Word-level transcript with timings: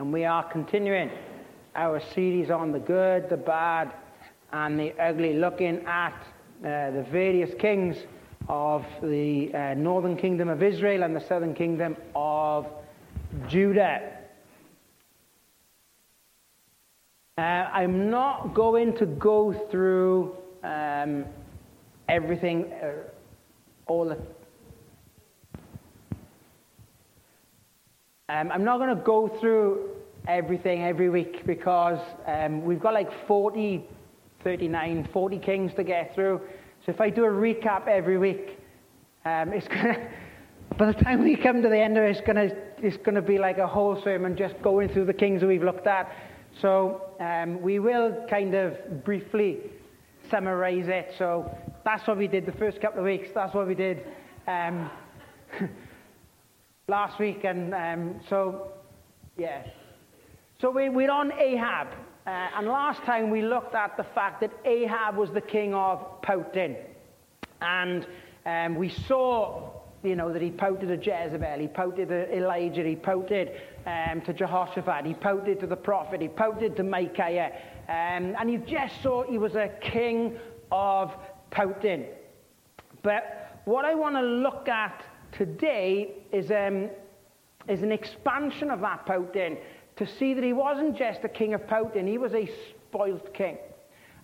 and 0.00 0.14
we 0.14 0.24
are 0.24 0.42
continuing 0.42 1.10
our 1.76 2.00
series 2.14 2.50
on 2.50 2.72
the 2.72 2.78
good, 2.78 3.28
the 3.28 3.36
bad, 3.36 3.92
and 4.50 4.80
the 4.80 4.98
ugly, 4.98 5.34
looking 5.34 5.84
at 5.84 6.14
uh, 6.64 6.90
the 6.90 7.06
various 7.12 7.50
kings 7.60 7.98
of 8.48 8.82
the 9.02 9.54
uh, 9.54 9.74
northern 9.74 10.16
kingdom 10.16 10.48
of 10.48 10.62
Israel 10.62 11.02
and 11.02 11.14
the 11.14 11.20
southern 11.20 11.54
kingdom 11.54 11.98
of 12.14 12.66
Judah. 13.46 14.00
Uh, 17.36 17.42
I'm 17.42 18.08
not 18.08 18.54
going 18.54 18.96
to 18.96 19.04
go 19.04 19.52
through 19.70 20.34
um, 20.64 21.26
everything, 22.08 22.72
uh, 22.82 22.92
all 23.86 24.06
the 24.06 24.16
Um, 28.30 28.52
I'm 28.52 28.62
not 28.62 28.78
going 28.78 28.96
to 28.96 29.02
go 29.02 29.26
through 29.40 29.88
everything 30.28 30.84
every 30.84 31.10
week 31.10 31.44
because 31.46 31.98
um, 32.28 32.64
we've 32.64 32.78
got 32.78 32.94
like 32.94 33.10
40, 33.26 33.84
39, 34.44 35.08
40 35.12 35.38
kings 35.40 35.74
to 35.74 35.82
get 35.82 36.14
through. 36.14 36.40
So 36.86 36.92
if 36.92 37.00
I 37.00 37.10
do 37.10 37.24
a 37.24 37.28
recap 37.28 37.88
every 37.88 38.18
week, 38.18 38.56
um, 39.24 39.52
it's 39.52 39.66
going 39.68 39.94
to, 39.94 40.08
by 40.78 40.92
the 40.92 41.02
time 41.02 41.24
we 41.24 41.34
come 41.34 41.60
to 41.60 41.68
the 41.68 41.76
end 41.76 41.98
of 41.98 42.04
it, 42.04 42.10
it's 42.10 42.20
going 42.20 42.36
to, 42.36 42.56
it's 42.78 42.98
going 42.98 43.16
to 43.16 43.22
be 43.22 43.36
like 43.36 43.58
a 43.58 43.66
whole 43.66 44.00
sermon 44.00 44.36
just 44.36 44.54
going 44.62 44.90
through 44.90 45.06
the 45.06 45.12
kings 45.12 45.40
that 45.40 45.48
we've 45.48 45.64
looked 45.64 45.88
at. 45.88 46.12
So 46.60 47.02
um, 47.18 47.60
we 47.60 47.80
will 47.80 48.26
kind 48.30 48.54
of 48.54 49.02
briefly 49.02 49.58
summarize 50.30 50.86
it. 50.86 51.14
So 51.18 51.52
that's 51.84 52.06
what 52.06 52.16
we 52.16 52.28
did 52.28 52.46
the 52.46 52.52
first 52.52 52.80
couple 52.80 53.00
of 53.00 53.06
weeks. 53.06 53.30
That's 53.34 53.52
what 53.56 53.66
we 53.66 53.74
did. 53.74 54.06
Um, 54.46 54.88
last 56.90 57.20
week, 57.20 57.44
and 57.44 57.72
um, 57.72 58.20
so, 58.28 58.72
yeah. 59.38 59.62
So 60.60 60.70
we, 60.72 60.88
we're 60.88 61.10
on 61.10 61.32
Ahab, 61.32 61.86
uh, 62.26 62.30
and 62.56 62.66
last 62.66 63.00
time 63.04 63.30
we 63.30 63.42
looked 63.42 63.76
at 63.76 63.96
the 63.96 64.02
fact 64.02 64.40
that 64.40 64.50
Ahab 64.64 65.16
was 65.16 65.30
the 65.30 65.40
king 65.40 65.72
of 65.72 66.20
pouting. 66.20 66.74
And 67.62 68.06
um, 68.44 68.74
we 68.74 68.88
saw, 68.88 69.70
you 70.02 70.16
know, 70.16 70.32
that 70.32 70.42
he 70.42 70.50
pouted 70.50 70.88
to 70.88 70.96
Jezebel, 70.96 71.60
he 71.60 71.68
pouted 71.68 72.08
to 72.08 72.36
Elijah, 72.36 72.82
he 72.82 72.96
pouted 72.96 73.52
um, 73.86 74.20
to 74.22 74.32
Jehoshaphat, 74.32 75.06
he 75.06 75.14
pouted 75.14 75.60
to 75.60 75.68
the 75.68 75.76
prophet, 75.76 76.20
he 76.20 76.28
pouted 76.28 76.76
to 76.76 76.82
Micaiah. 76.82 77.52
Um, 77.88 78.34
and 78.38 78.50
you 78.50 78.58
just 78.58 79.00
saw 79.00 79.22
he 79.22 79.38
was 79.38 79.54
a 79.54 79.70
king 79.80 80.36
of 80.72 81.14
pouting. 81.52 82.06
But 83.04 83.60
what 83.64 83.84
I 83.84 83.94
want 83.94 84.16
to 84.16 84.22
look 84.22 84.68
at 84.68 85.04
today 85.32 86.12
is, 86.32 86.50
um, 86.50 86.90
is 87.68 87.82
an 87.82 87.92
expansion 87.92 88.70
of 88.70 88.80
that 88.80 89.06
pouting 89.06 89.58
to 89.96 90.06
see 90.06 90.34
that 90.34 90.44
he 90.44 90.52
wasn't 90.52 90.96
just 90.96 91.20
a 91.24 91.28
king 91.28 91.54
of 91.54 91.66
pouting, 91.66 92.06
he 92.06 92.18
was 92.18 92.32
a 92.34 92.48
spoilt 92.70 93.34
king. 93.34 93.58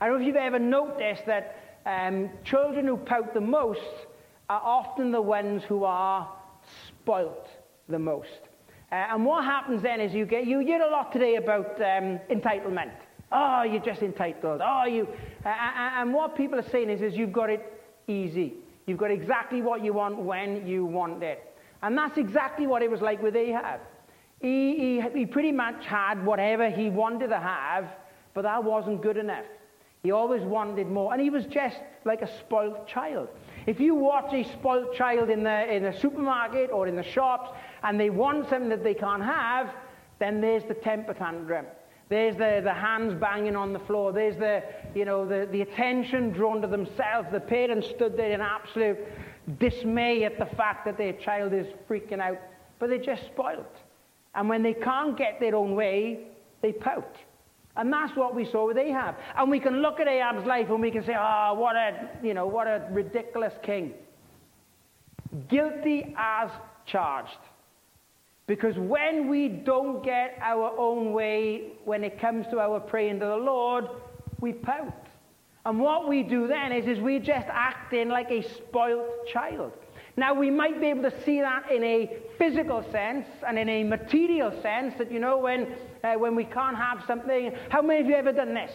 I 0.01 0.07
don't 0.07 0.17
know 0.17 0.21
if 0.23 0.27
you've 0.27 0.37
ever 0.37 0.59
noticed 0.59 1.27
that 1.27 1.81
um, 1.87 2.31
children 2.45 2.87
who 2.87 2.97
pout 2.97 3.35
the 3.35 3.41
most 3.41 3.81
are 4.49 4.61
often 4.63 5.13
the 5.13 5.21
ones 5.21 5.63
who 5.65 5.85
are 5.85 6.31
spoilt 6.89 7.47
the 7.89 7.99
most. 7.99 8.41
Uh, 8.91 8.95
and 8.95 9.25
what 9.25 9.45
happens 9.45 9.83
then 9.83 10.01
is 10.01 10.15
you 10.15 10.27
get 10.27 10.47
you 10.47 10.61
hear 10.61 10.81
a 10.81 10.91
lot 10.91 11.13
today 11.13 11.37
about 11.37 11.81
um, 11.81 12.21
entitlement. 12.31 12.93
Oh, 13.33 13.63
you're 13.63 13.81
just 13.81 14.03
entitled. 14.03 14.61
Oh, 14.65 14.85
you. 14.85 15.09
Uh, 15.45 15.49
and 15.49 16.15
what 16.15 16.37
people 16.37 16.59
are 16.59 16.71
saying 16.71 16.91
is, 16.91 17.03
is 17.03 17.15
you've 17.15 17.33
got 17.33 17.51
it 17.51 17.73
easy. 18.07 18.55
You've 18.87 18.99
got 18.99 19.11
exactly 19.11 19.63
what 19.63 19.83
you 19.83 19.93
want 19.93 20.17
when 20.19 20.67
you 20.67 20.85
want 20.85 21.23
it. 21.23 21.57
And 21.83 21.97
that's 21.97 22.19
exactly 22.19 22.67
what 22.67 22.83
it 22.83 22.91
was 22.91 23.01
like 23.01 23.23
with 23.23 23.37
Ahab. 23.37 23.81
He, 24.41 25.01
he, 25.01 25.19
he 25.19 25.27
pretty 25.27 25.53
much 25.53 25.85
had 25.85 26.25
whatever 26.25 26.71
he 26.71 26.89
wanted 26.89 27.29
to 27.29 27.39
have, 27.39 27.89
but 28.35 28.43
that 28.43 28.63
wasn't 28.63 29.03
good 29.03 29.17
enough. 29.17 29.45
He 30.03 30.13
always 30.13 30.43
wanted 30.43 30.89
more. 30.89 31.13
And 31.13 31.21
he 31.21 31.31
was 31.31 31.47
just 31.47 31.79
like 32.05 32.23
a 32.23 32.39
spoiled 32.39 32.87
child. 32.87 33.29
If 33.67 33.81
you 33.81 33.95
watch 33.95 34.33
a 34.33 34.45
spoiled 34.45 34.95
child 34.95 35.31
in 35.31 35.43
the, 35.43 35.75
in 35.75 35.87
a 35.87 36.01
supermarket 36.01 36.71
or 36.71 36.87
in 36.87 36.95
the 36.95 37.03
shops 37.03 37.51
and 37.83 37.99
they 37.99 38.11
want 38.11 38.49
something 38.49 38.69
that 38.69 38.85
they 38.85 38.95
can't 38.95 39.25
have, 39.25 39.75
then 40.21 40.41
there's 40.41 40.65
the 40.65 40.75
temper 40.75 41.13
tantrum. 41.13 41.67
There's 42.09 42.37
the, 42.37 42.61
the 42.63 42.73
hands 42.73 43.15
banging 43.21 43.57
on 43.57 43.73
the 43.73 43.81
floor. 43.81 44.13
There's 44.13 44.37
the, 44.37 44.63
you 44.95 45.05
know, 45.05 45.27
the, 45.27 45.49
the 45.51 45.63
attention 45.63 46.31
drawn 46.31 46.61
to 46.63 46.69
themselves. 46.69 47.29
The 47.33 47.41
parents 47.41 47.89
stood 47.89 48.17
there 48.17 48.31
in 48.31 48.41
absolute 48.41 48.99
dismay 49.59 50.25
at 50.25 50.39
the 50.39 50.47
fact 50.47 50.85
that 50.85 50.99
their 50.99 51.15
child 51.15 51.53
is 51.53 51.67
freaking 51.89 52.21
out. 52.21 52.39
But 52.79 52.91
they're 52.91 52.99
just 52.99 53.25
spoiled. 53.27 53.65
And 54.35 54.49
when 54.49 54.63
they 54.63 54.75
can't 54.75 55.17
get 55.17 55.41
their 55.41 55.57
own 55.57 55.75
way, 55.75 56.29
they 56.63 56.73
pout. 56.73 57.17
And 57.77 57.93
that's 57.93 58.17
what 58.17 58.35
we 58.35 58.45
saw 58.45 58.67
with 58.67 58.79
Ahab. 58.79 59.17
And 59.37 59.51
we 59.51 59.59
can 59.61 59.83
look 59.83 59.99
at 59.99 60.07
Ahab's 60.07 60.47
life 60.47 60.69
and 60.71 60.81
we 60.81 60.91
can 60.91 61.05
say, 61.05 61.15
oh, 61.19 61.55
what 61.55 61.77
a, 61.77 62.09
you 62.23 62.35
know, 62.35 62.47
what 62.47 62.67
a 62.67 62.87
ridiculous 62.91 63.53
king. 63.63 63.95
Guilty 65.49 66.15
as 66.17 66.51
charged. 66.87 67.39
Because 68.47 68.77
when 68.77 69.29
we 69.29 69.49
don't 69.49 70.05
get 70.05 70.39
our 70.41 70.73
own 70.79 71.13
way 71.13 71.73
when 71.85 72.05
it 72.05 72.21
comes 72.21 72.47
to 72.49 72.61
our 72.61 72.79
praying 72.79 73.19
to 73.21 73.27
the 73.27 73.37
Lord, 73.37 73.87
we 74.41 74.53
pout. 74.53 75.07
And 75.65 75.81
what 75.81 76.09
we 76.09 76.23
do 76.23 76.47
then 76.47 76.71
is, 76.71 76.87
is 76.87 77.01
we 77.01 77.19
just 77.19 77.49
acting 77.49 78.09
like 78.09 78.31
a 78.31 78.43
spoilt 78.43 79.27
child. 79.33 79.73
Now, 80.17 80.33
we 80.33 80.49
might 80.49 80.81
be 80.81 80.87
able 80.87 81.11
to 81.11 81.25
see 81.25 81.41
that 81.41 81.71
in 81.71 81.83
a 81.83 82.19
physical 82.39 82.85
sense 82.91 83.27
and 83.47 83.59
in 83.59 83.69
a 83.69 83.83
material 83.83 84.53
sense 84.63 84.95
that, 84.97 85.11
you 85.11 85.19
know, 85.19 85.37
when, 85.37 85.75
uh, 86.05 86.15
when 86.15 86.37
we 86.37 86.45
can't 86.45 86.77
have 86.77 87.03
something. 87.07 87.53
How 87.69 87.83
many 87.83 88.01
of 88.01 88.07
you 88.07 88.15
ever 88.15 88.33
done 88.33 88.55
this? 88.55 88.71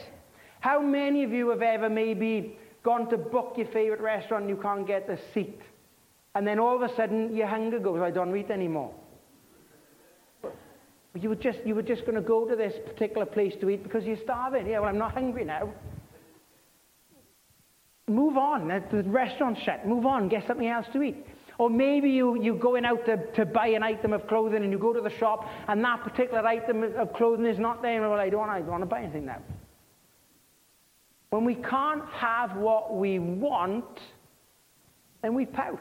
How 0.59 0.81
many 0.81 1.23
of 1.23 1.31
you 1.31 1.49
have 1.49 1.61
ever 1.61 1.89
maybe 1.89 2.59
gone 2.83 3.09
to 3.09 3.17
book 3.17 3.53
your 3.57 3.67
favorite 3.67 4.01
restaurant 4.01 4.43
and 4.43 4.49
you 4.49 4.61
can't 4.61 4.85
get 4.85 5.07
the 5.07 5.17
seat? 5.33 5.59
And 6.35 6.45
then 6.45 6.59
all 6.59 6.75
of 6.75 6.89
a 6.89 6.95
sudden 6.95 7.35
your 7.35 7.47
hunger 7.47 7.79
goes, 7.79 8.01
I 8.01 8.11
don't 8.11 8.35
eat 8.35 8.51
anymore. 8.51 8.93
You 11.13 11.29
were 11.29 11.35
just, 11.35 11.59
you 11.65 11.75
were 11.75 11.81
just 11.81 12.05
going 12.05 12.15
to 12.15 12.21
go 12.21 12.47
to 12.47 12.55
this 12.55 12.73
particular 12.85 13.25
place 13.25 13.53
to 13.59 13.69
eat 13.69 13.83
because 13.83 14.05
you're 14.05 14.21
starving. 14.23 14.67
Yeah, 14.67 14.79
well, 14.79 14.89
I'm 14.89 14.97
not 14.97 15.13
hungry 15.13 15.43
now. 15.43 15.73
Move 18.07 18.37
on. 18.37 18.67
The 18.67 19.03
restaurant's 19.03 19.61
shut. 19.61 19.85
Move 19.85 20.05
on. 20.05 20.29
Get 20.29 20.47
something 20.47 20.67
else 20.67 20.87
to 20.93 21.01
eat. 21.01 21.25
Or 21.57 21.69
maybe 21.69 22.09
you, 22.09 22.41
you're 22.41 22.57
going 22.57 22.85
out 22.85 23.05
to, 23.05 23.31
to 23.33 23.45
buy 23.45 23.67
an 23.67 23.83
item 23.83 24.13
of 24.13 24.25
clothing 24.27 24.63
and 24.63 24.71
you 24.71 24.79
go 24.79 24.93
to 24.93 25.01
the 25.01 25.15
shop 25.17 25.47
and 25.67 25.83
that 25.83 26.01
particular 26.01 26.45
item 26.45 26.83
of 26.95 27.13
clothing 27.13 27.45
is 27.45 27.59
not 27.59 27.81
there. 27.81 28.01
Well, 28.01 28.19
I 28.19 28.29
don't, 28.29 28.49
I 28.49 28.59
don't 28.59 28.69
want 28.69 28.81
to 28.81 28.87
buy 28.87 29.01
anything 29.01 29.25
now. 29.25 29.41
When 31.29 31.45
we 31.45 31.55
can't 31.55 32.03
have 32.09 32.55
what 32.55 32.95
we 32.95 33.19
want, 33.19 33.85
then 35.21 35.33
we 35.33 35.45
pout. 35.45 35.79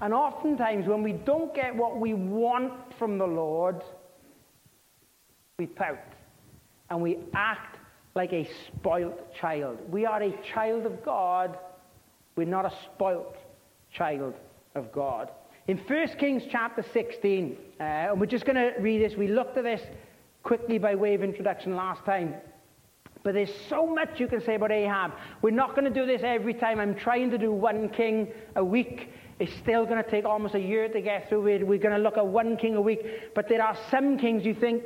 And 0.00 0.14
oftentimes, 0.14 0.86
when 0.86 1.02
we 1.02 1.12
don't 1.12 1.52
get 1.54 1.74
what 1.74 1.98
we 1.98 2.14
want 2.14 2.72
from 2.98 3.18
the 3.18 3.26
Lord, 3.26 3.82
we 5.58 5.66
pout 5.66 5.98
and 6.88 7.02
we 7.02 7.18
act 7.34 7.78
like 8.14 8.32
a 8.32 8.48
spoilt 8.68 9.34
child. 9.34 9.76
We 9.90 10.06
are 10.06 10.22
a 10.22 10.32
child 10.54 10.86
of 10.86 11.04
God. 11.04 11.58
We're 12.36 12.46
not 12.46 12.64
a 12.64 12.72
spoilt 12.84 13.36
child 13.92 14.34
of 14.76 14.92
God. 14.92 15.32
In 15.66 15.76
1 15.76 16.08
Kings 16.20 16.44
chapter 16.48 16.84
16, 16.92 17.56
uh, 17.80 17.82
and 17.82 18.20
we're 18.20 18.26
just 18.26 18.44
going 18.44 18.54
to 18.54 18.72
read 18.78 19.02
this. 19.02 19.18
We 19.18 19.26
looked 19.26 19.56
at 19.56 19.64
this 19.64 19.82
quickly 20.44 20.78
by 20.78 20.94
way 20.94 21.14
of 21.14 21.24
introduction 21.24 21.74
last 21.74 22.04
time. 22.04 22.34
But 23.24 23.34
there's 23.34 23.52
so 23.68 23.84
much 23.84 24.20
you 24.20 24.28
can 24.28 24.40
say 24.40 24.54
about 24.54 24.70
Ahab. 24.70 25.10
We're 25.42 25.50
not 25.50 25.70
going 25.70 25.86
to 25.86 25.90
do 25.90 26.06
this 26.06 26.22
every 26.22 26.54
time. 26.54 26.78
I'm 26.78 26.94
trying 26.94 27.32
to 27.32 27.38
do 27.38 27.50
one 27.50 27.88
king 27.88 28.28
a 28.54 28.64
week. 28.64 29.12
It's 29.40 29.52
still 29.54 29.86
going 29.86 30.02
to 30.02 30.08
take 30.08 30.24
almost 30.24 30.54
a 30.54 30.60
year 30.60 30.88
to 30.88 31.00
get 31.00 31.28
through 31.28 31.48
it. 31.48 31.66
We're 31.66 31.80
going 31.80 31.96
to 31.96 32.00
look 32.00 32.16
at 32.16 32.26
one 32.28 32.56
king 32.56 32.76
a 32.76 32.80
week. 32.80 33.34
But 33.34 33.48
there 33.48 33.60
are 33.60 33.76
some 33.90 34.18
kings 34.18 34.44
you 34.44 34.54
think, 34.54 34.84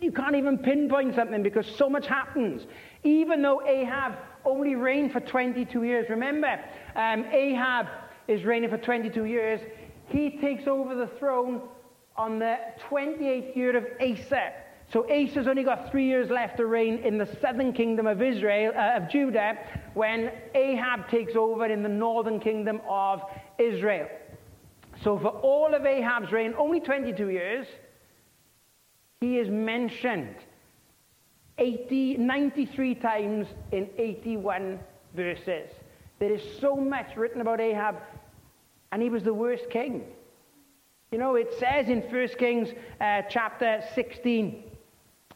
you 0.00 0.12
can't 0.12 0.36
even 0.36 0.58
pinpoint 0.58 1.14
something 1.14 1.42
because 1.42 1.66
so 1.66 1.88
much 1.88 2.06
happens. 2.06 2.66
Even 3.04 3.42
though 3.42 3.62
Ahab 3.66 4.14
only 4.44 4.74
reigned 4.74 5.12
for 5.12 5.20
22 5.20 5.84
years. 5.84 6.08
Remember, 6.08 6.58
um, 6.96 7.24
Ahab 7.26 7.86
is 8.26 8.44
reigning 8.44 8.70
for 8.70 8.78
22 8.78 9.24
years. 9.24 9.60
He 10.08 10.38
takes 10.38 10.66
over 10.66 10.94
the 10.94 11.06
throne 11.18 11.62
on 12.16 12.38
the 12.38 12.58
28th 12.88 13.54
year 13.54 13.76
of 13.76 13.86
Asa. 14.00 14.52
So 14.90 15.06
Asa's 15.10 15.46
only 15.46 15.64
got 15.64 15.90
three 15.90 16.06
years 16.06 16.30
left 16.30 16.56
to 16.56 16.66
reign 16.66 16.98
in 16.98 17.18
the 17.18 17.26
southern 17.40 17.74
kingdom 17.74 18.06
of 18.06 18.22
Israel, 18.22 18.72
uh, 18.74 18.96
of 18.96 19.10
Judah, 19.10 19.58
when 19.92 20.32
Ahab 20.54 21.08
takes 21.10 21.36
over 21.36 21.66
in 21.66 21.82
the 21.82 21.88
northern 21.90 22.40
kingdom 22.40 22.80
of 22.88 23.22
Israel. 23.58 24.08
So 25.04 25.18
for 25.18 25.28
all 25.28 25.74
of 25.74 25.84
Ahab's 25.84 26.32
reign, 26.32 26.54
only 26.56 26.80
22 26.80 27.28
years, 27.28 27.66
he 29.20 29.38
is 29.38 29.48
mentioned 29.48 30.34
80, 31.58 32.18
93 32.18 32.94
times 32.96 33.46
in 33.72 33.88
81 33.98 34.78
verses. 35.14 35.70
There 36.18 36.32
is 36.32 36.42
so 36.60 36.76
much 36.76 37.16
written 37.16 37.40
about 37.40 37.60
Ahab, 37.60 37.96
and 38.92 39.02
he 39.02 39.10
was 39.10 39.24
the 39.24 39.34
worst 39.34 39.68
king. 39.70 40.04
You 41.10 41.18
know, 41.18 41.36
it 41.36 41.52
says 41.58 41.88
in 41.88 42.02
1 42.02 42.28
Kings 42.38 42.68
uh, 43.00 43.22
chapter 43.28 43.82
16, 43.94 44.62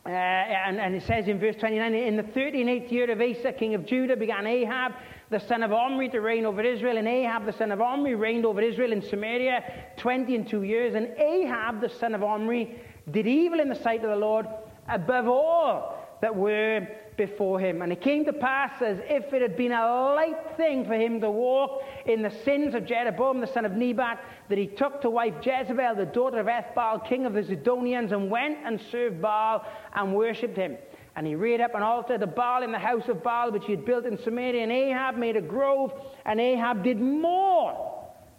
uh, 0.04 0.08
and, 0.10 0.80
and, 0.80 0.94
it 0.96 1.02
says 1.04 1.28
in 1.28 1.38
verse 1.38 1.56
29, 1.56 1.94
in 1.94 2.16
the 2.16 2.24
38th 2.24 2.90
year 2.90 3.10
of 3.10 3.20
Asa, 3.20 3.52
king 3.52 3.74
of 3.74 3.86
Judah, 3.86 4.16
began 4.16 4.46
Ahab, 4.46 4.92
the 5.30 5.38
son 5.38 5.62
of 5.62 5.72
Omri, 5.72 6.08
to 6.08 6.20
reign 6.20 6.44
over 6.44 6.60
Israel. 6.62 6.98
And 6.98 7.06
Ahab, 7.06 7.46
the 7.46 7.52
son 7.52 7.70
of 7.70 7.80
Omri, 7.80 8.16
reigned 8.16 8.44
over 8.44 8.60
Israel 8.60 8.92
in 8.92 9.00
Samaria 9.00 9.64
20 9.96 10.34
and 10.34 10.48
two 10.48 10.64
years. 10.64 10.94
And 10.94 11.06
Ahab, 11.18 11.80
the 11.80 11.88
son 11.88 12.14
of 12.14 12.22
Omri, 12.22 12.80
did 13.10 13.26
evil 13.26 13.60
in 13.60 13.68
the 13.68 13.82
sight 13.82 14.04
of 14.04 14.10
the 14.10 14.16
Lord 14.16 14.46
above 14.88 15.28
all 15.28 15.98
that 16.20 16.34
were 16.34 16.86
before 17.16 17.60
him. 17.60 17.82
And 17.82 17.92
it 17.92 18.00
came 18.00 18.24
to 18.24 18.32
pass 18.32 18.80
as 18.80 18.98
if 19.02 19.32
it 19.32 19.42
had 19.42 19.56
been 19.56 19.72
a 19.72 19.86
light 20.14 20.56
thing 20.56 20.84
for 20.86 20.94
him 20.94 21.20
to 21.20 21.30
walk 21.30 21.82
in 22.06 22.22
the 22.22 22.32
sins 22.44 22.74
of 22.74 22.86
Jeroboam, 22.86 23.40
the 23.40 23.46
son 23.46 23.64
of 23.64 23.72
Nebat, 23.72 24.20
that 24.48 24.58
he 24.58 24.66
took 24.66 25.00
to 25.02 25.10
wife 25.10 25.34
Jezebel, 25.42 25.96
the 25.96 26.06
daughter 26.06 26.40
of 26.40 26.46
Ethbaal, 26.46 27.06
king 27.06 27.26
of 27.26 27.34
the 27.34 27.42
Zidonians, 27.42 28.12
and 28.12 28.30
went 28.30 28.58
and 28.64 28.80
served 28.90 29.20
Baal 29.20 29.66
and 29.94 30.14
worshipped 30.14 30.56
him. 30.56 30.76
And 31.14 31.26
he 31.26 31.34
reared 31.34 31.60
up 31.60 31.74
an 31.74 31.82
altar 31.82 32.16
to 32.16 32.26
Baal 32.26 32.62
in 32.62 32.72
the 32.72 32.78
house 32.78 33.08
of 33.08 33.22
Baal, 33.22 33.52
which 33.52 33.64
he 33.66 33.72
had 33.72 33.84
built 33.84 34.06
in 34.06 34.16
Samaria. 34.16 34.62
And 34.62 34.72
Ahab 34.72 35.16
made 35.16 35.36
a 35.36 35.42
grove, 35.42 35.92
and 36.24 36.40
Ahab 36.40 36.82
did 36.82 37.00
more 37.00 37.98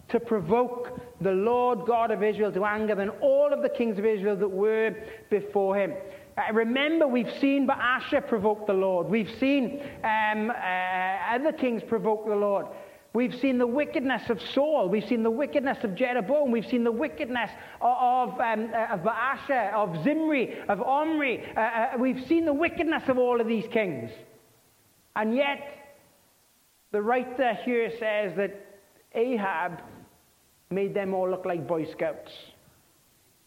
to 0.09 0.19
provoke 0.19 0.99
the 1.23 1.31
Lord 1.31 1.85
God 1.85 2.11
of 2.11 2.21
Israel 2.21 2.51
to 2.51 2.65
anger 2.65 2.95
than 2.95 3.09
all 3.21 3.51
of 3.51 3.61
the 3.61 3.69
kings 3.69 3.97
of 3.97 4.05
Israel 4.05 4.35
that 4.35 4.49
were 4.49 4.95
before 5.29 5.75
him. 5.75 5.93
Uh, 6.37 6.53
remember, 6.53 7.07
we've 7.07 7.33
seen 7.39 7.67
Baasha 7.67 8.27
provoke 8.27 8.65
the 8.65 8.73
Lord. 8.73 9.07
We've 9.07 9.29
seen 9.39 9.81
um, 10.03 10.49
uh, 10.49 10.53
other 10.53 11.51
kings 11.51 11.83
provoke 11.83 12.25
the 12.25 12.35
Lord. 12.35 12.67
We've 13.13 13.35
seen 13.35 13.59
the 13.59 13.67
wickedness 13.67 14.31
of 14.31 14.41
Saul. 14.41 14.89
We've 14.89 15.07
seen 15.07 15.21
the 15.21 15.29
wickedness 15.29 15.83
of 15.83 15.93
Jeroboam. 15.93 16.49
We've 16.49 16.65
seen 16.65 16.83
the 16.83 16.91
wickedness 16.91 17.51
of, 17.79 18.29
um, 18.39 18.71
uh, 18.73 18.93
of 18.93 19.01
Baasha, 19.01 19.71
of 19.73 20.03
Zimri, 20.03 20.57
of 20.67 20.81
Omri. 20.81 21.43
Uh, 21.55 21.59
uh, 21.59 21.87
we've 21.99 22.25
seen 22.25 22.45
the 22.45 22.53
wickedness 22.53 23.03
of 23.07 23.19
all 23.19 23.39
of 23.39 23.47
these 23.47 23.67
kings. 23.71 24.09
And 25.15 25.35
yet, 25.35 25.59
the 26.91 27.03
writer 27.03 27.53
here 27.63 27.91
says 27.99 28.35
that 28.35 28.59
Ahab 29.13 29.79
made 30.73 30.93
them 30.93 31.13
all 31.13 31.29
look 31.29 31.45
like 31.45 31.67
Boy 31.67 31.85
Scouts. 31.85 32.31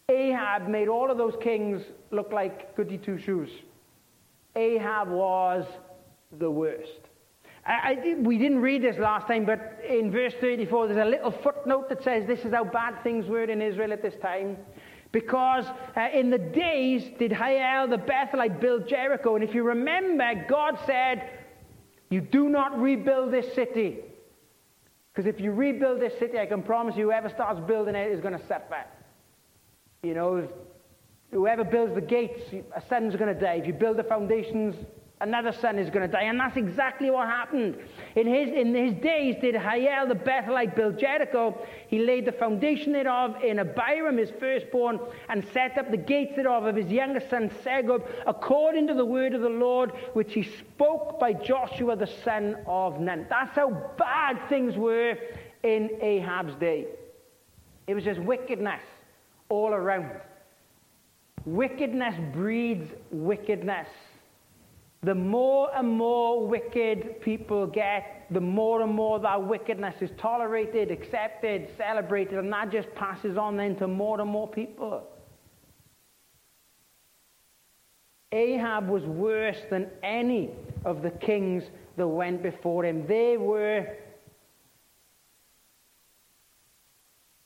Ahab 0.09 0.69
made 0.69 0.89
all 0.89 1.11
of 1.11 1.19
those 1.19 1.35
kings 1.43 1.83
look 2.11 2.33
like 2.33 2.77
goody 2.77 2.99
two 2.99 3.19
shoes. 3.19 3.51
Ahab 4.55 5.09
was 5.09 5.67
the 6.39 6.51
worst. 6.51 7.01
I, 7.67 7.73
I, 7.73 8.15
we 8.21 8.39
didn't 8.39 8.61
read 8.61 8.83
this 8.83 8.97
last 8.97 9.27
time, 9.27 9.45
but 9.45 9.81
in 9.89 10.13
verse 10.13 10.33
34, 10.41 10.89
there's 10.89 11.07
a 11.07 11.11
little 11.11 11.33
footnote 11.33 11.89
that 11.89 12.05
says 12.05 12.27
this 12.27 12.45
is 12.45 12.53
how 12.53 12.65
bad 12.65 13.03
things 13.03 13.27
were 13.27 13.43
in 13.43 13.61
Israel 13.61 13.93
at 13.93 14.03
this 14.03 14.15
time. 14.23 14.57
Because 15.11 15.65
uh, 15.97 16.09
in 16.13 16.31
the 16.31 16.39
days 16.39 17.11
did 17.19 17.33
Hiel 17.33 17.89
the 17.89 17.99
Bethelite 17.99 18.61
build 18.61 18.89
Jericho. 18.89 19.35
And 19.35 19.43
if 19.43 19.55
you 19.55 19.65
remember, 19.65 20.45
God 20.49 20.79
said, 20.87 21.31
You 22.11 22.21
do 22.21 22.49
not 22.49 22.79
rebuild 22.81 23.33
this 23.33 23.53
city. 23.55 23.99
Because 25.17 25.35
if 25.35 25.41
you 25.41 25.51
rebuild 25.51 25.99
this 25.99 26.13
city, 26.19 26.39
I 26.39 26.45
can 26.45 26.63
promise 26.63 26.95
you, 26.95 27.05
whoever 27.07 27.31
starts 27.31 27.59
building 27.67 27.95
it 27.95 28.13
is 28.13 28.21
going 28.21 28.39
to 28.39 28.47
set 28.47 28.69
back. 28.69 28.95
You 30.03 30.13
know, 30.13 30.47
whoever 31.33 31.65
builds 31.65 31.95
the 31.95 32.03
gates, 32.03 32.39
a 32.53 32.83
son's 32.91 33.17
going 33.17 33.35
to 33.35 33.41
die. 33.41 33.55
If 33.55 33.67
you 33.67 33.73
build 33.73 33.97
the 33.97 34.05
foundations, 34.05 34.75
another 35.21 35.53
son 35.53 35.79
is 35.79 35.89
going 35.91 36.07
to 36.07 36.13
die. 36.13 36.25
And 36.25 36.39
that's 36.39 36.57
exactly 36.57 37.11
what 37.11 37.27
happened. 37.27 37.77
In 38.15 38.27
his, 38.27 38.51
in 38.51 38.75
his 38.75 38.95
days 39.03 39.37
did 39.41 39.55
Hiel 39.55 40.09
the 40.09 40.15
Bethelite 40.15 40.77
build 40.77 40.99
Jericho. 40.99 41.59
He 41.89 42.01
laid 42.01 42.27
the 42.27 42.33
foundation 42.33 42.93
thereof 42.93 43.43
in 43.43 43.59
Abiram, 43.59 44.19
his 44.19 44.31
firstborn, 44.39 45.01
and 45.29 45.47
set 45.53 45.79
up 45.79 45.91
the 45.91 45.97
gates 45.97 46.37
thereof 46.37 46.65
of 46.67 46.77
his 46.77 46.89
younger 46.89 47.23
son 47.31 47.51
Segub, 47.65 48.07
according 48.27 48.87
to 48.89 48.95
the 48.95 49.05
word 49.05 49.35
of 49.35 49.41
the 49.41 49.49
Lord, 49.49 49.93
which 50.13 50.35
he 50.35 50.43
spoke 50.43 51.19
by 51.19 51.33
Joshua 51.33 51.97
the 51.97 52.11
son 52.25 52.57
of 52.67 53.01
Nun. 53.01 53.27
That's 53.29 53.55
how 53.57 53.71
bad 53.99 54.39
things 54.49 54.77
were 54.77 55.17
in 55.63 55.91
Ahab's 56.01 56.55
day. 56.57 56.87
It 57.87 57.95
was 57.95 58.05
just 58.05 58.21
wickedness 58.21 58.83
all 59.49 59.73
around. 59.73 60.11
Wickedness 61.45 62.15
breeds 62.33 62.91
wickedness. 63.13 63.87
The 65.07 65.15
more 65.15 65.71
and 65.73 65.89
more 65.89 66.45
wicked 66.45 67.21
people 67.21 67.65
get, 67.65 68.27
the 68.33 68.41
more 68.41 68.83
and 68.83 68.93
more 68.93 69.21
that 69.21 69.41
wickedness 69.41 69.95
is 70.01 70.11
tolerated, 70.19 70.91
accepted, 70.91 71.69
celebrated, 71.79 72.39
and 72.41 72.53
that 72.53 72.73
just 72.73 72.93
passes 72.97 73.37
on 73.37 73.57
then 73.57 73.77
to 73.77 73.87
more 73.87 74.21
and 74.21 74.29
more 74.29 74.49
people. 74.49 75.07
Ahab 78.33 78.89
was 78.89 79.05
worse 79.05 79.59
than 79.71 79.89
any 80.03 80.51
of 80.85 81.03
the 81.03 81.11
kings 81.11 81.63
that 81.97 82.09
went 82.09 82.43
before 82.43 82.85
him. 82.85 83.07
They 83.07 83.37
were 83.37 83.87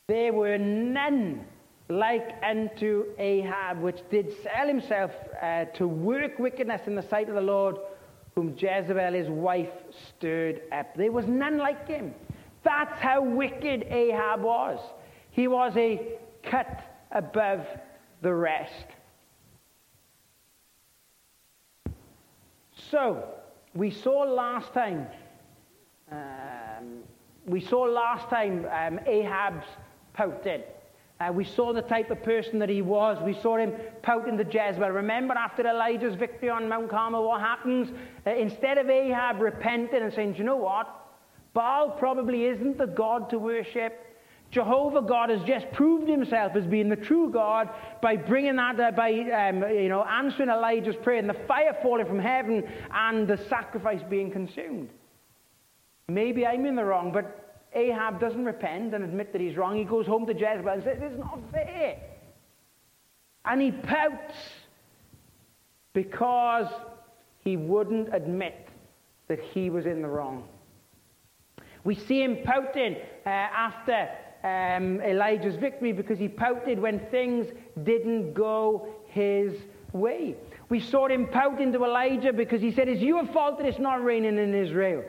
there 0.08 0.32
were 0.32 0.56
none 0.56 1.44
like 1.90 2.36
unto 2.42 3.06
Ahab, 3.18 3.80
which 3.80 4.00
did 4.10 4.32
sell 4.42 4.66
himself 4.66 5.10
uh, 5.42 5.64
to 5.74 5.88
work 5.88 6.38
wickedness 6.38 6.82
in 6.86 6.94
the 6.94 7.02
sight 7.02 7.28
of 7.28 7.34
the 7.34 7.40
Lord, 7.40 7.76
whom 8.34 8.54
Jezebel 8.56 9.12
his 9.12 9.28
wife 9.28 9.72
stirred 10.08 10.62
up. 10.72 10.94
There 10.96 11.10
was 11.10 11.26
none 11.26 11.58
like 11.58 11.88
him. 11.88 12.14
That's 12.62 12.98
how 13.00 13.22
wicked 13.22 13.84
Ahab 13.84 14.42
was. 14.42 14.78
He 15.32 15.48
was 15.48 15.76
a 15.76 16.16
cut 16.42 16.82
above 17.10 17.66
the 18.22 18.32
rest. 18.32 18.86
So, 22.90 23.24
we 23.74 23.90
saw 23.90 24.22
last 24.22 24.72
time, 24.72 25.06
um, 26.10 27.02
we 27.46 27.60
saw 27.60 27.82
last 27.82 28.28
time 28.28 28.66
um, 28.70 29.00
Ahab's 29.06 29.66
pouted. 30.12 30.64
Uh, 31.20 31.30
we 31.30 31.44
saw 31.44 31.72
the 31.72 31.82
type 31.82 32.10
of 32.10 32.22
person 32.22 32.58
that 32.58 32.70
he 32.70 32.80
was. 32.80 33.22
We 33.22 33.34
saw 33.34 33.58
him 33.58 33.74
pouting 34.00 34.38
the 34.38 34.44
Jezebel. 34.44 34.88
Remember 34.88 35.34
after 35.34 35.66
Elijah's 35.66 36.14
victory 36.14 36.48
on 36.48 36.66
Mount 36.66 36.88
Carmel, 36.88 37.24
what 37.28 37.42
happens? 37.42 37.90
Uh, 38.26 38.30
instead 38.30 38.78
of 38.78 38.88
Ahab 38.88 39.40
repenting 39.40 40.02
and 40.02 40.12
saying, 40.14 40.36
you 40.36 40.44
know 40.44 40.56
what? 40.56 40.88
Baal 41.52 41.90
probably 41.90 42.46
isn't 42.46 42.78
the 42.78 42.86
God 42.86 43.28
to 43.30 43.38
worship. 43.38 44.06
Jehovah 44.50 45.02
God 45.02 45.28
has 45.28 45.42
just 45.42 45.70
proved 45.72 46.08
himself 46.08 46.56
as 46.56 46.64
being 46.66 46.88
the 46.88 46.96
true 46.96 47.30
God 47.30 47.68
by 48.00 48.16
bringing 48.16 48.56
that, 48.56 48.80
uh, 48.80 48.90
by 48.90 49.10
um, 49.10 49.62
you 49.70 49.88
know, 49.88 50.02
answering 50.04 50.48
Elijah's 50.48 50.96
prayer 50.96 51.18
and 51.18 51.28
the 51.28 51.34
fire 51.46 51.76
falling 51.82 52.06
from 52.06 52.18
heaven 52.18 52.64
and 52.92 53.28
the 53.28 53.36
sacrifice 53.48 54.00
being 54.08 54.30
consumed. 54.30 54.88
Maybe 56.08 56.46
I'm 56.46 56.66
in 56.66 56.74
the 56.74 56.84
wrong, 56.84 57.12
but 57.12 57.49
Ahab 57.74 58.20
doesn't 58.20 58.44
repent 58.44 58.94
and 58.94 59.04
admit 59.04 59.32
that 59.32 59.40
he's 59.40 59.56
wrong. 59.56 59.76
He 59.76 59.84
goes 59.84 60.06
home 60.06 60.26
to 60.26 60.32
Jezebel 60.32 60.68
and 60.68 60.82
says, 60.82 60.98
It's 61.00 61.18
not 61.18 61.38
fair. 61.52 61.98
And 63.44 63.60
he 63.62 63.70
pouts 63.70 64.34
because 65.92 66.66
he 67.40 67.56
wouldn't 67.56 68.14
admit 68.14 68.68
that 69.28 69.40
he 69.40 69.70
was 69.70 69.86
in 69.86 70.02
the 70.02 70.08
wrong. 70.08 70.44
We 71.84 71.94
see 71.94 72.22
him 72.22 72.38
pouting 72.44 72.96
uh, 73.24 73.28
after 73.28 74.08
um, 74.44 75.00
Elijah's 75.00 75.56
victory 75.56 75.92
because 75.92 76.18
he 76.18 76.28
pouted 76.28 76.78
when 76.78 77.00
things 77.10 77.46
didn't 77.84 78.34
go 78.34 78.88
his 79.06 79.54
way. 79.92 80.36
We 80.68 80.80
saw 80.80 81.08
him 81.08 81.26
pouting 81.26 81.72
to 81.72 81.84
Elijah 81.84 82.32
because 82.32 82.60
he 82.60 82.72
said, 82.72 82.88
It's 82.88 83.00
your 83.00 83.26
fault 83.26 83.58
that 83.58 83.66
it's 83.66 83.78
not 83.78 84.04
raining 84.04 84.38
in 84.38 84.54
Israel. 84.54 85.04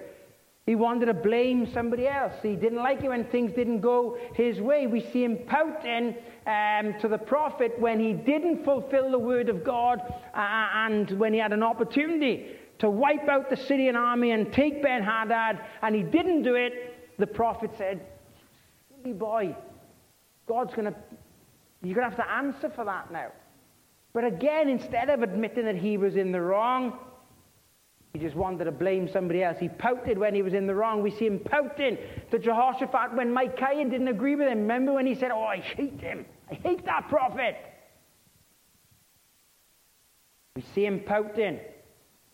He 0.65 0.75
wanted 0.75 1.07
to 1.07 1.13
blame 1.13 1.71
somebody 1.73 2.07
else. 2.07 2.33
He 2.43 2.55
didn't 2.55 2.77
like 2.77 3.03
it 3.03 3.09
when 3.09 3.25
things 3.25 3.51
didn't 3.53 3.81
go 3.81 4.17
his 4.35 4.61
way. 4.61 4.85
We 4.85 5.01
see 5.11 5.23
him 5.23 5.39
pouting 5.47 6.15
um, 6.45 6.99
to 7.01 7.07
the 7.07 7.17
prophet 7.17 7.79
when 7.79 7.99
he 7.99 8.13
didn't 8.13 8.63
fulfill 8.63 9.09
the 9.11 9.19
word 9.19 9.49
of 9.49 9.63
God 9.63 9.99
uh, 10.33 10.67
and 10.75 11.09
when 11.19 11.33
he 11.33 11.39
had 11.39 11.51
an 11.51 11.63
opportunity 11.63 12.57
to 12.79 12.89
wipe 12.89 13.27
out 13.27 13.49
the 13.49 13.57
Syrian 13.57 13.95
army 13.95 14.31
and 14.31 14.51
take 14.51 14.81
Ben 14.81 15.03
Hadad, 15.03 15.59
and 15.81 15.95
he 15.95 16.01
didn't 16.01 16.43
do 16.43 16.55
it. 16.55 17.17
The 17.19 17.27
prophet 17.27 17.71
said, 17.77 18.01
Silly 18.89 19.13
boy, 19.13 19.55
God's 20.47 20.73
going 20.73 20.91
to, 20.91 20.95
you're 21.83 21.95
going 21.95 22.09
to 22.09 22.15
have 22.15 22.25
to 22.25 22.31
answer 22.31 22.69
for 22.69 22.85
that 22.85 23.11
now. 23.11 23.31
But 24.13 24.25
again, 24.25 24.67
instead 24.67 25.09
of 25.09 25.21
admitting 25.21 25.65
that 25.65 25.75
he 25.75 25.97
was 25.97 26.15
in 26.15 26.31
the 26.31 26.41
wrong, 26.41 26.97
he 28.13 28.19
just 28.19 28.35
wanted 28.35 28.65
to 28.65 28.71
blame 28.71 29.07
somebody 29.07 29.41
else. 29.41 29.57
He 29.57 29.69
pouted 29.69 30.17
when 30.17 30.35
he 30.35 30.41
was 30.41 30.53
in 30.53 30.67
the 30.67 30.75
wrong. 30.75 31.01
We 31.01 31.11
see 31.11 31.27
him 31.27 31.39
pouting 31.39 31.97
to 32.29 32.39
Jehoshaphat 32.39 33.15
when 33.15 33.33
Micaiah 33.33 33.89
didn't 33.89 34.09
agree 34.09 34.35
with 34.35 34.47
him. 34.47 34.59
Remember 34.59 34.93
when 34.93 35.05
he 35.05 35.15
said, 35.15 35.31
Oh, 35.31 35.43
I 35.43 35.57
hate 35.57 35.99
him. 36.01 36.25
I 36.49 36.55
hate 36.55 36.83
that 36.85 37.07
prophet. 37.07 37.55
We 40.57 40.63
see 40.75 40.85
him 40.85 40.99
pouting 41.05 41.59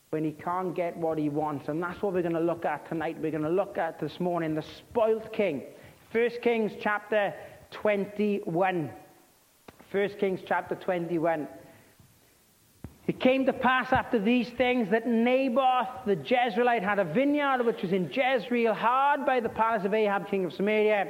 when 0.09 0.23
he 0.23 0.31
can't 0.31 0.73
get 0.75 0.97
what 0.97 1.19
he 1.19 1.29
wants. 1.29 1.67
And 1.67 1.81
that's 1.81 2.01
what 2.01 2.13
we're 2.13 2.23
going 2.23 2.33
to 2.33 2.39
look 2.39 2.65
at 2.65 2.89
tonight. 2.89 3.17
We're 3.21 3.31
going 3.31 3.43
to 3.43 3.49
look 3.49 3.77
at 3.77 3.99
this 3.99 4.19
morning 4.19 4.55
the 4.55 4.63
spoilt 4.63 5.31
king. 5.31 5.61
1 6.11 6.29
Kings 6.41 6.71
chapter 6.81 7.35
21. 7.69 8.89
1 9.91 10.09
Kings 10.19 10.39
chapter 10.47 10.73
21. 10.73 11.47
It 13.07 13.21
came 13.21 13.45
to 13.45 13.53
pass 13.53 13.93
after 13.93 14.19
these 14.19 14.49
things 14.49 14.89
that 14.91 15.07
Naboth 15.07 15.87
the 16.05 16.17
Jezreelite 16.17 16.83
had 16.83 16.99
a 16.99 17.05
vineyard 17.05 17.65
which 17.65 17.81
was 17.81 17.93
in 17.93 18.11
Jezreel, 18.11 18.73
hard 18.73 19.25
by 19.25 19.39
the 19.39 19.47
palace 19.47 19.85
of 19.85 19.93
Ahab, 19.93 20.27
king 20.27 20.43
of 20.43 20.51
Samaria. 20.51 21.07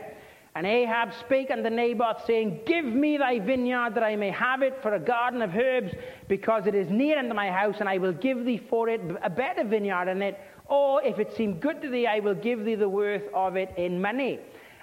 And 0.53 0.67
Ahab 0.67 1.11
spake 1.19 1.49
unto 1.49 1.69
Naboth, 1.71 2.23
saying, 2.25 2.61
Give 2.67 2.85
me 2.85 3.17
thy 3.17 3.39
vineyard, 3.39 3.95
that 3.95 4.03
I 4.03 4.15
may 4.15 4.29
have 4.29 4.61
it 4.61 4.77
for 4.83 4.93
a 4.93 4.99
garden 4.99 5.41
of 5.41 5.55
herbs, 5.55 5.91
because 6.27 6.67
it 6.67 6.75
is 6.75 6.87
near 6.89 7.17
unto 7.17 7.33
my 7.33 7.49
house, 7.49 7.77
and 7.79 7.89
I 7.89 7.97
will 7.97 8.13
give 8.13 8.45
thee 8.45 8.61
for 8.69 8.89
it 8.89 9.01
a 9.23 9.29
better 9.29 9.63
vineyard 9.63 10.07
in 10.07 10.21
it. 10.21 10.39
Or 10.67 11.03
if 11.03 11.17
it 11.17 11.35
seem 11.35 11.59
good 11.59 11.81
to 11.81 11.89
thee, 11.89 12.05
I 12.05 12.19
will 12.19 12.35
give 12.35 12.63
thee 12.63 12.75
the 12.75 12.89
worth 12.89 13.23
of 13.33 13.55
it 13.55 13.73
in 13.75 13.99
money. 13.99 14.39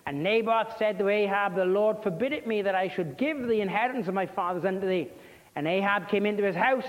And 0.07 0.23
Naboth 0.23 0.77
said 0.79 0.99
to 0.99 1.09
Ahab, 1.09 1.55
The 1.55 1.65
Lord 1.65 2.03
forbid 2.03 2.33
it 2.33 2.47
me 2.47 2.63
that 2.63 2.75
I 2.75 2.89
should 2.89 3.17
give 3.17 3.47
the 3.47 3.61
inheritance 3.61 4.09
of 4.09 4.15
my 4.15 4.27
fathers 4.27 4.65
unto 4.65 4.87
thee. 4.87 5.11
And 5.57 5.67
Ahab 5.67 6.09
came 6.09 6.27
into 6.27 6.43
his 6.43 6.57
house, 6.57 6.87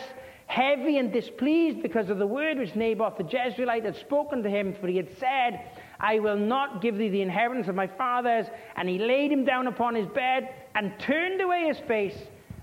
heavy 0.48 0.98
and 0.98 1.12
displeased 1.12 1.82
because 1.82 2.10
of 2.10 2.18
the 2.18 2.28
word 2.28 2.58
which 2.58 2.76
Naboth 2.76 3.18
the 3.18 3.24
Jezreelite 3.24 3.86
had 3.86 3.96
spoken 3.96 4.44
to 4.44 4.50
him, 4.50 4.76
for 4.80 4.88
he 4.88 4.98
had 4.98 5.18
said, 5.18 5.62
I 6.00 6.20
will 6.20 6.38
not 6.38 6.82
give 6.82 6.98
thee 6.98 7.10
the 7.10 7.22
inheritance 7.22 7.68
of 7.68 7.76
my 7.76 7.88
fathers. 7.88 8.48
And 8.76 8.90
he 8.90 8.98
laid 8.98 9.32
him 9.32 9.46
down 9.46 9.68
upon 9.68 9.96
his 9.96 10.08
bed 10.08 10.50
and 10.76 10.94
turned 11.00 11.42
away 11.42 11.68
his 11.68 11.80
face 11.88 12.18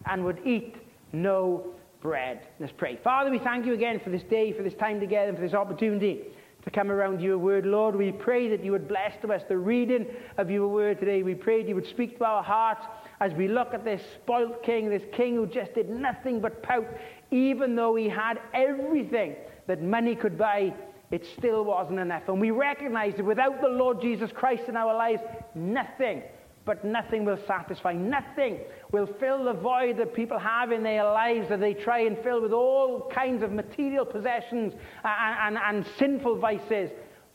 and 0.06 0.24
would 0.24 0.40
eat 0.44 0.76
no 1.12 1.66
bread. 2.00 2.40
Let's 2.58 2.72
pray. 2.72 2.98
Father, 3.02 3.30
we 3.30 3.38
thank 3.38 3.64
you 3.64 3.74
again 3.74 4.00
for 4.00 4.10
this 4.10 4.24
day, 4.24 4.52
for 4.52 4.62
this 4.62 4.74
time 4.74 5.00
together, 5.00 5.28
and 5.28 5.38
for 5.38 5.44
this 5.44 5.54
opportunity 5.54 6.22
to 6.64 6.70
come 6.70 6.90
around 6.90 7.20
your 7.20 7.38
word. 7.38 7.66
Lord, 7.66 7.96
we 7.96 8.12
pray 8.12 8.48
that 8.48 8.64
you 8.64 8.72
would 8.72 8.88
bless 8.88 9.14
to 9.22 9.32
us 9.32 9.42
the 9.48 9.56
reading 9.56 10.06
of 10.38 10.50
your 10.50 10.68
word 10.68 11.00
today. 11.00 11.22
We 11.22 11.34
pray 11.34 11.62
that 11.62 11.68
you 11.68 11.74
would 11.74 11.86
speak 11.86 12.18
to 12.18 12.24
our 12.24 12.42
hearts 12.42 12.86
as 13.20 13.32
we 13.32 13.48
look 13.48 13.74
at 13.74 13.84
this 13.84 14.02
spoilt 14.14 14.62
king, 14.62 14.88
this 14.88 15.02
king 15.12 15.34
who 15.34 15.46
just 15.46 15.74
did 15.74 15.88
nothing 15.88 16.40
but 16.40 16.62
pout, 16.62 16.86
even 17.30 17.74
though 17.74 17.94
he 17.96 18.08
had 18.08 18.40
everything 18.54 19.34
that 19.66 19.82
money 19.82 20.14
could 20.14 20.38
buy. 20.38 20.72
It 21.10 21.26
still 21.36 21.64
wasn't 21.64 21.98
enough. 21.98 22.22
And 22.28 22.40
we 22.40 22.50
recognize 22.50 23.14
that 23.16 23.24
without 23.24 23.60
the 23.60 23.68
Lord 23.68 24.00
Jesus 24.00 24.30
Christ 24.32 24.64
in 24.68 24.76
our 24.76 24.94
lives, 24.94 25.20
nothing 25.54 26.22
but 26.64 26.84
nothing 26.84 27.24
will 27.24 27.38
satisfy. 27.46 27.92
Nothing 27.92 28.60
will 28.92 29.08
fill 29.18 29.44
the 29.44 29.52
void 29.52 29.96
that 29.98 30.14
people 30.14 30.38
have 30.38 30.70
in 30.70 30.82
their 30.82 31.04
lives 31.04 31.48
that 31.48 31.60
they 31.60 31.74
try 31.74 32.00
and 32.00 32.16
fill 32.22 32.40
with 32.40 32.52
all 32.52 33.10
kinds 33.12 33.42
of 33.42 33.50
material 33.50 34.04
possessions 34.04 34.72
and, 35.04 35.56
and, 35.56 35.58
and 35.58 35.86
sinful 35.98 36.38
vices. 36.38 36.90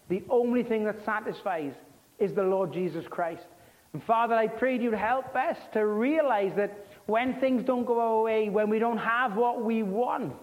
The 0.10 0.24
only 0.30 0.64
thing 0.64 0.86
that 0.86 1.04
satisfies 1.04 1.74
is 2.20 2.34
the 2.34 2.44
Lord 2.44 2.72
Jesus 2.72 3.06
Christ. 3.10 3.46
And 3.94 4.04
Father, 4.04 4.36
I 4.36 4.48
pray 4.48 4.80
you'd 4.80 4.94
help 4.94 5.36
us 5.36 5.58
to 5.74 5.86
realize 5.86 6.54
that 6.56 6.86
when 7.06 7.40
things 7.40 7.64
don't 7.64 7.86
go 7.86 8.00
our 8.00 8.22
way, 8.22 8.50
when 8.50 8.70
we 8.70 8.80
don't 8.80 8.98
have 8.98 9.36
what 9.36 9.64
we 9.64 9.84
want, 9.84 10.42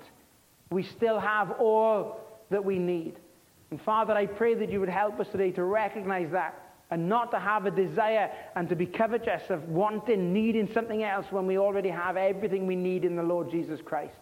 we 0.70 0.82
still 0.82 1.20
have 1.20 1.52
all 1.52 2.20
that 2.50 2.64
we 2.64 2.78
need. 2.78 3.18
And 3.70 3.80
Father, 3.80 4.12
I 4.12 4.26
pray 4.26 4.54
that 4.54 4.70
you 4.70 4.80
would 4.80 4.88
help 4.88 5.20
us 5.20 5.28
today 5.32 5.50
to 5.52 5.64
recognize 5.64 6.30
that 6.32 6.63
and 6.90 7.08
not 7.08 7.30
to 7.30 7.38
have 7.38 7.66
a 7.66 7.70
desire 7.70 8.30
and 8.56 8.68
to 8.68 8.76
be 8.76 8.86
covetous 8.86 9.42
of 9.48 9.68
wanting, 9.68 10.32
needing 10.32 10.70
something 10.72 11.02
else 11.02 11.26
when 11.30 11.46
we 11.46 11.58
already 11.58 11.88
have 11.88 12.16
everything 12.16 12.66
we 12.66 12.76
need 12.76 13.04
in 13.04 13.16
the 13.16 13.22
Lord 13.22 13.50
Jesus 13.50 13.80
Christ. 13.84 14.16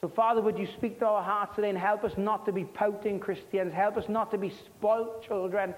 So, 0.00 0.08
Father, 0.08 0.42
would 0.42 0.58
you 0.58 0.66
speak 0.76 0.98
to 0.98 1.06
our 1.06 1.22
hearts 1.22 1.54
today 1.54 1.68
and 1.68 1.78
help 1.78 2.02
us 2.02 2.12
not 2.16 2.44
to 2.46 2.52
be 2.52 2.64
pouting 2.64 3.20
Christians, 3.20 3.72
help 3.72 3.96
us 3.96 4.08
not 4.08 4.32
to 4.32 4.38
be 4.38 4.50
spoilt 4.50 5.24
children, 5.24 5.74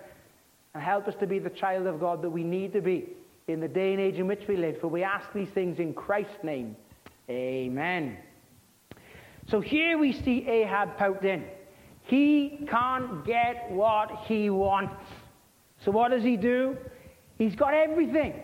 and 0.73 0.83
help 0.83 1.07
us 1.07 1.14
to 1.21 1.26
be 1.26 1.38
the 1.38 1.50
child 1.50 1.87
of 1.87 2.00
God 2.00 2.23
that 2.23 2.31
we 2.31 2.43
need 2.43 2.73
to 2.73 2.81
be 2.81 3.07
in 3.49 3.61
the 3.61 3.69
day 3.69 3.93
and 3.93 4.00
age 4.00 4.16
in 4.16 4.26
which 4.26 4.49
we 4.49 4.57
live. 4.57 4.81
For 4.81 4.88
we 4.88 5.02
ask 5.02 5.31
these 5.35 5.50
things 5.50 5.78
in 5.78 5.93
Christ's 5.93 6.43
name. 6.43 6.75
Amen. 7.28 8.16
So 9.49 9.61
here 9.61 9.99
we 9.99 10.12
see 10.12 10.49
Ahab 10.49 10.97
pouting. 10.97 11.45
He 12.04 12.66
can't 12.71 13.25
get 13.25 13.71
what 13.71 14.11
he 14.26 14.49
wants. 14.49 14.95
So 15.85 15.91
what 15.91 16.11
does 16.11 16.23
he 16.23 16.37
do? 16.37 16.76
He's 17.38 17.55
got 17.55 17.75
everything. 17.75 18.35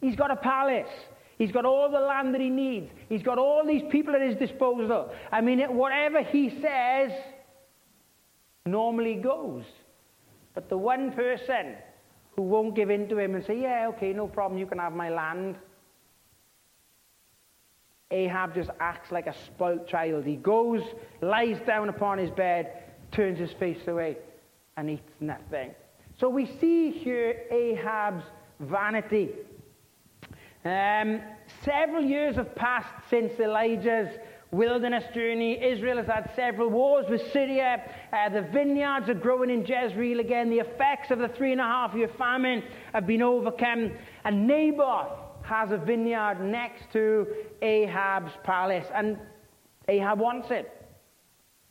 He's 0.00 0.16
got 0.16 0.30
a 0.30 0.36
palace. 0.36 0.90
He's 1.38 1.52
got 1.52 1.64
all 1.64 1.90
the 1.90 2.00
land 2.00 2.34
that 2.34 2.40
he 2.40 2.50
needs. 2.50 2.90
He's 3.08 3.22
got 3.22 3.38
all 3.38 3.66
these 3.66 3.82
people 3.90 4.14
at 4.14 4.20
his 4.20 4.36
disposal. 4.36 5.10
I 5.30 5.40
mean, 5.40 5.60
whatever 5.74 6.22
he 6.22 6.50
says 6.60 7.12
normally 8.66 9.14
goes. 9.14 9.64
But 10.54 10.68
the 10.68 10.76
one 10.76 11.12
person 11.12 11.76
who 12.36 12.42
won't 12.42 12.74
give 12.74 12.90
in 12.90 13.08
to 13.08 13.18
him 13.18 13.34
and 13.34 13.44
say, 13.44 13.60
Yeah, 13.60 13.88
okay, 13.88 14.12
no 14.12 14.26
problem, 14.26 14.58
you 14.58 14.66
can 14.66 14.78
have 14.78 14.92
my 14.92 15.08
land. 15.08 15.56
Ahab 18.10 18.54
just 18.54 18.70
acts 18.78 19.10
like 19.10 19.26
a 19.26 19.34
spoilt 19.46 19.88
child. 19.88 20.26
He 20.26 20.36
goes, 20.36 20.82
lies 21.22 21.58
down 21.66 21.88
upon 21.88 22.18
his 22.18 22.30
bed, 22.30 22.84
turns 23.10 23.38
his 23.38 23.52
face 23.52 23.88
away, 23.88 24.18
and 24.76 24.90
eats 24.90 25.10
nothing. 25.18 25.70
So 26.22 26.28
we 26.28 26.46
see 26.60 26.92
here 26.92 27.46
Ahab's 27.50 28.22
vanity. 28.60 29.30
Um, 30.64 31.20
several 31.64 32.04
years 32.04 32.36
have 32.36 32.54
passed 32.54 32.94
since 33.10 33.32
Elijah's 33.40 34.08
wilderness 34.52 35.02
journey. 35.12 35.60
Israel 35.60 35.96
has 35.96 36.06
had 36.06 36.30
several 36.36 36.68
wars 36.68 37.06
with 37.10 37.22
Syria. 37.32 37.82
Uh, 38.12 38.28
the 38.28 38.42
vineyards 38.42 39.08
are 39.08 39.14
growing 39.14 39.50
in 39.50 39.66
Jezreel 39.66 40.20
again. 40.20 40.48
The 40.48 40.60
effects 40.60 41.10
of 41.10 41.18
the 41.18 41.26
three 41.26 41.50
and 41.50 41.60
a 41.60 41.64
half 41.64 41.92
year 41.92 42.08
famine 42.16 42.62
have 42.92 43.04
been 43.04 43.22
overcome. 43.22 43.90
And 44.24 44.46
Naboth 44.46 45.18
has 45.42 45.72
a 45.72 45.76
vineyard 45.76 46.40
next 46.40 46.84
to 46.92 47.26
Ahab's 47.62 48.30
palace. 48.44 48.86
And 48.94 49.18
Ahab 49.88 50.20
wants 50.20 50.52
it. 50.52 50.70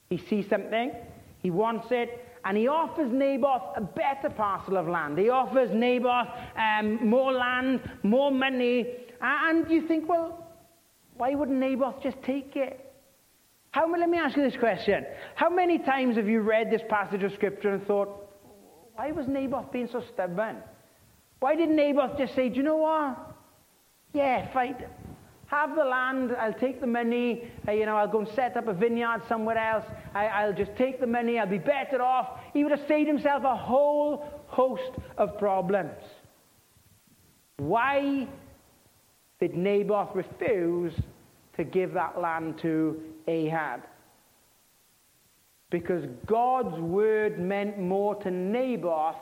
He 0.10 0.18
sees 0.18 0.50
something, 0.50 0.92
he 1.42 1.52
wants 1.52 1.88
it, 1.92 2.28
and 2.46 2.58
he 2.58 2.68
offers 2.68 3.12
Naboth 3.12 3.62
a 3.76 3.82
better 3.82 4.30
parcel 4.30 4.78
of 4.78 4.88
land. 4.88 5.18
He 5.18 5.30
offers 5.30 5.70
Naboth 5.74 6.28
um, 6.56 7.08
more 7.08 7.32
land, 7.32 7.82
more 8.04 8.32
money. 8.32 8.88
And 9.22 9.70
you 9.70 9.88
think, 9.88 10.10
well, 10.10 10.48
why 11.18 11.36
wouldn't 11.36 11.60
Naboth 11.60 12.02
just 12.02 12.18
take 12.24 12.56
it? 12.56 12.94
How, 13.72 13.90
let 13.90 14.10
me 14.10 14.18
ask 14.18 14.36
you 14.36 14.44
this 14.44 14.60
question. 14.60 15.06
How 15.36 15.50
many 15.50 15.78
times 15.78 16.18
have 16.18 16.28
you 16.28 16.42
read 16.42 16.72
this 16.72 16.82
passage 16.90 17.24
of 17.24 17.32
Scripture 17.34 17.74
and 17.74 17.86
thought, 17.86 18.10
why 18.96 19.12
was 19.12 19.28
Naboth 19.28 19.72
being 19.72 19.88
so 19.92 20.04
stubborn? 20.14 20.58
Why 21.40 21.56
didn't 21.56 21.76
Naboth 21.76 22.18
just 22.18 22.36
say, 22.36 22.50
do 22.50 22.56
you 22.56 22.64
know 22.64 22.78
what? 22.78 23.18
Yeah, 24.14 24.52
fight 24.52 24.78
have 25.52 25.76
the 25.76 25.84
land, 25.84 26.34
I'll 26.40 26.54
take 26.54 26.80
the 26.80 26.88
money, 26.88 27.52
uh, 27.68 27.74
you 27.74 27.86
know, 27.86 27.98
I'll 27.98 28.08
go 28.08 28.20
and 28.20 28.28
set 28.36 28.56
up 28.56 28.70
a 28.70 28.74
vineyard 28.74 29.22
somewhere 29.28 29.58
else, 29.58 29.84
I, 30.16 30.48
will 30.48 30.54
just 30.54 30.74
take 30.78 31.02
the 31.02 31.08
money, 31.08 31.38
I'll 31.38 31.46
be 31.46 31.58
better 31.58 32.02
off. 32.02 32.40
He 32.54 32.64
would 32.64 32.72
have 32.72 32.88
saved 32.88 33.10
himself 33.10 33.44
a 33.44 33.56
whole 33.56 34.26
host 34.48 34.92
of 35.18 35.38
problems. 35.38 36.02
Why 37.58 38.30
did 39.42 39.54
Naboth 39.54 40.16
refuse 40.16 40.94
to 41.58 41.66
give 41.66 41.94
that 41.96 42.18
land 42.18 42.58
to 42.62 43.02
Ahab? 43.28 43.82
Because 45.70 46.06
God's 46.28 46.80
word 46.80 47.40
meant 47.40 47.78
more 47.78 48.16
to 48.24 48.32
Naboth 48.32 49.18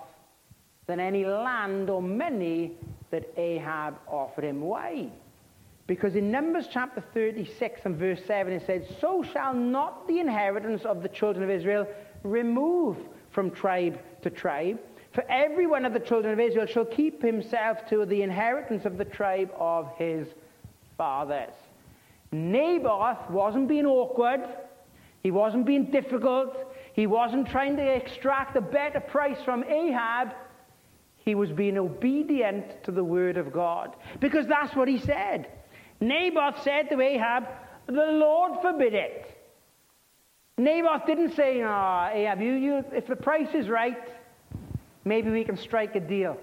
than 0.86 1.00
any 1.00 1.26
land 1.26 1.90
or 1.90 2.04
money 2.04 2.78
that 3.10 3.24
Ahab 3.36 3.96
offered 4.08 4.44
him. 4.44 4.62
Why? 4.62 5.10
Because 5.90 6.16
in 6.16 6.30
Numbers 6.30 6.68
chapter 6.72 7.04
36 7.16 7.82
and 7.86 7.98
verse 7.98 8.20
7, 8.28 8.54
it 8.54 8.64
says, 8.68 8.84
So 9.02 9.24
shall 9.24 9.56
not 9.56 10.08
the 10.08 10.20
inheritance 10.20 10.86
of 10.86 11.02
the 11.02 11.10
children 11.10 11.44
of 11.44 11.50
Israel 11.50 11.88
remove 12.22 12.96
from 13.32 13.50
tribe 13.50 14.00
to 14.22 14.30
tribe. 14.30 14.80
For 15.16 15.24
every 15.28 15.66
one 15.66 15.86
of 15.86 15.94
the 15.94 16.00
children 16.00 16.32
of 16.32 16.40
Israel 16.40 16.68
shall 16.68 16.86
keep 16.86 17.24
himself 17.24 17.80
to 17.90 18.06
the 18.06 18.22
inheritance 18.22 18.86
of 18.86 19.00
the 19.00 19.06
tribe 19.06 19.50
of 19.58 19.90
his 19.98 20.28
fathers. 20.96 21.56
Naboth 22.32 23.28
wasn't 23.32 23.68
being 23.68 23.88
awkward. 23.88 24.42
He 25.24 25.32
wasn't 25.32 25.66
being 25.66 25.90
difficult. 25.90 26.72
He 26.94 27.08
wasn't 27.08 27.50
trying 27.50 27.78
to 27.78 27.84
extract 27.84 28.56
a 28.56 28.62
better 28.62 29.00
price 29.00 29.42
from 29.44 29.64
Ahab. 29.64 30.36
He 31.18 31.34
was 31.34 31.52
being 31.52 31.80
obedient 31.80 32.84
to 32.84 32.92
the 32.92 33.04
word 33.04 33.38
of 33.38 33.52
God. 33.52 33.96
Because 34.20 34.46
that's 34.46 34.76
what 34.76 34.88
he 34.88 35.00
said. 35.00 35.48
Naboth 36.02 36.64
said 36.64 36.90
to 36.90 37.02
Ahab, 37.02 37.48
The 37.88 37.94
Lord 37.94 38.62
forbid 38.62 38.94
it. 38.94 39.36
Naboth 40.58 41.06
didn't 41.06 41.36
say, 41.36 41.62
oh, 41.64 42.10
Ahab, 42.12 42.42
you, 42.42 42.54
you, 42.54 42.86
if 42.92 43.08
the 43.08 43.16
price 43.16 43.54
is 43.54 43.70
right, 43.70 44.10
maybe 45.06 45.30
we 45.30 45.44
can 45.44 45.56
strike 45.56 45.96
a 45.96 46.02
deal. 46.02 46.38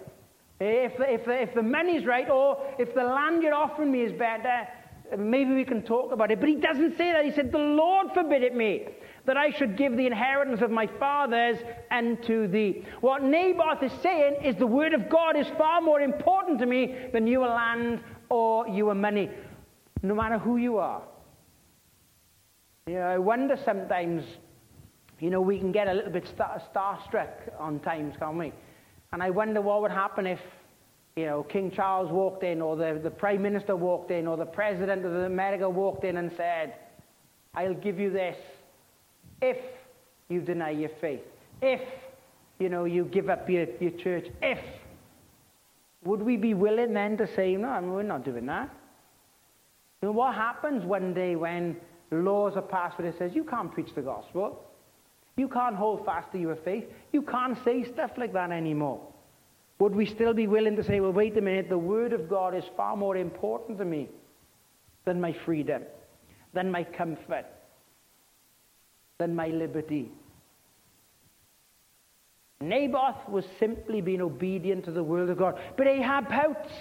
If, 0.59 0.93
if, 0.99 1.29
if 1.29 1.55
the 1.55 1.63
money's 1.63 2.07
right, 2.07 2.31
or 2.31 2.67
if 2.79 2.95
the 2.95 3.05
land 3.05 3.43
you're 3.43 3.53
offering 3.53 3.93
me 3.93 4.01
is 4.01 4.13
better, 4.13 4.67
uh, 5.13 5.17
Maybe 5.17 5.55
we 5.55 5.65
can 5.65 5.83
talk 5.83 6.13
about 6.13 6.31
it. 6.31 6.41
But 6.41 6.49
he 6.49 6.57
doesn't 6.57 6.97
say 6.97 7.13
that. 7.13 7.25
He 7.25 7.31
said, 7.31 7.53
The 7.53 7.59
Lord 7.59 8.09
forbid 8.13 8.43
it 8.43 8.55
me 8.55 8.89
that 9.27 9.37
I 9.37 9.51
should 9.51 9.77
give 9.77 9.97
the 9.97 10.07
inheritance 10.07 10.63
of 10.63 10.71
my 10.71 10.87
fathers 10.87 11.59
unto 11.91 12.47
thee. 12.47 12.85
What 13.01 13.23
Naboth 13.23 13.83
is 13.83 13.93
saying 14.03 14.43
is 14.45 14.57
the 14.57 14.67
word 14.67 14.95
of 14.95 15.09
God 15.09 15.37
is 15.37 15.47
far 15.59 15.81
more 15.81 16.01
important 16.01 16.59
to 16.61 16.67
me 16.67 16.97
than 17.13 17.27
your 17.27 17.49
land 17.49 18.01
or 18.29 18.67
your 18.69 18.95
money, 18.95 19.31
no 20.03 20.15
matter 20.15 20.38
who 20.38 20.57
you 20.57 20.79
are. 20.79 21.03
You 22.87 22.95
know, 22.95 23.00
I 23.03 23.19
wonder 23.19 23.59
sometimes, 23.65 24.23
you 25.19 25.31
know, 25.31 25.41
we 25.41 25.59
can 25.59 25.73
get 25.73 25.88
a 25.88 25.93
little 25.93 26.12
bit 26.12 26.26
star- 26.26 26.62
starstruck 26.73 27.31
on 27.59 27.81
times, 27.81 28.15
can't 28.19 28.37
we? 28.37 28.53
And 29.12 29.23
I 29.23 29.31
wonder 29.31 29.61
what 29.61 29.83
would 29.83 29.91
happen 29.91 30.26
if, 30.26 30.41
you 31.17 31.25
know, 31.25 31.43
King 31.43 31.71
Charles 31.71 32.12
walked 32.12 32.45
in, 32.45 32.61
or 32.61 32.76
the, 32.76 33.00
the 33.03 33.11
Prime 33.11 33.43
Minister 33.43 33.75
walked 33.75 34.11
in, 34.11 34.26
or 34.26 34.37
the 34.37 34.45
President 34.45 35.05
of 35.05 35.12
the 35.12 35.25
America 35.25 35.69
walked 35.69 36.05
in 36.05 36.19
and 36.19 36.31
said, 36.37 36.75
I'll 37.55 37.75
give 37.75 37.99
you 37.99 38.11
this 38.11 38.37
if 39.41 39.57
you 40.29 40.41
deny 40.41 40.71
your 40.71 40.91
faith. 41.00 41.23
If, 41.62 41.81
you 42.59 42.69
know, 42.69 42.85
you 42.85 43.05
give 43.07 43.31
up 43.31 43.49
your, 43.49 43.67
your 43.81 43.93
church. 43.93 44.26
If. 44.43 44.59
Would 46.05 46.23
we 46.23 46.37
be 46.37 46.55
willing 46.55 46.93
then 46.93 47.17
to 47.17 47.26
say, 47.35 47.57
no, 47.57 47.81
we're 47.83 48.03
not 48.03 48.25
doing 48.25 48.47
that? 48.47 48.71
Know, 50.03 50.12
what 50.12 50.35
happens 50.35 50.85
one 50.85 51.15
day 51.15 51.37
when 51.37 51.76
laws 52.11 52.55
are 52.57 52.62
passed 52.62 52.99
where 52.99 53.09
it 53.09 53.17
says, 53.19 53.33
you 53.35 53.45
can't 53.45 53.73
preach 53.73 53.95
the 53.95 54.03
gospel? 54.03 54.62
You 55.37 55.49
can't 55.49 55.76
hold 55.76 56.05
fast 56.05 56.33
to 56.33 56.38
your 56.38 56.57
faith. 56.57 56.85
You 57.12 57.23
can't 57.23 57.59
say 57.65 57.85
stuff 57.85 58.12
like 58.17 58.33
that 58.33 58.50
anymore. 58.50 59.00
Would 59.79 59.95
we 59.95 60.07
still 60.07 60.33
be 60.33 60.47
willing 60.47 60.76
to 60.76 60.85
say, 60.85 61.00
well, 61.00 61.12
wait 61.12 61.37
a 61.37 61.41
minute, 61.41 61.69
the 61.69 61.79
Word 61.79 62.12
of 62.12 62.29
God 62.29 62.55
is 62.55 62.65
far 62.76 62.97
more 62.97 63.17
important 63.17 63.79
to 63.79 63.85
me 63.85 64.09
than 65.05 65.21
my 65.21 65.35
freedom, 65.45 65.83
than 66.55 66.71
my 66.71 66.85
comfort, 66.85 67.47
than 69.19 69.35
my 69.35 69.49
liberty? 69.49 70.11
Naboth 72.61 73.29
was 73.29 73.45
simply 73.61 74.00
being 74.00 74.23
obedient 74.23 74.87
to 74.87 74.91
the 74.91 75.05
word 75.05 75.29
of 75.29 75.37
God. 75.37 75.61
But 75.76 75.87
Ahab 75.87 76.29
pouts. 76.29 76.73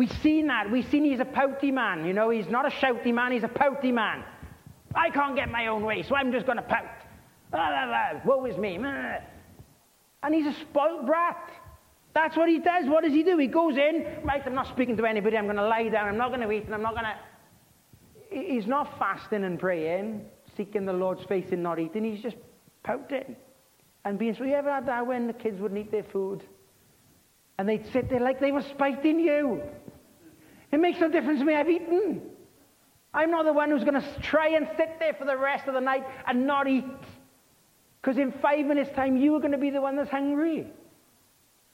We've 0.00 0.22
seen 0.22 0.46
that. 0.46 0.70
We've 0.70 0.88
seen 0.88 1.04
he's 1.04 1.20
a 1.20 1.26
pouty 1.26 1.70
man. 1.70 2.06
You 2.06 2.14
know, 2.14 2.30
he's 2.30 2.48
not 2.48 2.64
a 2.64 2.70
shouty 2.70 3.12
man, 3.12 3.32
he's 3.32 3.42
a 3.42 3.48
pouty 3.48 3.92
man. 3.92 4.24
I 4.94 5.10
can't 5.10 5.36
get 5.36 5.50
my 5.50 5.66
own 5.66 5.84
way, 5.84 6.02
so 6.04 6.16
I'm 6.16 6.32
just 6.32 6.46
going 6.46 6.56
to 6.56 6.62
pout. 6.62 6.86
Ah, 7.52 8.18
woe 8.24 8.46
is 8.46 8.56
me. 8.56 8.76
And 10.22 10.34
he's 10.34 10.46
a 10.46 10.58
spoilt 10.62 11.04
brat. 11.04 11.50
That's 12.14 12.34
what 12.34 12.48
he 12.48 12.60
does. 12.60 12.86
What 12.86 13.04
does 13.04 13.12
he 13.12 13.22
do? 13.22 13.36
He 13.36 13.46
goes 13.46 13.76
in, 13.76 14.06
right, 14.24 14.40
I'm 14.46 14.54
not 14.54 14.68
speaking 14.68 14.96
to 14.96 15.04
anybody, 15.04 15.36
I'm 15.36 15.44
going 15.44 15.56
to 15.56 15.68
lie 15.68 15.90
down, 15.90 16.08
I'm 16.08 16.16
not 16.16 16.28
going 16.28 16.40
to 16.40 16.50
eat, 16.50 16.64
and 16.64 16.74
I'm 16.74 16.80
not 16.80 16.94
going 16.94 17.04
to. 17.04 17.16
He's 18.54 18.66
not 18.66 18.98
fasting 18.98 19.44
and 19.44 19.60
praying, 19.60 20.24
seeking 20.56 20.86
the 20.86 20.94
Lord's 20.94 21.24
face 21.24 21.52
and 21.52 21.62
not 21.62 21.78
eating. 21.78 22.04
He's 22.04 22.22
just 22.22 22.36
pouting 22.84 23.36
and 24.06 24.18
being 24.18 24.34
so. 24.34 24.44
You 24.44 24.54
ever 24.54 24.72
had 24.72 24.86
that 24.86 25.06
when 25.06 25.26
the 25.26 25.34
kids 25.34 25.60
wouldn't 25.60 25.78
eat 25.78 25.90
their 25.90 26.04
food? 26.04 26.42
And 27.58 27.68
they'd 27.68 27.84
sit 27.92 28.08
there 28.08 28.20
like 28.20 28.40
they 28.40 28.52
were 28.52 28.62
spiting 28.62 29.20
you. 29.20 29.60
It 30.72 30.78
makes 30.78 31.00
no 31.00 31.08
difference 31.10 31.40
to 31.40 31.44
me, 31.44 31.54
I've 31.54 31.68
eaten. 31.68 32.22
I'm 33.12 33.30
not 33.30 33.44
the 33.44 33.52
one 33.52 33.70
who's 33.70 33.82
going 33.82 34.00
to 34.00 34.20
try 34.22 34.50
and 34.50 34.68
sit 34.76 34.98
there 35.00 35.14
for 35.14 35.24
the 35.24 35.36
rest 35.36 35.66
of 35.66 35.74
the 35.74 35.80
night 35.80 36.04
and 36.26 36.46
not 36.46 36.68
eat. 36.68 36.84
Because 38.00 38.18
in 38.18 38.32
five 38.40 38.64
minutes' 38.66 38.90
time, 38.94 39.16
you 39.16 39.34
are 39.34 39.40
going 39.40 39.52
to 39.52 39.58
be 39.58 39.70
the 39.70 39.80
one 39.80 39.96
that's 39.96 40.10
hungry. 40.10 40.66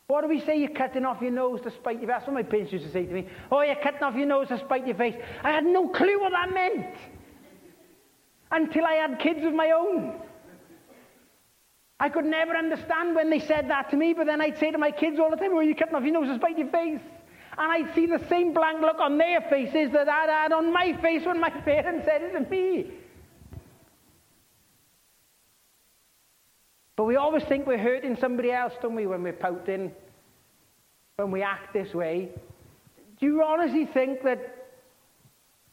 What 0.07 0.23
do 0.23 0.29
we 0.29 0.41
say? 0.41 0.59
You're 0.59 0.71
cutting 0.71 1.05
off 1.05 1.21
your 1.21 1.33
nose 1.33 1.61
to 1.63 1.71
spite 1.71 2.01
your 2.01 2.09
face. 2.09 2.17
That's 2.19 2.27
what 2.27 2.35
my 2.35 2.43
parents 2.43 2.73
used 2.73 2.87
to 2.87 2.93
say 2.93 3.05
to 3.05 3.13
me. 3.13 3.29
Oh, 3.51 3.61
you're 3.63 3.75
cutting 3.77 4.03
off 4.03 4.15
your 4.15 4.27
nose 4.27 4.49
to 4.49 4.59
spite 4.59 4.87
your 4.87 4.97
face. 4.97 5.17
I 5.43 5.51
had 5.51 5.65
no 5.65 5.89
clue 5.89 6.21
what 6.21 6.33
that 6.33 6.55
meant 6.55 6.95
until 8.51 8.85
I 8.85 8.95
had 8.95 9.19
kids 9.19 9.45
of 9.45 9.53
my 9.53 9.73
own. 9.73 10.21
I 11.99 12.09
could 12.09 12.25
never 12.25 12.55
understand 12.55 13.17
when 13.17 13.31
they 13.31 13.41
said 13.41 13.69
that 13.71 13.91
to 13.91 13.97
me, 13.97 14.13
but 14.13 14.27
then 14.27 14.41
I'd 14.41 14.59
say 14.59 14.71
to 14.71 14.79
my 14.79 14.91
kids 14.91 15.19
all 15.19 15.31
the 15.31 15.37
time, 15.37 15.55
Well, 15.55 15.65
you're 15.65 15.75
cutting 15.75 15.95
off 15.95 16.05
your 16.05 16.13
nose 16.13 16.29
to 16.29 16.37
spite 16.37 16.59
your 16.59 16.69
face. 16.69 17.01
And 17.59 17.73
I'd 17.73 17.95
see 17.95 18.07
the 18.07 18.23
same 18.29 18.53
blank 18.53 18.81
look 18.81 18.99
on 19.01 19.17
their 19.17 19.41
faces 19.43 19.93
that 19.93 20.09
I'd 20.09 20.29
had 20.29 20.53
on 20.53 20.73
my 20.73 20.93
face 21.01 21.25
when 21.25 21.41
my 21.41 21.51
parents 21.51 22.05
said 22.05 22.23
it 22.23 22.33
to 22.33 22.51
me. 22.51 22.87
But 26.97 27.05
we 27.05 27.17
always 27.17 27.45
think 27.45 27.67
we're 27.67 27.79
hurting 27.79 28.17
somebody 28.17 28.51
else, 28.51 28.73
don't 28.81 28.95
we, 28.95 29.07
when 29.07 29.23
we're 29.23 29.33
pouting, 29.33 29.93
when 31.17 31.31
we 31.31 31.43
act 31.43 31.73
this 31.73 31.93
way. 31.95 32.31
Do 33.21 33.27
you 33.27 33.43
honestly 33.43 33.87
think 33.87 34.23
that 34.23 34.69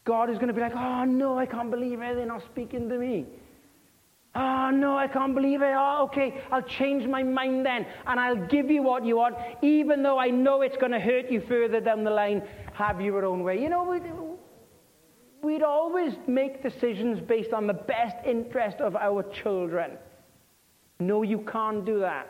God 0.05 0.29
is 0.29 0.35
going 0.35 0.47
to 0.47 0.53
be 0.53 0.61
like, 0.61 0.75
oh 0.75 1.05
no, 1.05 1.37
I 1.37 1.45
can't 1.45 1.71
believe 1.71 2.01
it, 2.01 2.15
they're 2.15 2.25
not 2.25 2.43
speaking 2.51 2.89
to 2.89 2.97
me? 2.97 3.25
Oh 4.35 4.71
no, 4.71 4.97
I 4.97 5.07
can't 5.07 5.35
believe 5.35 5.61
it. 5.61 5.73
Oh, 5.75 6.05
okay, 6.05 6.41
I'll 6.51 6.63
change 6.63 7.05
my 7.05 7.21
mind 7.21 7.65
then, 7.65 7.85
and 8.07 8.19
I'll 8.19 8.47
give 8.47 8.71
you 8.71 8.81
what 8.81 9.05
you 9.05 9.17
want, 9.17 9.35
even 9.61 10.01
though 10.01 10.17
I 10.17 10.29
know 10.29 10.61
it's 10.63 10.77
going 10.77 10.91
to 10.91 10.99
hurt 10.99 11.29
you 11.29 11.41
further 11.41 11.79
down 11.79 12.03
the 12.03 12.09
line. 12.09 12.41
Have 12.73 12.99
your 12.99 13.25
own 13.25 13.43
way. 13.43 13.61
You 13.61 13.69
know, 13.69 13.83
we'd, 13.83 14.11
we'd 15.43 15.61
always 15.61 16.13
make 16.25 16.63
decisions 16.63 17.19
based 17.19 17.53
on 17.53 17.67
the 17.67 17.73
best 17.73 18.15
interest 18.25 18.77
of 18.77 18.95
our 18.95 19.21
children. 19.21 19.91
No, 20.99 21.21
you 21.21 21.39
can't 21.39 21.85
do 21.85 21.99
that. 21.99 22.27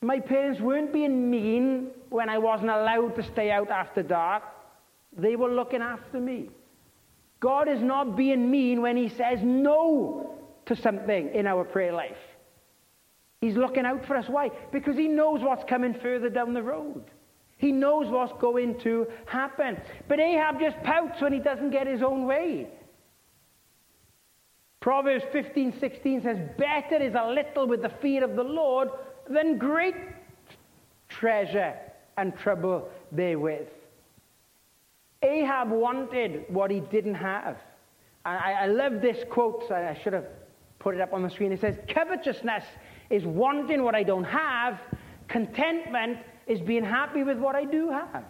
My 0.00 0.18
parents 0.18 0.60
weren't 0.60 0.92
being 0.92 1.30
mean 1.30 1.90
when 2.08 2.28
I 2.28 2.38
wasn't 2.38 2.70
allowed 2.70 3.14
to 3.16 3.22
stay 3.22 3.52
out 3.52 3.70
after 3.70 4.02
dark. 4.02 4.42
They 5.16 5.36
were 5.36 5.50
looking 5.50 5.82
after 5.82 6.18
me. 6.18 6.50
God 7.38 7.68
is 7.68 7.80
not 7.80 8.16
being 8.16 8.50
mean 8.50 8.82
when 8.82 8.96
He 8.96 9.08
says 9.08 9.38
no 9.44 10.37
to 10.68 10.76
something 10.76 11.34
in 11.34 11.46
our 11.46 11.64
prayer 11.64 11.92
life. 11.92 12.16
He's 13.40 13.56
looking 13.56 13.84
out 13.84 14.04
for 14.06 14.16
us. 14.16 14.26
Why? 14.28 14.50
Because 14.72 14.96
He 14.96 15.08
knows 15.08 15.40
what's 15.42 15.64
coming 15.68 15.94
further 15.94 16.28
down 16.28 16.54
the 16.54 16.62
road. 16.62 17.04
He 17.58 17.72
knows 17.72 18.08
what's 18.08 18.32
going 18.40 18.78
to 18.80 19.06
happen. 19.26 19.80
But 20.06 20.20
Ahab 20.20 20.60
just 20.60 20.80
pouts 20.84 21.20
when 21.20 21.32
he 21.32 21.40
doesn't 21.40 21.70
get 21.70 21.88
his 21.88 22.02
own 22.02 22.24
way. 22.24 22.68
Proverbs 24.80 25.24
15, 25.32 25.74
16 25.80 26.22
says, 26.22 26.38
Better 26.56 27.02
is 27.02 27.14
a 27.18 27.28
little 27.28 27.66
with 27.66 27.82
the 27.82 27.90
fear 28.00 28.22
of 28.22 28.36
the 28.36 28.44
Lord 28.44 28.90
than 29.28 29.58
great 29.58 29.96
treasure 31.08 31.74
and 32.16 32.36
trouble 32.38 32.88
therewith. 33.10 33.66
Ahab 35.22 35.70
wanted 35.70 36.44
what 36.48 36.70
he 36.70 36.78
didn't 36.78 37.16
have. 37.16 37.56
I, 38.24 38.52
I 38.52 38.66
love 38.66 39.00
this 39.02 39.18
quote. 39.30 39.68
I 39.72 39.98
should 40.04 40.12
have 40.12 40.26
put 40.78 40.94
it 40.94 41.00
up 41.00 41.12
on 41.12 41.22
the 41.22 41.30
screen. 41.30 41.52
It 41.52 41.60
says, 41.60 41.76
Covetousness 41.88 42.64
is 43.10 43.24
wanting 43.24 43.82
what 43.82 43.94
I 43.94 44.02
don't 44.02 44.24
have. 44.24 44.78
Contentment 45.28 46.18
is 46.46 46.60
being 46.60 46.84
happy 46.84 47.22
with 47.22 47.38
what 47.38 47.54
I 47.54 47.64
do 47.64 47.90
have. 47.90 48.24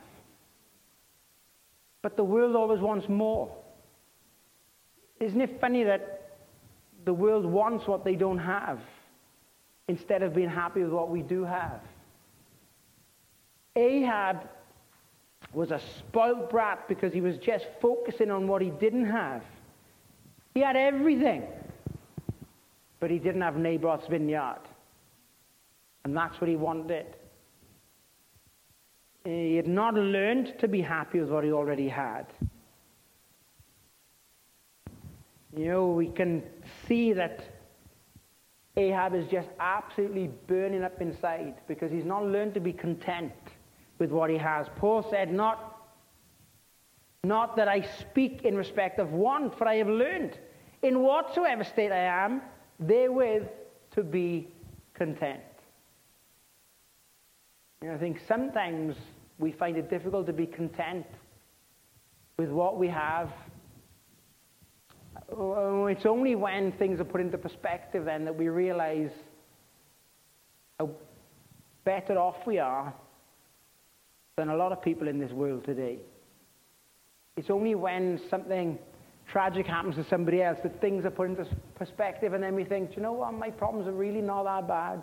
But 2.02 2.16
the 2.16 2.24
world 2.24 2.56
always 2.56 2.80
wants 2.80 3.08
more. 3.08 3.54
Isn't 5.20 5.40
it 5.40 5.60
funny 5.60 5.84
that 5.84 6.38
the 7.04 7.12
world 7.12 7.44
wants 7.44 7.86
what 7.86 8.04
they 8.04 8.14
don't 8.14 8.38
have 8.38 8.80
instead 9.88 10.22
of 10.22 10.34
being 10.34 10.48
happy 10.48 10.82
with 10.82 10.92
what 10.92 11.10
we 11.10 11.22
do 11.22 11.44
have? 11.44 11.80
Ahab 13.74 14.48
was 15.52 15.70
a 15.70 15.80
spoiled 15.98 16.50
brat 16.50 16.88
because 16.88 17.12
he 17.12 17.20
was 17.20 17.36
just 17.38 17.66
focusing 17.80 18.30
on 18.30 18.46
what 18.46 18.60
he 18.60 18.70
didn't 18.70 19.06
have. 19.06 19.42
He 20.54 20.60
had 20.60 20.76
everything, 20.76 21.44
but 23.00 23.10
he 23.10 23.18
didn't 23.18 23.42
have 23.42 23.56
Naboth's 23.56 24.06
vineyard. 24.08 24.60
And 26.04 26.16
that's 26.16 26.40
what 26.40 26.48
he 26.48 26.56
wanted. 26.56 27.06
He 29.24 29.56
had 29.56 29.68
not 29.68 29.94
learned 29.94 30.54
to 30.60 30.68
be 30.68 30.80
happy 30.80 31.20
with 31.20 31.28
what 31.28 31.44
he 31.44 31.52
already 31.52 31.88
had. 31.88 32.26
You 35.56 35.66
know, 35.66 35.86
we 35.88 36.08
can 36.08 36.42
see 36.86 37.12
that 37.14 37.44
Ahab 38.76 39.14
is 39.14 39.26
just 39.28 39.48
absolutely 39.58 40.30
burning 40.46 40.84
up 40.84 41.00
inside 41.00 41.54
because 41.66 41.90
he's 41.90 42.04
not 42.04 42.24
learned 42.24 42.54
to 42.54 42.60
be 42.60 42.72
content 42.72 43.32
with 43.98 44.10
what 44.10 44.30
he 44.30 44.38
has. 44.38 44.66
Paul 44.76 45.04
said, 45.10 45.32
Not, 45.32 45.78
not 47.24 47.56
that 47.56 47.66
I 47.66 47.82
speak 48.00 48.42
in 48.44 48.56
respect 48.56 48.98
of 48.98 49.10
want, 49.12 49.58
for 49.58 49.66
I 49.66 49.76
have 49.76 49.88
learned 49.88 50.38
in 50.82 51.00
whatsoever 51.00 51.64
state 51.64 51.90
I 51.90 52.24
am, 52.24 52.40
therewith 52.78 53.48
to 53.94 54.02
be 54.02 54.48
content. 54.94 55.40
And 57.80 57.92
I 57.92 57.98
think 57.98 58.18
sometimes 58.26 58.96
we 59.38 59.52
find 59.52 59.76
it 59.76 59.88
difficult 59.88 60.26
to 60.26 60.32
be 60.32 60.46
content 60.46 61.06
with 62.36 62.50
what 62.50 62.78
we 62.78 62.88
have. 62.88 63.30
Oh, 65.30 65.54
oh, 65.56 65.86
it's 65.86 66.06
only 66.06 66.34
when 66.34 66.72
things 66.72 67.00
are 67.00 67.04
put 67.04 67.20
into 67.20 67.38
perspective 67.38 68.04
then 68.04 68.24
that 68.24 68.36
we 68.36 68.48
realize 68.48 69.10
how 70.78 70.90
better 71.84 72.18
off 72.18 72.46
we 72.46 72.58
are 72.58 72.92
than 74.36 74.48
a 74.48 74.56
lot 74.56 74.72
of 74.72 74.82
people 74.82 75.08
in 75.08 75.18
this 75.18 75.32
world 75.32 75.64
today. 75.64 75.98
It's 77.36 77.50
only 77.50 77.74
when 77.74 78.20
something 78.30 78.78
tragic 79.28 79.66
happens 79.66 79.94
to 79.96 80.04
somebody 80.04 80.42
else 80.42 80.58
that 80.62 80.80
things 80.80 81.04
are 81.04 81.10
put 81.10 81.28
into 81.28 81.46
perspective, 81.74 82.32
and 82.32 82.42
then 82.42 82.54
we 82.54 82.64
think, 82.64 82.96
you 82.96 83.02
know 83.02 83.12
what, 83.12 83.34
my 83.34 83.50
problems 83.50 83.86
are 83.86 83.92
really 83.92 84.22
not 84.22 84.44
that 84.44 84.66
bad. 84.66 85.02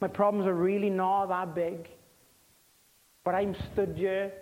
My 0.00 0.08
problems 0.08 0.46
are 0.46 0.54
really 0.54 0.90
not 0.90 1.26
that 1.26 1.54
big. 1.54 1.88
But 3.24 3.34
I'm 3.34 3.54
stood 3.72 3.94
here 3.96 4.32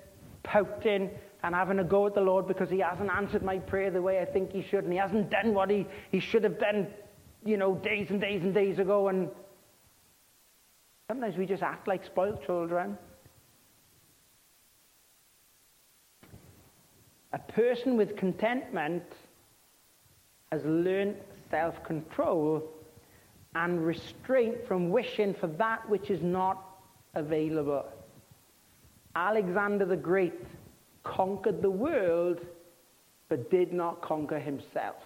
pouting 0.42 1.11
and 1.42 1.55
having 1.55 1.79
a 1.79 1.85
go 1.85 2.07
at 2.07 2.14
the 2.14 2.20
Lord 2.20 2.48
because 2.48 2.70
he 2.70 2.79
hasn't 2.79 3.11
answered 3.11 3.42
my 3.42 3.59
prayer 3.59 3.90
the 3.90 4.03
way 4.03 4.20
I 4.20 4.24
think 4.24 4.53
he 4.53 4.62
should, 4.62 4.85
and 4.85 4.92
he 4.92 4.98
hasn't 4.98 5.31
done 5.31 5.55
what 5.55 5.70
he, 5.70 5.87
he 6.11 6.20
should 6.20 6.44
have 6.44 6.59
done, 6.59 6.87
you 7.44 7.57
know, 7.57 7.74
days 7.76 8.11
and 8.11 8.20
days 8.20 8.42
and 8.42 8.53
days 8.53 8.79
ago. 8.79 9.09
And 9.09 9.29
sometimes 11.09 11.37
we 11.37 11.46
just 11.46 11.62
act 11.62 11.87
like 11.87 12.05
spoiled 12.05 12.44
children. 12.44 12.98
A 17.33 17.38
person 17.38 17.97
with 17.97 18.16
contentment 18.16 19.05
has 20.51 20.64
learned 20.64 21.16
self 21.51 21.83
control 21.85 22.62
and 23.55 23.85
restraint 23.85 24.66
from 24.66 24.90
wishing 24.90 25.35
for 25.35 25.47
that 25.47 25.88
which 25.88 26.11
is 26.11 26.23
not 26.23 26.62
available. 27.14 27.85
Alexander 29.14 29.85
the 29.85 29.97
Great 29.97 30.35
conquered 31.03 31.62
the 31.62 31.71
world 31.71 32.40
but 33.29 33.51
did 33.51 33.73
not 33.73 34.03
conquer 34.03 34.38
himself. 34.38 35.03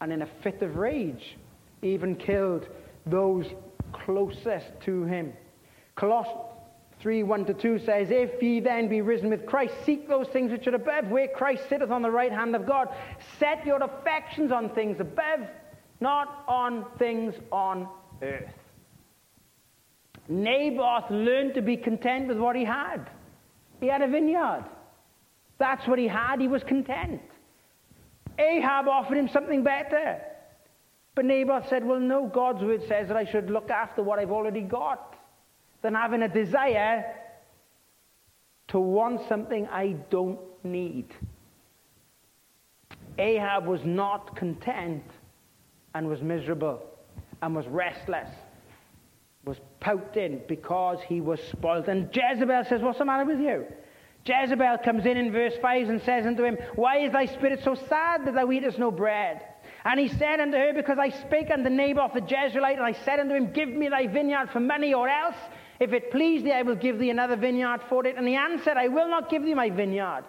And 0.00 0.12
in 0.12 0.22
a 0.22 0.28
fit 0.42 0.62
of 0.62 0.76
rage, 0.76 1.36
even 1.82 2.14
killed 2.14 2.68
those 3.06 3.46
closest 3.92 4.66
to 4.82 5.04
him. 5.04 5.32
3 7.04 7.22
1 7.22 7.44
to 7.44 7.52
2 7.52 7.80
says, 7.80 8.08
If 8.10 8.42
ye 8.42 8.60
then 8.60 8.88
be 8.88 9.02
risen 9.02 9.28
with 9.28 9.44
Christ, 9.44 9.74
seek 9.84 10.08
those 10.08 10.26
things 10.28 10.50
which 10.50 10.66
are 10.66 10.74
above, 10.74 11.08
where 11.08 11.28
Christ 11.28 11.68
sitteth 11.68 11.90
on 11.90 12.00
the 12.00 12.10
right 12.10 12.32
hand 12.32 12.56
of 12.56 12.64
God. 12.64 12.88
Set 13.38 13.66
your 13.66 13.82
affections 13.82 14.50
on 14.50 14.70
things 14.70 14.98
above, 15.00 15.40
not 16.00 16.44
on 16.48 16.86
things 16.98 17.34
on 17.52 17.86
earth. 18.22 18.54
Naboth 20.28 21.10
learned 21.10 21.52
to 21.56 21.60
be 21.60 21.76
content 21.76 22.26
with 22.26 22.38
what 22.38 22.56
he 22.56 22.64
had. 22.64 23.10
He 23.80 23.86
had 23.86 24.00
a 24.00 24.08
vineyard. 24.08 24.64
That's 25.58 25.86
what 25.86 25.98
he 25.98 26.08
had. 26.08 26.40
He 26.40 26.48
was 26.48 26.62
content. 26.62 27.20
Ahab 28.38 28.88
offered 28.88 29.18
him 29.18 29.28
something 29.28 29.62
better. 29.62 30.22
But 31.14 31.26
Naboth 31.26 31.68
said, 31.68 31.84
Well, 31.84 32.00
no, 32.00 32.28
God's 32.28 32.62
word 32.62 32.80
says 32.88 33.08
that 33.08 33.16
I 33.18 33.26
should 33.26 33.50
look 33.50 33.68
after 33.68 34.02
what 34.02 34.18
I've 34.18 34.32
already 34.32 34.62
got 34.62 35.13
than 35.84 35.94
having 35.94 36.22
a 36.22 36.28
desire 36.28 37.04
to 38.68 38.80
want 38.80 39.20
something 39.28 39.68
I 39.68 39.96
don't 40.08 40.40
need. 40.64 41.14
Ahab 43.18 43.66
was 43.66 43.84
not 43.84 44.34
content 44.34 45.04
and 45.94 46.08
was 46.08 46.22
miserable 46.22 46.82
and 47.42 47.54
was 47.54 47.66
restless, 47.66 48.30
was 49.44 49.58
pouting 49.80 50.40
because 50.48 51.00
he 51.06 51.20
was 51.20 51.38
spoiled. 51.52 51.86
And 51.86 52.08
Jezebel 52.10 52.64
says, 52.64 52.80
What's 52.80 52.98
the 52.98 53.04
matter 53.04 53.26
with 53.26 53.38
you? 53.38 53.66
Jezebel 54.24 54.78
comes 54.78 55.04
in 55.04 55.18
in 55.18 55.32
verse 55.32 55.52
5 55.60 55.90
and 55.90 56.00
says 56.00 56.24
unto 56.24 56.44
him, 56.44 56.56
Why 56.76 57.00
is 57.00 57.12
thy 57.12 57.26
spirit 57.26 57.60
so 57.62 57.74
sad 57.74 58.24
that 58.24 58.34
thou 58.34 58.50
eatest 58.50 58.78
no 58.78 58.90
bread? 58.90 59.42
And 59.84 60.00
he 60.00 60.08
said 60.08 60.40
unto 60.40 60.56
her, 60.56 60.72
Because 60.72 60.96
I 60.98 61.10
spake 61.10 61.50
unto 61.52 61.68
Naboth 61.68 62.14
the 62.14 62.22
Jezreelite, 62.22 62.78
and 62.78 62.86
I 62.86 62.92
said 63.04 63.20
unto 63.20 63.34
him, 63.34 63.52
Give 63.52 63.68
me 63.68 63.90
thy 63.90 64.06
vineyard 64.06 64.48
for 64.50 64.60
money, 64.60 64.94
or 64.94 65.10
else, 65.10 65.36
if 65.80 65.92
it 65.92 66.10
please 66.10 66.42
thee, 66.42 66.52
I 66.52 66.62
will 66.62 66.76
give 66.76 66.98
thee 66.98 67.10
another 67.10 67.36
vineyard 67.36 67.80
for 67.88 68.06
it. 68.06 68.16
And 68.16 68.26
he 68.26 68.36
answered, 68.36 68.76
I 68.76 68.88
will 68.88 69.08
not 69.08 69.30
give 69.30 69.42
thee 69.42 69.54
my 69.54 69.70
vineyard. 69.70 70.24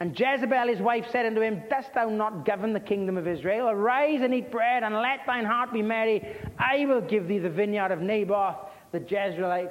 And 0.00 0.18
Jezebel 0.18 0.68
his 0.68 0.80
wife 0.80 1.06
said 1.12 1.26
unto 1.26 1.40
him, 1.40 1.62
Dost 1.70 1.94
thou 1.94 2.08
not 2.08 2.44
govern 2.44 2.72
the 2.72 2.80
kingdom 2.80 3.16
of 3.16 3.28
Israel? 3.28 3.68
Arise 3.68 4.20
and 4.22 4.34
eat 4.34 4.50
bread, 4.50 4.82
and 4.82 4.94
let 4.96 5.20
thine 5.26 5.44
heart 5.44 5.72
be 5.72 5.82
merry. 5.82 6.36
I 6.58 6.86
will 6.86 7.00
give 7.00 7.28
thee 7.28 7.38
the 7.38 7.50
vineyard 7.50 7.92
of 7.92 8.00
Naboth 8.00 8.56
the 8.90 9.00
Jezreelite. 9.00 9.70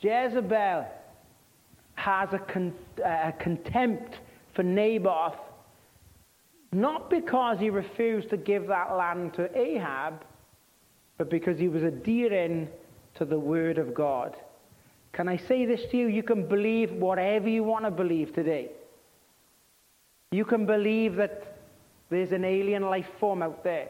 Jezebel 0.00 0.86
has 1.94 2.32
a, 2.32 2.38
con- 2.38 2.74
uh, 3.04 3.08
a 3.08 3.32
contempt 3.38 4.20
for 4.54 4.62
Naboth, 4.62 5.36
not 6.72 7.10
because 7.10 7.58
he 7.58 7.70
refused 7.70 8.30
to 8.30 8.36
give 8.36 8.66
that 8.68 8.96
land 8.96 9.34
to 9.34 9.58
Ahab, 9.58 10.24
but 11.18 11.28
because 11.28 11.58
he 11.58 11.68
was 11.68 11.82
adhering 11.82 12.68
to 13.16 13.24
the 13.24 13.38
word 13.38 13.76
of 13.78 13.92
God. 13.92 14.36
Can 15.12 15.28
I 15.28 15.36
say 15.36 15.66
this 15.66 15.80
to 15.90 15.96
you? 15.96 16.06
You 16.06 16.22
can 16.22 16.46
believe 16.46 16.92
whatever 16.92 17.48
you 17.48 17.64
want 17.64 17.84
to 17.84 17.90
believe 17.90 18.32
today. 18.34 18.70
You 20.30 20.44
can 20.44 20.64
believe 20.64 21.16
that 21.16 21.58
there's 22.10 22.32
an 22.32 22.44
alien 22.44 22.82
life 22.82 23.06
form 23.18 23.42
out 23.42 23.64
there. 23.64 23.88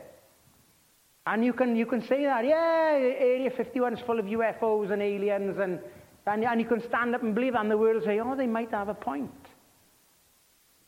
And 1.26 1.44
you 1.44 1.52
can, 1.52 1.76
you 1.76 1.84
can 1.84 2.00
say 2.00 2.24
that, 2.24 2.46
yeah, 2.46 2.92
Area 2.94 3.50
51 3.50 3.94
is 3.94 4.00
full 4.06 4.18
of 4.18 4.24
UFOs 4.24 4.90
and 4.90 5.02
aliens, 5.02 5.58
and, 5.58 5.78
and, 6.26 6.44
and 6.44 6.60
you 6.60 6.66
can 6.66 6.82
stand 6.88 7.14
up 7.14 7.22
and 7.22 7.34
believe 7.34 7.54
and 7.54 7.70
the 7.70 7.76
world 7.76 7.96
will 7.96 8.06
say, 8.06 8.18
oh, 8.20 8.34
they 8.34 8.46
might 8.46 8.70
have 8.70 8.88
a 8.88 8.94
point. 8.94 9.30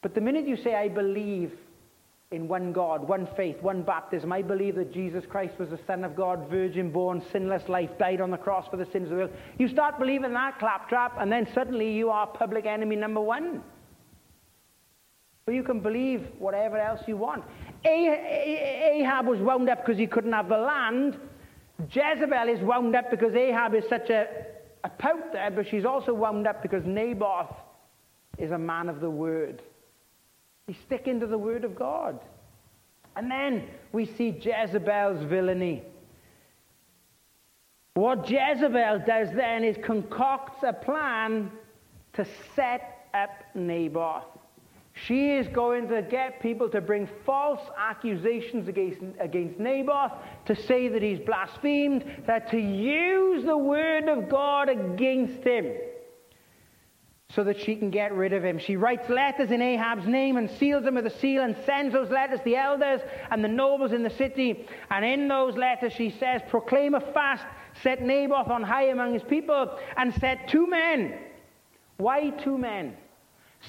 But 0.01 0.15
the 0.15 0.23
minute 0.23 0.49
you 0.49 0.57
say, 0.57 0.75
I 0.75 0.89
believe 0.89 1.53
in 2.31 2.47
one 2.47 2.73
God, 2.73 3.09
one 3.09 3.27
faith, 3.37 3.61
one 3.61 3.83
baptism. 3.83 4.33
I 4.33 4.43
believe 4.43 4.77
that 4.77 4.93
Jesus 4.93 5.25
Christ 5.29 5.59
was 5.59 5.71
the 5.71 5.81
Son 5.85 6.05
of 6.05 6.15
God, 6.15 6.49
virgin 6.49 6.93
born, 6.93 7.21
sinless 7.33 7.69
life, 7.69 7.91
died 7.99 8.21
on 8.21 8.31
the 8.31 8.37
cross 8.37 8.69
for 8.71 8.77
the 8.77 8.87
sins 8.87 9.05
of 9.05 9.11
the 9.11 9.17
world. 9.17 9.33
You 9.59 9.67
start 9.67 9.99
believing 9.99 10.33
that 10.35 10.61
claptrap, 10.61 11.17
and 11.19 11.31
then 11.31 11.49
suddenly 11.53 11.93
you 11.93 12.09
are 12.09 12.29
public 12.29 12.67
enemy 12.67 12.95
number 12.95 13.21
one. 13.21 13.65
But 15.45 15.57
you 15.57 15.65
can 15.65 15.81
believe 15.81 16.29
whatever 16.39 16.79
else 16.79 17.01
you 17.09 17.17
want. 17.17 17.43
Ahab 17.85 19.27
was 19.27 19.41
wound 19.41 19.69
up 19.69 19.85
because 19.85 19.99
he 19.99 20.07
couldn't 20.07 20.33
have 20.33 20.49
the 20.49 20.59
land. 20.59 21.19
Jezebel 21.91 22.49
is 22.49 22.61
wound 22.61 22.95
up 22.95 23.11
because 23.11 23.35
Ahab 23.35 23.75
is 23.75 23.83
such 23.89 24.09
a, 24.11 24.29
a 24.85 24.89
pout 24.89 25.33
there, 25.33 25.51
but 25.51 25.67
she's 25.69 25.85
also 25.85 26.15
wound 26.15 26.47
up 26.47 26.63
because 26.63 26.85
Naboth 26.85 27.57
is 28.39 28.53
a 28.53 28.59
man 28.59 28.89
of 28.89 29.01
the 29.01 29.11
word. 29.11 29.63
He's 30.71 30.79
sticking 30.87 31.19
to 31.19 31.27
the 31.27 31.37
word 31.37 31.65
of 31.65 31.75
God. 31.75 32.21
And 33.17 33.29
then 33.29 33.65
we 33.91 34.07
see 34.07 34.29
Jezebel's 34.29 35.25
villainy. 35.25 35.83
What 37.95 38.31
Jezebel 38.31 39.03
does 39.05 39.33
then 39.35 39.65
is 39.65 39.77
concocts 39.83 40.63
a 40.63 40.73
plan 40.73 41.51
to 42.13 42.25
set 42.55 43.09
up 43.13 43.31
Naboth. 43.57 44.23
She 44.93 45.33
is 45.33 45.49
going 45.49 45.89
to 45.89 46.03
get 46.03 46.41
people 46.41 46.69
to 46.69 46.81
bring 46.81 47.09
false 47.27 47.69
accusations 47.77 48.69
against, 48.69 49.01
against 49.19 49.59
Naboth, 49.59 50.13
to 50.47 50.55
say 50.55 50.87
that 50.87 51.03
he's 51.03 51.19
blasphemed, 51.19 52.05
that 52.29 52.49
to 52.53 52.61
use 52.61 53.45
the 53.45 53.57
word 53.57 54.09
of 54.09 54.29
God 54.29 54.69
against 54.69 55.43
him 55.43 55.73
so 57.35 57.45
that 57.45 57.61
she 57.61 57.77
can 57.77 57.91
get 57.91 58.13
rid 58.13 58.33
of 58.33 58.45
him. 58.45 58.59
She 58.59 58.77
writes 58.77 59.09
letters 59.09 59.51
in 59.51 59.63
Ahab's 59.63 60.07
name 60.07 60.37
and 60.37 60.51
seals 60.59 60.85
them 60.85 60.97
with 60.97 61.07
a 61.07 61.19
seal 61.19 61.43
and 61.43 61.57
sends 61.65 61.93
those 61.93 62.11
letters 62.11 62.41
to 62.41 62.45
the 62.45 62.57
elders 62.57 63.01
and 63.31 63.45
the 63.45 63.49
nobles 63.49 63.93
in 63.93 64.03
the 64.03 64.11
city. 64.11 64.67
And 64.91 65.05
in 65.05 65.29
those 65.29 65.57
letters 65.57 65.93
she 65.93 66.11
says, 66.19 66.43
Proclaim 66.49 66.95
a 66.95 67.01
fast, 67.01 67.45
set 67.83 68.03
Naboth 68.03 68.49
on 68.49 68.63
high 68.63 68.89
among 68.89 69.15
his 69.15 69.23
people, 69.23 69.79
and 69.97 70.13
set 70.15 70.49
two 70.49 70.67
men. 70.67 71.19
Why 71.99 72.31
two 72.31 72.59
men? 72.59 72.97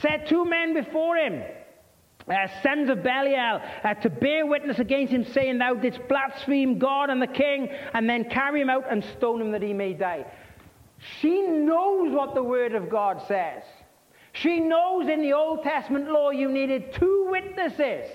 Set 0.02 0.28
two 0.28 0.45
men 0.45 0.74
before 0.74 1.17
him. 1.17 1.43
Uh, 2.28 2.47
sons 2.62 2.89
of 2.89 3.04
Belial, 3.04 3.62
uh, 3.84 3.93
to 3.95 4.10
bear 4.10 4.45
witness 4.45 4.80
against 4.80 5.12
him, 5.12 5.26
saying, 5.26 5.58
Thou 5.58 5.74
didst 5.74 6.00
blaspheme 6.08 6.78
God 6.78 7.10
and 7.10 7.21
the 7.21 7.28
king, 7.28 7.67
and 7.93 8.10
then 8.10 8.30
carry 8.30 8.62
him 8.62 8.69
out 8.69 8.86
and 8.89 9.04
stone 9.17 9.41
him 9.41 9.52
that 9.52 9.62
he 9.62 9.74
may 9.74 9.93
die. 9.93 10.26
She 11.20 11.42
knows 11.42 12.14
what 12.14 12.36
the 12.36 12.44
Word 12.44 12.76
of 12.76 12.90
God 12.90 13.22
says. 13.28 13.64
She 14.34 14.60
knows 14.60 15.10
in 15.10 15.22
the 15.22 15.34
Old 15.34 15.64
Testament 15.64 16.10
law 16.10 16.30
you 16.30 16.50
needed 16.50 16.94
two 16.94 17.28
witnesses 17.30 18.10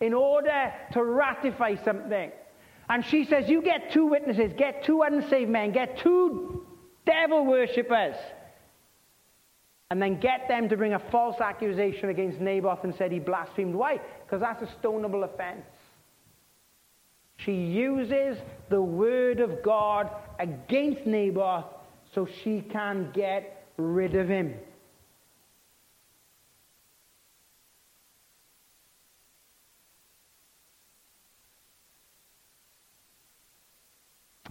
in 0.00 0.14
order 0.14 0.72
to 0.92 1.04
ratify 1.04 1.74
something. 1.84 2.30
And 2.88 3.04
she 3.04 3.24
says, 3.24 3.48
You 3.48 3.60
get 3.60 3.92
two 3.92 4.06
witnesses, 4.06 4.52
get 4.56 4.84
two 4.84 5.02
unsaved 5.02 5.50
men, 5.50 5.72
get 5.72 5.98
two 5.98 6.64
devil 7.04 7.44
worshippers, 7.44 8.14
and 9.90 10.00
then 10.00 10.20
get 10.20 10.48
them 10.48 10.68
to 10.68 10.76
bring 10.76 10.94
a 10.94 10.98
false 10.98 11.40
accusation 11.40 12.08
against 12.08 12.40
Naboth 12.40 12.84
and 12.84 12.94
said 12.94 13.10
he 13.10 13.18
blasphemed. 13.18 13.74
Why? 13.74 14.00
Because 14.24 14.40
that's 14.40 14.62
a 14.62 14.76
stonable 14.76 15.24
offense. 15.24 15.66
She 17.38 17.52
uses 17.52 18.38
the 18.70 18.80
word 18.80 19.40
of 19.40 19.62
God 19.62 20.10
against 20.38 21.06
Naboth 21.06 21.66
so 22.16 22.26
she 22.42 22.62
can 22.72 23.10
get 23.12 23.66
rid 23.76 24.14
of 24.14 24.26
him. 24.26 24.54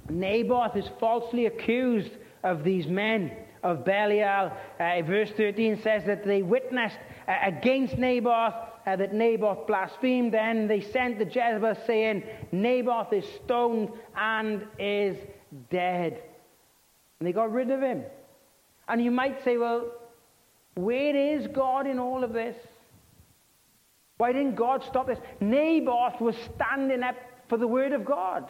Naboth 0.08 0.76
is 0.76 0.86
falsely 1.00 1.48
accused 1.48 2.12
of 2.44 2.64
these 2.64 2.86
men 2.86 3.32
of 3.64 3.84
Belial. 3.84 4.52
Uh, 4.80 5.02
verse 5.02 5.32
13 5.36 5.82
says 5.82 6.04
that 6.06 6.24
they 6.24 6.44
witnessed 6.44 7.00
uh, 7.28 7.36
against 7.42 7.98
Naboth 7.98 8.54
uh, 8.86 8.96
that 8.96 9.12
Naboth 9.12 9.66
blasphemed. 9.66 10.32
Then 10.32 10.68
they 10.68 10.82
sent 10.82 11.18
to 11.18 11.26
Jezebel 11.26 11.78
saying, 11.88 12.22
Naboth 12.52 13.12
is 13.12 13.26
stoned 13.44 13.90
and 14.16 14.68
is 14.78 15.18
dead. 15.72 16.22
And 17.20 17.28
they 17.28 17.34
got 17.34 17.52
rid 17.52 17.72
of 17.72 17.82
him. 17.82 18.04
And 18.88 19.04
you 19.04 19.12
might 19.12 19.44
say, 19.44 19.58
well, 19.58 19.92
where 20.76 21.16
is 21.16 21.48
God 21.48 21.88
in 21.88 22.00
all 22.00 22.24
of 22.24 22.34
this? 22.34 22.56
Why 24.18 24.32
didn't 24.32 24.56
God 24.56 24.84
stop 24.84 25.08
this? 25.08 25.20
Naboth 25.40 26.22
was 26.22 26.36
standing 26.56 27.04
up 27.04 27.16
for 27.50 27.58
the 27.58 27.68
word 27.68 27.94
of 27.94 28.06
God. 28.06 28.50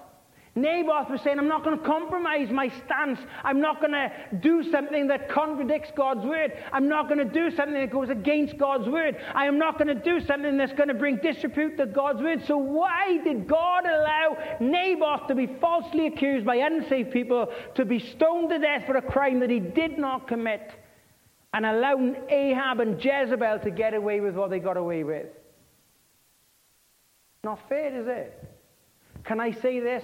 Naboth 0.58 1.10
was 1.10 1.20
saying, 1.22 1.38
I'm 1.38 1.50
not 1.50 1.66
going 1.66 1.78
to 1.78 1.84
compromise 1.84 2.50
my 2.50 2.70
stance. 2.70 3.20
I'm 3.44 3.60
not 3.60 3.82
going 3.82 3.92
to 3.92 4.10
do 4.40 4.64
something 4.72 5.08
that 5.08 5.30
contradicts 5.30 5.92
God's 5.94 6.26
word. 6.26 6.54
I'm 6.72 6.88
not 6.88 7.10
going 7.10 7.18
to 7.18 7.26
do 7.26 7.54
something 7.54 7.74
that 7.74 7.92
goes 7.92 8.10
against 8.10 8.58
God's 8.58 8.88
word. 8.88 9.18
I 9.34 9.48
am 9.48 9.60
not 9.60 9.78
going 9.78 9.90
to 9.90 10.02
do 10.02 10.26
something 10.26 10.56
that's 10.56 10.72
going 10.72 10.88
to 10.88 10.94
bring 10.94 11.18
disrepute 11.18 11.76
to 11.78 11.86
God's 11.86 12.22
word. 12.22 12.46
So, 12.46 12.58
why 12.58 13.18
did 13.22 13.50
God 13.50 13.86
allow 13.86 14.38
Naboth 14.62 15.28
to 15.28 15.36
be 15.36 15.48
falsely 15.60 16.08
accused 16.08 16.46
by 16.46 16.56
unsaved 16.56 17.12
people 17.12 17.52
to 17.76 17.84
be 17.84 18.00
stoned 18.00 18.50
to 18.52 18.58
death 18.58 18.86
for 18.86 18.96
a 18.96 19.02
crime 19.02 19.42
that 19.42 19.50
he 19.50 19.60
did 19.60 19.98
not 19.98 20.26
commit 20.26 20.72
and 21.54 21.66
allow 21.66 22.16
Ahab 22.30 22.80
and 22.80 23.04
Jezebel 23.04 23.60
to 23.60 23.72
get 23.72 23.94
away 23.94 24.22
with 24.22 24.36
what 24.36 24.52
they 24.52 24.60
got 24.60 24.78
away 24.78 25.04
with? 25.04 25.28
Not 27.44 27.60
fair, 27.68 27.94
is 27.94 28.08
it? 28.08 28.42
Can 29.26 29.42
I 29.42 29.52
say 29.52 29.82
this? 29.82 30.04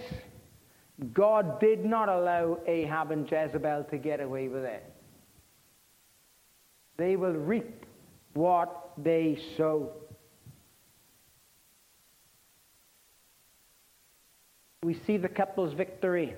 God 1.14 1.60
did 1.60 1.84
not 1.84 2.10
allow 2.10 2.60
Ahab 2.68 3.12
and 3.12 3.30
Jezebel 3.30 3.86
to 3.90 3.98
get 3.98 4.20
away 4.20 4.48
with 4.48 4.64
it. 4.64 4.84
They 6.98 7.16
will 7.16 7.34
reap 7.34 7.86
what 8.34 8.92
they 8.98 9.40
sow. 9.58 9.92
We 14.84 15.00
see 15.08 15.18
the 15.18 15.30
couple's 15.30 15.74
victory. 15.74 16.36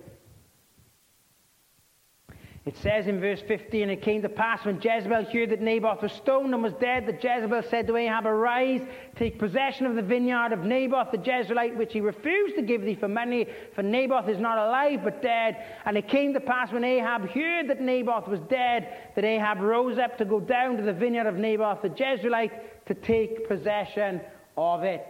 It 2.66 2.78
says 2.78 3.08
in 3.08 3.20
verse 3.20 3.42
15, 3.42 3.90
It 3.90 4.02
came 4.02 4.22
to 4.22 4.30
pass 4.30 4.64
when 4.64 4.80
Jezebel 4.82 5.26
heard 5.26 5.50
that 5.50 5.60
Naboth 5.60 6.02
was 6.02 6.14
stoned 6.14 6.54
and 6.54 6.64
was 6.64 6.72
dead, 6.76 7.06
that 7.08 7.22
Jezebel 7.22 7.64
said 7.64 7.88
to 7.88 7.98
Ahab, 7.98 8.26
Arise, 8.26 8.82
take 9.18 9.38
possession 9.38 9.86
of 9.86 9.96
the 9.96 10.02
vineyard 10.02 10.54
of 10.54 10.60
Naboth 10.60 11.12
the 11.12 11.18
Jezreelite, 11.18 11.76
which 11.76 11.92
he 11.92 12.00
refused 12.00 12.56
to 12.56 12.62
give 12.62 12.84
thee 12.84 12.96
for 12.96 13.10
money, 13.10 13.48
for 13.76 13.84
Naboth 13.84 14.30
is 14.30 14.40
not 14.40 14.58
alive 14.58 15.02
but 15.04 15.22
dead. 15.22 15.58
And 15.84 15.98
it 15.98 16.08
came 16.08 16.34
to 16.34 16.40
pass 16.40 16.72
when 16.72 16.86
Ahab 16.86 17.30
heard 17.32 17.68
that 17.68 17.82
Naboth 17.82 18.30
was 18.30 18.40
dead, 18.50 19.12
that 19.16 19.26
Ahab 19.26 19.60
rose 19.60 19.98
up 19.98 20.18
to 20.20 20.26
go 20.26 20.40
down 20.40 20.78
to 20.78 20.84
the 20.84 20.94
vineyard 20.94 21.28
of 21.28 21.36
Naboth 21.36 21.82
the 21.82 21.90
Jezreelite 21.90 22.86
to 22.86 22.94
take 22.94 23.46
possession 23.50 24.22
of 24.56 24.84
it. 24.84 25.06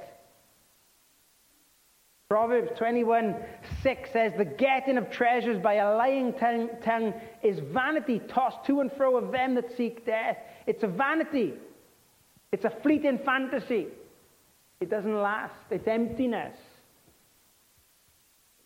Proverbs 2.34 2.72
21 2.80 3.36
6 3.84 4.10
says, 4.12 4.34
The 4.36 4.46
getting 4.46 4.98
of 4.98 5.12
treasures 5.12 5.62
by 5.62 5.76
a 5.76 5.96
lying 5.96 6.34
tongue 6.34 7.14
is 7.44 7.60
vanity, 7.60 8.22
tossed 8.28 8.66
to 8.66 8.82
and 8.82 8.92
fro 8.92 9.18
of 9.18 9.32
them 9.32 9.54
that 9.54 9.78
seek 9.78 10.04
death. 10.04 10.38
It's 10.66 10.82
a 10.82 10.88
vanity, 10.88 11.54
it's 12.52 12.66
a 12.66 12.72
fleeting 12.82 13.20
fantasy. 13.24 13.86
It 14.80 14.90
doesn't 14.90 15.16
last, 15.16 15.54
it's 15.70 15.88
emptiness. 15.88 16.58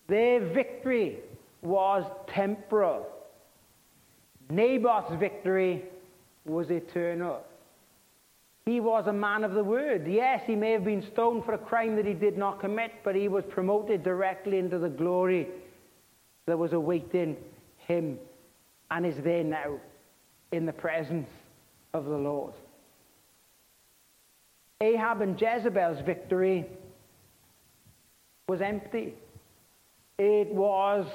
Their 0.08 0.39
victory 0.39 1.17
was 1.62 2.06
temporal, 2.25 3.06
Naboth's 4.49 5.13
victory 5.19 5.84
was 6.45 6.71
eternal. 6.71 7.41
He 8.67 8.82
was 8.82 9.08
a 9.08 9.13
man 9.13 9.45
of 9.45 9.53
the 9.53 9.63
word. 9.63 10.06
Yes, 10.06 10.41
he 10.45 10.53
may 10.53 10.73
have 10.73 10.84
been 10.84 11.01
stoned 11.13 11.45
for 11.45 11.53
a 11.53 11.58
crime 11.58 11.95
that 11.95 12.06
he 12.06 12.13
did 12.13 12.38
not 12.38 12.60
commit, 12.60 12.91
but 13.01 13.15
he 13.15 13.30
was 13.30 13.45
promoted 13.45 14.03
directly 14.03 14.58
into 14.58 14.77
the 14.77 14.89
glory 14.89 15.47
that 16.47 16.60
was 16.60 16.73
awaiting 16.73 17.38
him 17.77 18.19
and 18.91 19.06
is 19.06 19.15
there 19.23 19.45
now 19.45 19.80
in 20.51 20.65
the 20.65 20.73
presence 20.73 21.30
of 21.93 22.03
the 22.03 22.17
Lord. 22.17 22.53
Ahab 24.82 25.21
and 25.21 25.39
Jezebel's 25.39 26.06
victory 26.06 26.65
was 28.49 28.60
empty. 28.60 29.13
It 30.19 30.53
was 30.53 31.08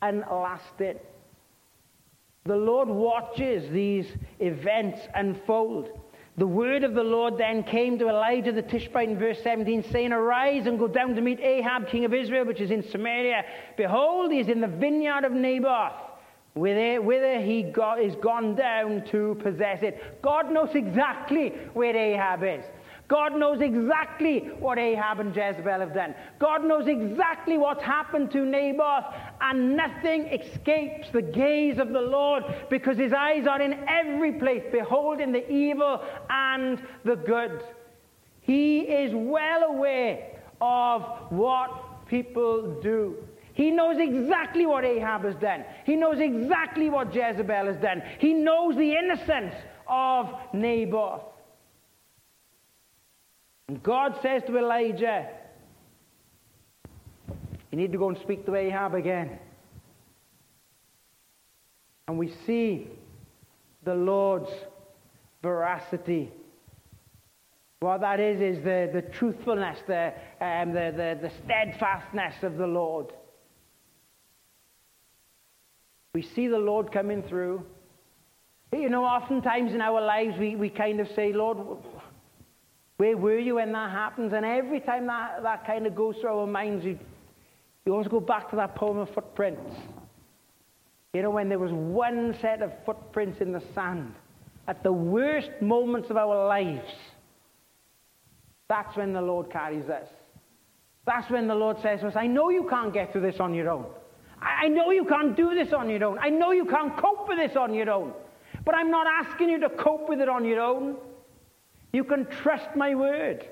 unlasting. 0.00 1.00
The 2.44 2.56
Lord 2.56 2.88
watches 2.88 3.68
these 3.72 4.06
events 4.38 5.00
unfold. 5.16 5.98
The 6.38 6.46
word 6.46 6.82
of 6.82 6.94
the 6.94 7.02
Lord 7.02 7.36
then 7.36 7.62
came 7.62 7.98
to 7.98 8.08
Elijah 8.08 8.52
the 8.52 8.62
Tishbite 8.62 9.08
in 9.08 9.18
verse 9.18 9.38
17, 9.42 9.84
saying, 9.92 10.12
Arise 10.12 10.66
and 10.66 10.78
go 10.78 10.88
down 10.88 11.14
to 11.14 11.20
meet 11.20 11.40
Ahab, 11.40 11.88
king 11.88 12.06
of 12.06 12.14
Israel, 12.14 12.46
which 12.46 12.60
is 12.60 12.70
in 12.70 12.82
Samaria. 12.82 13.44
Behold, 13.76 14.32
he 14.32 14.38
is 14.38 14.48
in 14.48 14.62
the 14.62 14.66
vineyard 14.66 15.24
of 15.24 15.32
Naboth, 15.32 15.92
whither, 16.54 17.02
whither 17.02 17.38
he 17.38 17.62
got, 17.62 18.00
is 18.00 18.14
gone 18.16 18.54
down 18.54 19.04
to 19.10 19.38
possess 19.42 19.82
it. 19.82 20.22
God 20.22 20.50
knows 20.50 20.70
exactly 20.74 21.50
where 21.74 21.94
Ahab 21.94 22.44
is. 22.44 22.64
God 23.08 23.36
knows 23.36 23.60
exactly 23.60 24.38
what 24.58 24.78
Ahab 24.78 25.20
and 25.20 25.36
Jezebel 25.36 25.80
have 25.80 25.92
done. 25.92 26.14
God 26.38 26.64
knows 26.64 26.86
exactly 26.86 27.58
what's 27.58 27.82
happened 27.82 28.30
to 28.30 28.44
Naboth, 28.44 29.04
and 29.40 29.76
nothing 29.76 30.26
escapes 30.26 31.08
the 31.12 31.20
gaze 31.20 31.78
of 31.78 31.90
the 31.90 32.00
Lord 32.00 32.44
because 32.70 32.96
his 32.96 33.12
eyes 33.12 33.46
are 33.46 33.60
in 33.60 33.84
every 33.88 34.32
place, 34.32 34.62
beholding 34.72 35.32
the 35.32 35.50
evil 35.50 36.02
and 36.30 36.82
the 37.04 37.16
good. 37.16 37.62
He 38.40 38.80
is 38.80 39.12
well 39.14 39.64
aware 39.64 40.40
of 40.60 41.02
what 41.30 42.06
people 42.06 42.80
do. 42.80 43.16
He 43.54 43.70
knows 43.70 43.96
exactly 43.98 44.64
what 44.64 44.84
Ahab 44.84 45.24
has 45.24 45.34
done. 45.34 45.64
He 45.84 45.96
knows 45.96 46.18
exactly 46.18 46.88
what 46.88 47.14
Jezebel 47.14 47.66
has 47.66 47.76
done. 47.76 48.02
He 48.18 48.32
knows 48.32 48.76
the 48.76 48.94
innocence 48.96 49.54
of 49.86 50.32
Naboth. 50.54 51.22
And 53.72 53.82
God 53.82 54.18
says 54.20 54.42
to 54.48 54.58
Elijah, 54.58 55.28
You 57.70 57.78
need 57.78 57.90
to 57.92 57.96
go 57.96 58.10
and 58.10 58.18
speak 58.18 58.44
to 58.44 58.54
Ahab 58.54 58.94
again. 58.94 59.38
And 62.06 62.18
we 62.18 62.34
see 62.46 62.88
the 63.82 63.94
Lord's 63.94 64.50
veracity. 65.40 66.30
What 67.80 68.02
that 68.02 68.20
is, 68.20 68.42
is 68.42 68.62
the, 68.62 68.90
the 68.92 69.00
truthfulness, 69.10 69.78
the, 69.86 70.12
um, 70.42 70.74
the, 70.74 70.92
the, 70.94 71.18
the 71.22 71.32
steadfastness 71.42 72.42
of 72.42 72.58
the 72.58 72.66
Lord. 72.66 73.14
We 76.12 76.20
see 76.20 76.46
the 76.46 76.58
Lord 76.58 76.92
coming 76.92 77.22
through. 77.22 77.64
You 78.70 78.90
know, 78.90 79.06
oftentimes 79.06 79.72
in 79.72 79.80
our 79.80 80.02
lives 80.02 80.36
we, 80.38 80.56
we 80.56 80.68
kind 80.68 81.00
of 81.00 81.08
say, 81.16 81.32
Lord, 81.32 81.56
where 82.96 83.16
were 83.16 83.38
you 83.38 83.56
when 83.56 83.72
that 83.72 83.90
happens? 83.90 84.32
And 84.32 84.44
every 84.44 84.80
time 84.80 85.06
that, 85.06 85.42
that 85.42 85.66
kind 85.66 85.86
of 85.86 85.94
goes 85.94 86.16
through 86.20 86.38
our 86.38 86.46
minds, 86.46 86.84
you, 86.84 86.98
you 87.84 87.92
always 87.92 88.08
go 88.08 88.20
back 88.20 88.50
to 88.50 88.56
that 88.56 88.74
poem 88.74 88.98
of 88.98 89.10
footprints. 89.10 89.74
You 91.12 91.22
know, 91.22 91.30
when 91.30 91.48
there 91.48 91.58
was 91.58 91.72
one 91.72 92.36
set 92.40 92.62
of 92.62 92.72
footprints 92.86 93.40
in 93.40 93.52
the 93.52 93.62
sand, 93.74 94.14
at 94.68 94.82
the 94.82 94.92
worst 94.92 95.50
moments 95.60 96.10
of 96.10 96.16
our 96.16 96.46
lives, 96.46 96.88
that's 98.68 98.96
when 98.96 99.12
the 99.12 99.20
Lord 99.20 99.50
carries 99.50 99.88
us. 99.88 100.08
That's 101.04 101.28
when 101.30 101.48
the 101.48 101.54
Lord 101.54 101.78
says 101.82 102.00
to 102.00 102.08
us, 102.08 102.16
I 102.16 102.26
know 102.26 102.48
you 102.48 102.66
can't 102.70 102.94
get 102.94 103.12
through 103.12 103.22
this 103.22 103.40
on 103.40 103.54
your 103.54 103.68
own. 103.68 103.86
I 104.40 104.68
know 104.68 104.90
you 104.90 105.04
can't 105.04 105.36
do 105.36 105.54
this 105.54 105.72
on 105.72 105.90
your 105.90 106.04
own. 106.04 106.18
I 106.20 106.28
know 106.28 106.52
you 106.52 106.64
can't 106.64 106.96
cope 106.96 107.28
with 107.28 107.38
this 107.38 107.56
on 107.56 107.74
your 107.74 107.90
own. 107.90 108.12
But 108.64 108.74
I'm 108.74 108.90
not 108.90 109.06
asking 109.06 109.50
you 109.50 109.60
to 109.60 109.68
cope 109.70 110.08
with 110.08 110.20
it 110.20 110.28
on 110.28 110.44
your 110.44 110.60
own. 110.60 110.96
You 111.92 112.04
can 112.04 112.26
trust 112.26 112.74
my 112.74 112.94
word. 112.94 113.46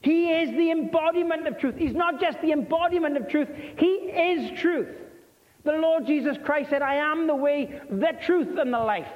He 0.00 0.32
is 0.32 0.50
the 0.50 0.70
embodiment 0.70 1.46
of 1.46 1.58
truth. 1.58 1.76
He's 1.76 1.94
not 1.94 2.20
just 2.20 2.40
the 2.40 2.52
embodiment 2.52 3.16
of 3.16 3.28
truth, 3.28 3.48
He 3.78 3.86
is 3.86 4.58
truth. 4.60 4.88
The 5.64 5.72
Lord 5.72 6.06
Jesus 6.06 6.36
Christ 6.44 6.70
said, 6.70 6.82
I 6.82 6.96
am 6.96 7.28
the 7.28 7.36
way, 7.36 7.80
the 7.88 8.12
truth, 8.24 8.58
and 8.58 8.74
the 8.74 8.80
life. 8.80 9.12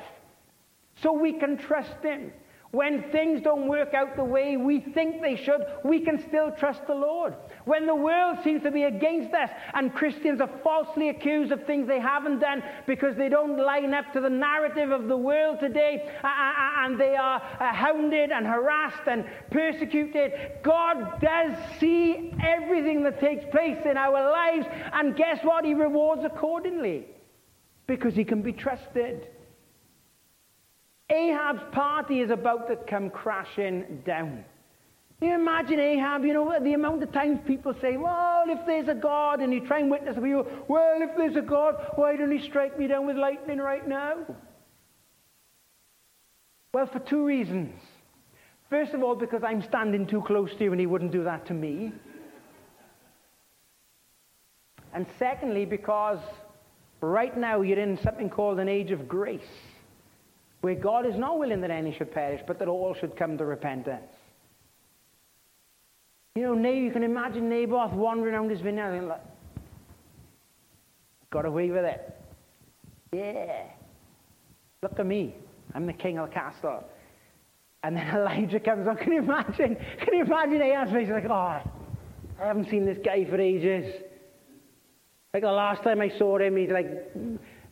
So 1.03 1.13
we 1.13 1.33
can 1.33 1.59
trust 1.59 1.97
Him. 2.03 2.33
When 2.73 3.05
things 3.13 3.43
don't 3.43 3.69
work 3.69 3.95
out 3.95 4.17
the 4.17 4.25
way 4.25 4.57
we 4.57 4.81
think 4.81 5.23
they 5.23 5.37
should, 5.37 5.63
we 5.85 6.01
can 6.01 6.21
still 6.29 6.51
trust 6.51 6.87
the 6.87 6.95
Lord. 6.95 7.35
When 7.65 7.87
the 7.87 7.95
world 7.95 8.39
seems 8.43 8.63
to 8.65 8.71
be 8.71 8.85
against 8.85 9.33
us 9.35 9.51
and 9.75 9.95
Christians 9.95 10.41
are 10.41 10.51
falsely 10.63 11.09
accused 11.09 11.53
of 11.53 11.65
things 11.65 11.87
they 11.87 12.01
haven't 12.01 12.41
done 12.41 12.63
because 12.87 13.17
they 13.17 13.29
don't 13.29 13.57
line 13.57 13.95
up 13.95 14.13
to 14.13 14.21
the 14.21 14.31
narrative 14.31 14.91
of 14.91 15.07
the 15.09 15.17
world 15.17 15.61
today 15.61 16.11
uh, 16.23 16.27
uh, 16.27 16.31
uh, 16.31 16.85
and 16.85 17.01
they 17.01 17.17
are 17.17 17.41
uh, 17.61 17.73
hounded 17.73 18.31
and 18.31 18.47
harassed 18.47 19.07
and 19.07 19.25
persecuted, 19.51 20.33
God 20.63 21.21
does 21.21 21.57
see 21.79 22.33
everything 22.43 23.03
that 23.05 23.21
takes 23.21 23.45
place 23.51 23.79
in 23.85 23.97
our 23.97 24.31
lives 24.31 24.67
and 24.93 25.17
guess 25.17 25.39
what? 25.43 25.65
He 25.65 25.75
rewards 25.75 26.25
accordingly 26.25 27.07
because 27.87 28.15
He 28.15 28.25
can 28.25 28.43
be 28.43 28.53
trusted. 28.53 29.29
Ahab's 31.09 31.63
party 31.73 32.21
is 32.21 32.31
about 32.31 32.69
to 32.69 32.77
come 32.77 33.11
crashing 33.11 34.03
down. 34.05 34.45
You 35.21 35.35
imagine 35.35 35.81
Ahab, 35.81 36.25
you 36.25 36.35
know, 36.35 36.59
the 36.61 36.75
amount 36.75 37.03
of 37.03 37.11
times 37.11 37.39
people 37.47 37.75
say, 37.81 37.97
well, 37.97 38.45
if 38.49 38.67
there's 38.67 38.89
a 38.89 38.95
God, 38.95 39.41
and 39.41 39.53
you 39.53 39.67
try 39.67 39.79
and 39.79 39.91
witness 39.91 40.17
to 40.17 40.27
you, 40.27 40.47
well, 40.69 41.01
if 41.01 41.17
there's 41.17 41.37
a 41.37 41.43
God, 41.43 41.77
why 41.95 42.17
don't 42.17 42.31
he 42.31 42.47
strike 42.47 42.79
me 42.79 42.87
down 42.87 43.07
with 43.07 43.17
lightning 43.17 43.59
right 43.59 43.87
now? 43.89 44.17
Well, 46.75 46.87
for 46.87 46.99
two 46.99 47.25
reasons. 47.25 47.81
First 48.69 48.93
of 48.93 49.03
all, 49.03 49.15
because 49.15 49.43
I'm 49.43 49.63
standing 49.63 50.07
too 50.07 50.21
close 50.23 50.55
to 50.57 50.65
you 50.65 50.73
and 50.73 50.81
he 50.81 50.87
wouldn't 50.87 51.13
do 51.13 51.25
that 51.25 51.47
to 51.47 51.55
me. 51.55 51.93
And 54.93 55.07
secondly, 55.19 55.65
because 55.65 56.19
right 57.01 57.35
now 57.37 57.63
you're 57.63 57.79
in 57.79 57.99
something 58.03 58.29
called 58.29 58.59
an 58.59 58.69
age 58.69 58.91
of 58.91 59.09
grace, 59.09 59.41
where 60.67 60.75
God 60.75 61.07
is 61.07 61.15
not 61.15 61.39
willing 61.39 61.61
that 61.61 61.71
any 61.71 61.97
should 61.97 62.11
perish, 62.11 62.41
but 62.45 62.59
that 62.59 62.67
all 62.67 62.93
should 62.93 63.17
come 63.17 63.39
to 63.39 63.45
repentance. 63.45 64.11
You 66.35 66.43
know, 66.43 66.55
now 66.55 66.71
you 66.71 66.91
can 66.91 67.05
imagine 67.05 67.49
Naboth 67.49 67.93
wandering 67.93 68.35
around 68.35 68.51
his 68.51 68.61
vineyard 68.63 68.97
and 68.97 69.07
like, 69.07 69.21
got 71.31 71.45
away 71.47 71.71
with 71.71 71.85
it. 71.85 72.21
Yeah. 73.13 73.63
Look 74.83 74.99
at 74.99 75.07
me. 75.07 75.37
I'm 75.73 75.87
the 75.87 75.93
king 75.93 76.19
of 76.19 76.31
the 76.31 76.35
castle. 76.35 76.83
And 77.85 77.97
then 77.97 78.09
Elijah 78.17 78.59
comes 78.59 78.89
on. 78.89 78.97
Can 78.97 79.13
you 79.13 79.21
imagine? 79.21 79.77
Can 80.01 80.15
you 80.15 80.25
imagine 80.25 80.63
Ahab's 80.63 80.91
face? 80.91 81.09
Like, 81.09 81.27
oh, 81.27 81.33
I 81.33 81.63
haven't 82.41 82.69
seen 82.71 82.85
this 82.85 82.99
guy 83.05 83.25
for 83.25 83.41
ages. 83.41 84.03
Like 85.33 85.45
the 85.45 85.53
last 85.53 85.85
time 85.85 86.01
I 86.01 86.09
saw 86.19 86.39
him, 86.39 86.57
he's 86.57 86.71
like 86.71 86.89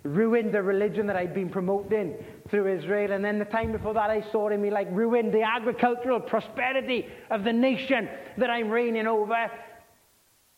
ruined 0.05 0.53
the 0.53 0.63
religion 0.63 1.07
that 1.07 1.17
I'd 1.17 1.35
been 1.35 1.49
promoting 1.49 2.15
through 2.51 2.73
Israel. 2.79 3.13
And 3.13 3.25
then 3.25 3.39
the 3.39 3.47
time 3.47 3.73
before 3.73 3.95
that, 3.95 4.11
I 4.11 4.21
saw 4.31 4.49
him, 4.49 4.63
he 4.63 4.71
like 4.71 4.89
ruined 4.91 5.33
the 5.33 5.43
agricultural 5.43 6.21
prosperity 6.21 7.07
of 7.31 7.43
the 7.43 7.53
nation 7.53 8.09
that 8.39 8.51
I'm 8.51 8.69
reigning 8.69 9.07
over. 9.07 9.51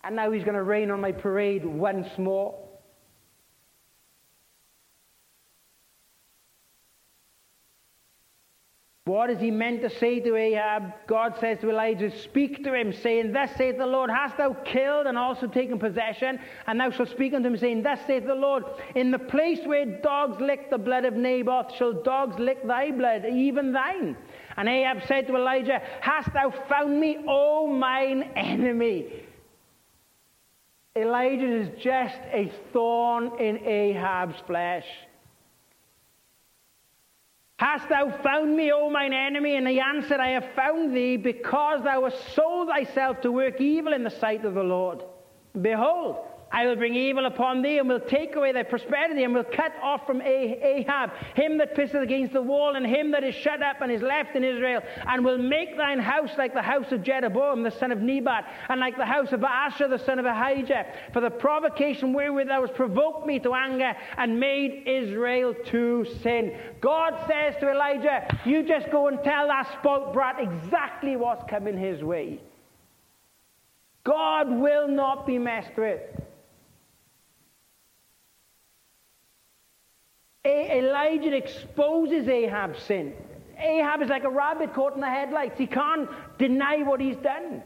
And 0.03 0.17
now 0.17 0.31
he's 0.31 0.45
going 0.45 0.57
to 0.57 0.63
rain 0.63 0.91
on 0.91 1.01
my 1.01 1.13
parade 1.13 1.65
once 1.65 2.09
more. 2.19 2.66
What 9.07 9.31
is 9.31 9.39
he 9.39 9.53
meant 9.53 9.83
to 9.83 9.89
say 10.01 10.19
to 10.19 10.35
Ahab? 10.35 10.93
God 11.07 11.37
says 11.39 11.61
to 11.61 11.71
Elijah, 11.71 12.11
Speak 12.23 12.65
to 12.65 12.75
him, 12.75 12.93
saying, 12.93 13.31
Thus 13.31 13.51
saith 13.57 13.79
the 13.79 13.87
Lord, 13.87 14.11
Hast 14.11 14.37
thou 14.37 14.53
killed 14.65 15.07
and 15.07 15.17
also 15.17 15.47
taken 15.47 15.79
possession? 15.79 16.41
And 16.67 16.81
thou 16.81 16.91
shalt 16.91 17.11
speak 17.11 17.33
unto 17.33 17.49
him, 17.49 17.57
saying, 17.57 17.85
Thus 17.85 18.01
saith 18.05 18.27
the 18.27 18.35
Lord, 18.35 18.65
In 18.97 19.13
the 19.13 19.21
place 19.21 19.61
where 19.65 19.87
dogs 19.87 20.41
lick 20.41 20.71
the 20.71 20.79
blood 20.79 21.05
of 21.05 21.15
Naboth, 21.15 21.73
shall 21.77 21.93
dogs 21.93 22.37
lick 22.41 22.67
thy 22.67 22.91
blood, 22.91 23.25
even 23.25 23.73
thine. 23.73 24.17
And 24.57 24.69
Ahab 24.69 25.07
said 25.07 25.29
to 25.29 25.37
Elijah, 25.37 25.81
Hast 26.01 26.33
thou 26.33 26.53
found 26.69 26.99
me, 26.99 27.19
O 27.29 27.69
mine 27.69 28.33
enemy? 28.35 29.23
Elijah 30.97 31.61
is 31.61 31.69
just 31.81 32.19
a 32.33 32.51
thorn 32.73 33.31
in 33.39 33.59
Ahab's 33.59 34.41
flesh. 34.49 34.87
Hast 37.59 37.89
thou 37.89 38.11
found 38.23 38.55
me, 38.55 38.71
O 38.71 38.91
mine 38.91 39.15
enemy? 39.15 39.57
And 39.57 39.67
he 39.67 39.81
answered, 39.81 40.21
I 40.21 40.31
have 40.31 40.47
found 40.55 40.95
thee 40.95 41.17
because 41.17 41.83
thou 41.83 42.05
hast 42.05 42.35
sold 42.35 42.69
thyself 42.69 43.23
to 43.23 43.33
work 43.33 43.61
evil 43.61 43.95
in 43.95 44.05
the 44.05 44.11
sight 44.11 44.45
of 44.45 44.55
the 44.55 44.63
Lord. 44.63 45.03
Behold, 45.61 46.19
I 46.51 46.65
will 46.67 46.77
bring 46.77 46.95
evil 46.95 47.27
upon 47.27 47.63
thee, 47.63 47.79
and 47.79 47.89
will 47.89 48.01
take 48.01 48.37
away 48.37 48.53
thy 48.53 48.63
prosperity, 48.63 49.25
and 49.25 49.35
will 49.35 49.45
cut 49.45 49.73
off 49.83 50.07
from 50.07 50.23
Ahab 50.23 51.11
him 51.35 51.59
that 51.59 51.75
pisseth 51.75 52.03
against 52.03 52.33
the 52.33 52.43
wall, 52.43 52.77
and 52.77 52.87
him 52.87 53.11
that 53.11 53.25
is 53.25 53.35
shut 53.35 53.63
up 53.63 53.81
and 53.81 53.91
is 53.91 54.01
left 54.01 54.37
in 54.37 54.45
Israel, 54.45 54.81
and 55.07 55.25
will 55.25 55.39
make 55.39 55.77
thine 55.77 55.99
house 55.99 56.31
like 56.39 56.55
the 56.55 56.63
house 56.63 56.93
of 56.93 57.03
Jeroboam 57.03 57.63
the 57.63 57.71
son 57.71 57.91
of 57.91 58.01
Nebat, 58.01 58.47
and 58.69 58.81
like 58.81 58.97
the 58.97 59.05
house 59.05 59.33
of 59.33 59.41
Baasha 59.41 59.89
the 59.91 59.99
son 59.99 60.19
of 60.19 60.25
Ahijah, 60.25 60.87
for 61.13 61.21
the 61.21 61.31
provocation 61.31 62.13
wherewith 62.13 62.49
thou 62.49 62.61
hast 62.61 62.75
provoked 62.75 63.27
me 63.27 63.39
to 63.41 63.53
anger, 63.53 63.95
and 64.17 64.39
made 64.39 64.85
Israel 64.87 65.55
to 65.67 66.07
sin. 66.23 66.57
God 66.81 67.15
says 67.27 67.55
to 67.61 67.71
Elijah, 67.71 68.27
You 68.45 68.63
just 68.63 68.91
go 68.91 69.09
and 69.09 69.23
tell 69.25 69.49
that 69.49 69.73
spoilt 69.79 70.13
brat 70.13 70.37
exactly 70.41 71.17
what's 71.17 71.49
coming 71.51 71.77
his 71.77 72.03
way. 72.03 72.41
God 74.05 74.49
will 74.49 74.87
not 74.87 75.27
be 75.27 75.37
messed 75.37 75.77
with. 75.77 76.01
Elijah 80.47 81.35
exposes 81.35 82.29
Ahab's 82.29 82.83
sin. 82.83 83.13
Ahab 83.59 84.03
is 84.03 84.09
like 84.09 84.25
a 84.25 84.31
rabbit 84.31 84.75
caught 84.75 84.95
in 84.95 85.01
the 85.01 85.09
headlights. 85.09 85.59
He 85.59 85.67
can't 85.67 86.09
deny 86.39 86.83
what 86.83 87.01
he's 87.01 87.17
done 87.17 87.63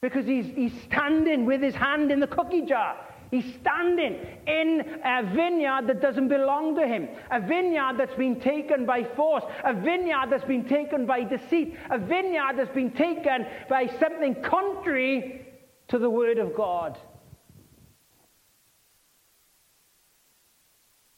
because 0.00 0.26
he's, 0.26 0.46
he's 0.54 0.82
standing 0.82 1.46
with 1.46 1.62
his 1.62 1.74
hand 1.74 2.10
in 2.10 2.20
the 2.20 2.26
cookie 2.26 2.62
jar. 2.62 2.96
He's 3.30 3.54
standing 3.60 4.18
in 4.46 5.00
a 5.04 5.22
vineyard 5.22 5.86
that 5.86 6.00
doesn't 6.00 6.28
belong 6.28 6.74
to 6.74 6.86
him, 6.86 7.08
a 7.30 7.40
vineyard 7.40 7.94
that's 7.96 8.14
been 8.16 8.40
taken 8.40 8.86
by 8.86 9.04
force, 9.04 9.44
a 9.64 9.72
vineyard 9.72 10.30
that's 10.30 10.44
been 10.44 10.66
taken 10.66 11.06
by 11.06 11.22
deceit, 11.22 11.76
a 11.90 11.98
vineyard 11.98 12.54
that's 12.56 12.74
been 12.74 12.90
taken 12.90 13.46
by 13.68 13.86
something 14.00 14.42
contrary 14.42 15.46
to 15.88 15.98
the 15.98 16.10
Word 16.10 16.38
of 16.38 16.56
God. 16.56 16.98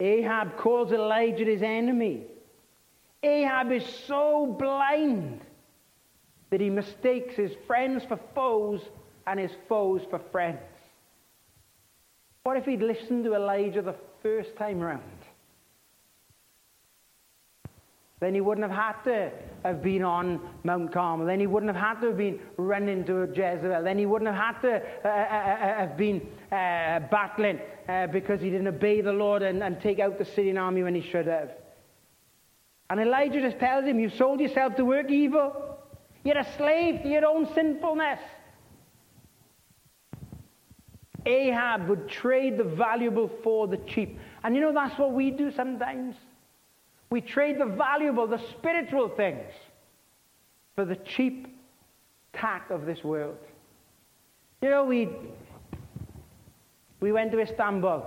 Ahab 0.03 0.57
calls 0.57 0.91
Elijah 0.91 1.45
his 1.45 1.63
enemy. 1.63 2.25
Ahab 3.23 3.71
is 3.71 3.87
so 3.87 4.47
blind 4.59 5.41
that 6.51 6.61
he 6.61 6.71
mistakes 6.71 7.37
his 7.37 7.53
friends 7.69 8.05
for 8.05 8.19
foes 8.35 8.81
and 9.29 9.39
his 9.39 9.53
foes 9.69 10.03
for 10.11 10.19
friends. 10.19 10.59
What 12.43 12.57
if 12.57 12.65
he'd 12.65 12.83
listened 12.83 13.23
to 13.25 13.35
Elijah 13.35 13.81
the 13.81 13.95
first 14.23 14.57
time 14.57 14.81
round? 14.81 15.03
Then 18.23 18.35
he 18.35 18.41
wouldn't 18.41 18.71
have 18.71 18.79
had 18.79 19.03
to 19.11 19.33
have 19.65 19.83
been 19.83 20.05
on 20.05 20.41
Mount 20.63 20.93
Carmel. 20.93 21.27
Then 21.27 21.41
he 21.41 21.49
wouldn't 21.49 21.75
have 21.75 21.85
had 21.85 22.01
to 22.03 22.07
have 22.11 22.17
been 22.17 22.39
running 22.57 23.05
to 23.07 23.27
Jezebel. 23.27 23.83
Then 23.83 23.99
he 23.99 24.07
wouldn't 24.07 24.33
have 24.33 24.55
had 24.55 24.61
to 24.63 24.77
uh, 25.05 25.09
uh, 25.09 25.11
uh 25.11 25.79
have 25.81 25.97
been 25.97 26.21
uh, 26.53 27.01
battling 27.11 27.59
uh, 27.89 28.07
because 28.07 28.41
he 28.41 28.49
didn't 28.49 28.69
obey 28.69 29.01
the 29.01 29.13
Lord 29.13 29.43
and, 29.43 29.61
and 29.61 29.81
take 29.81 29.99
out 29.99 30.19
the 30.19 30.25
Syrian 30.25 30.57
army 30.57 30.85
when 30.85 30.95
he 30.95 31.03
should 31.03 31.27
have. 31.27 31.51
And 32.91 33.01
Elijah 33.01 33.41
just 33.41 33.59
tells 33.59 33.87
him, 33.87 33.99
You've 33.99 34.15
sold 34.15 34.39
yourself 34.39 34.77
to 34.77 34.85
work 34.85 35.11
evil. 35.11 35.81
You're 36.23 36.39
a 36.39 36.57
slave 36.57 37.03
to 37.03 37.09
your 37.09 37.27
own 37.27 37.53
sinfulness. 37.57 38.21
Ahab 41.27 41.89
would 41.89 42.09
trade 42.09 42.57
the 42.57 42.63
valuable 42.63 43.29
for 43.43 43.67
the 43.67 43.79
cheap. 43.79 44.17
And 44.45 44.55
you 44.55 44.61
know, 44.61 44.73
that's 44.73 44.97
what 44.97 45.13
we 45.13 45.33
do 45.33 45.51
sometimes. 45.51 46.15
We 47.13 47.21
trade 47.21 47.61
the 47.61 47.67
valuable, 47.67 48.27
the 48.27 48.41
spiritual 48.53 49.11
things, 49.11 49.53
for 50.75 50.87
the 50.87 50.97
cheap 50.97 51.47
tack 52.33 52.71
of 52.71 52.87
this 52.87 53.05
world. 53.05 53.37
You 54.63 54.71
know, 54.71 54.87
we, 54.87 55.11
we 57.01 57.13
went 57.13 57.31
to 57.33 57.41
Istanbul. 57.41 58.03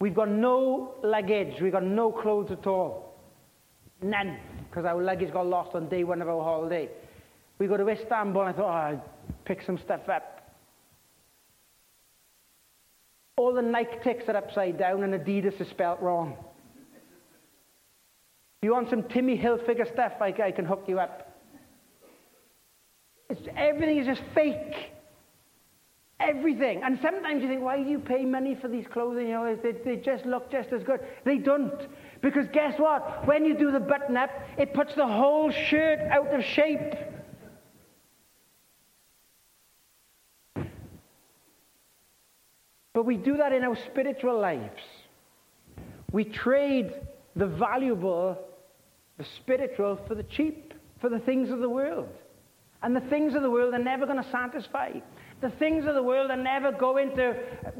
We've 0.00 0.14
got 0.14 0.30
no 0.30 0.94
luggage. 1.02 1.60
We've 1.60 1.72
got 1.72 1.84
no 1.84 2.10
clothes 2.10 2.50
at 2.50 2.66
all. 2.66 3.14
None. 4.00 4.38
Because 4.70 4.86
our 4.86 5.02
luggage 5.02 5.34
got 5.34 5.46
lost 5.46 5.74
on 5.74 5.90
day 5.90 6.02
one 6.02 6.22
of 6.22 6.30
our 6.30 6.42
holiday. 6.42 6.88
We 7.58 7.66
go 7.66 7.76
to 7.76 7.86
Istanbul 7.86 8.40
and 8.40 8.54
I 8.54 8.56
thought, 8.56 8.70
oh, 8.70 8.94
I'll 8.94 9.04
pick 9.44 9.60
some 9.60 9.76
stuff 9.76 10.08
up. 10.08 10.50
All 13.36 13.52
the 13.52 13.60
Nike 13.60 13.98
ticks 14.02 14.24
are 14.28 14.36
upside 14.38 14.78
down 14.78 15.02
and 15.02 15.12
Adidas 15.12 15.60
is 15.60 15.68
spelt 15.68 16.00
wrong 16.00 16.38
you 18.66 18.72
want 18.72 18.90
some 18.90 19.04
Tommy 19.04 19.38
Hilfiger 19.38 19.90
stuff, 19.92 20.14
I, 20.20 20.34
I 20.42 20.50
can 20.50 20.64
hook 20.64 20.84
you 20.88 20.98
up. 20.98 21.32
It's, 23.30 23.40
everything 23.56 23.98
is 23.98 24.06
just 24.06 24.22
fake. 24.34 24.90
Everything. 26.18 26.82
And 26.82 26.98
sometimes 27.00 27.42
you 27.42 27.48
think, 27.48 27.62
why 27.62 27.80
do 27.80 27.88
you 27.88 28.00
pay 28.00 28.24
money 28.24 28.56
for 28.56 28.66
these 28.66 28.84
clothing? 28.92 29.28
You 29.28 29.34
know, 29.34 29.56
they, 29.62 29.70
they 29.70 29.96
just 29.96 30.26
look 30.26 30.50
just 30.50 30.72
as 30.72 30.82
good. 30.82 30.98
They 31.24 31.38
don't. 31.38 31.72
Because 32.22 32.48
guess 32.52 32.76
what? 32.78 33.24
When 33.24 33.44
you 33.44 33.56
do 33.56 33.70
the 33.70 33.78
button 33.78 34.16
up, 34.16 34.30
it 34.58 34.74
puts 34.74 34.96
the 34.96 35.06
whole 35.06 35.52
shirt 35.52 36.00
out 36.00 36.34
of 36.34 36.42
shape. 36.42 36.94
But 42.94 43.04
we 43.04 43.16
do 43.16 43.36
that 43.36 43.52
in 43.52 43.62
our 43.62 43.76
spiritual 43.76 44.40
lives. 44.40 44.82
We 46.10 46.24
trade 46.24 46.94
the 47.36 47.46
valuable 47.46 48.38
the 49.18 49.24
spiritual 49.36 49.98
for 50.06 50.14
the 50.14 50.22
cheap, 50.24 50.74
for 51.00 51.08
the 51.08 51.18
things 51.20 51.50
of 51.50 51.60
the 51.60 51.68
world. 51.68 52.08
And 52.82 52.94
the 52.94 53.00
things 53.00 53.34
of 53.34 53.42
the 53.42 53.50
world 53.50 53.74
are 53.74 53.78
never 53.78 54.06
going 54.06 54.22
to 54.22 54.30
satisfy. 54.30 54.92
The 55.40 55.50
things 55.50 55.86
of 55.86 55.94
the 55.94 56.02
world 56.02 56.30
are 56.30 56.36
never 56.36 56.72
going 56.72 57.16
to 57.16 57.30
uh, 57.30 57.70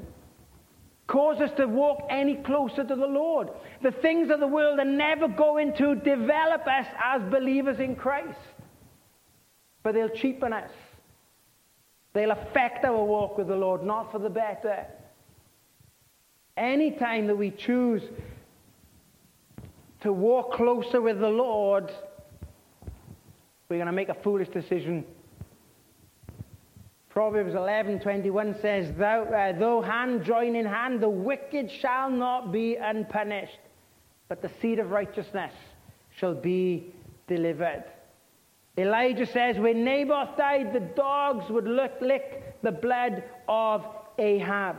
cause 1.06 1.40
us 1.40 1.50
to 1.58 1.66
walk 1.66 2.06
any 2.10 2.36
closer 2.36 2.82
to 2.82 2.94
the 2.94 3.06
Lord. 3.06 3.50
The 3.82 3.92
things 3.92 4.30
of 4.30 4.40
the 4.40 4.46
world 4.46 4.78
are 4.78 4.84
never 4.84 5.28
going 5.28 5.74
to 5.76 5.94
develop 5.94 6.66
us 6.66 6.86
as 7.02 7.22
believers 7.30 7.78
in 7.78 7.94
Christ, 7.94 8.38
but 9.82 9.94
they'll 9.94 10.08
cheapen 10.08 10.52
us. 10.52 10.70
They'll 12.12 12.30
affect 12.30 12.84
our 12.84 13.04
walk 13.04 13.36
with 13.36 13.48
the 13.48 13.56
Lord, 13.56 13.84
not 13.84 14.10
for 14.10 14.18
the 14.18 14.30
better. 14.30 14.86
Anytime 16.56 17.26
that 17.26 17.36
we 17.36 17.50
choose 17.50 18.02
to 20.06 20.12
walk 20.12 20.52
closer 20.52 21.00
with 21.00 21.18
the 21.18 21.28
Lord, 21.28 21.90
we're 23.68 23.76
going 23.76 23.86
to 23.86 23.92
make 23.92 24.08
a 24.08 24.14
foolish 24.14 24.48
decision. 24.48 25.04
Proverbs 27.10 27.54
11:21 27.54 28.60
says, 28.60 28.92
though, 28.96 29.24
uh, 29.24 29.58
"Though 29.58 29.80
hand 29.80 30.22
join 30.22 30.54
in 30.54 30.64
hand, 30.64 31.00
the 31.00 31.08
wicked 31.08 31.72
shall 31.72 32.08
not 32.08 32.52
be 32.52 32.76
unpunished, 32.76 33.58
but 34.28 34.42
the 34.42 34.50
seed 34.60 34.78
of 34.78 34.92
righteousness 34.92 35.52
shall 36.10 36.34
be 36.34 36.94
delivered." 37.26 37.82
Elijah 38.78 39.26
says, 39.26 39.58
"When 39.58 39.82
Naboth 39.82 40.36
died, 40.36 40.72
the 40.72 40.86
dogs 40.94 41.50
would 41.50 41.66
lick, 41.66 42.00
lick 42.00 42.62
the 42.62 42.70
blood 42.70 43.24
of 43.48 43.84
Ahab." 44.18 44.76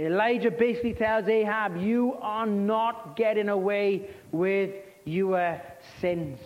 Elijah 0.00 0.50
basically 0.50 0.94
tells 0.94 1.28
Ahab, 1.28 1.76
You 1.76 2.14
are 2.22 2.46
not 2.46 3.16
getting 3.16 3.50
away 3.50 4.08
with 4.32 4.70
your 5.04 5.60
sins. 6.00 6.38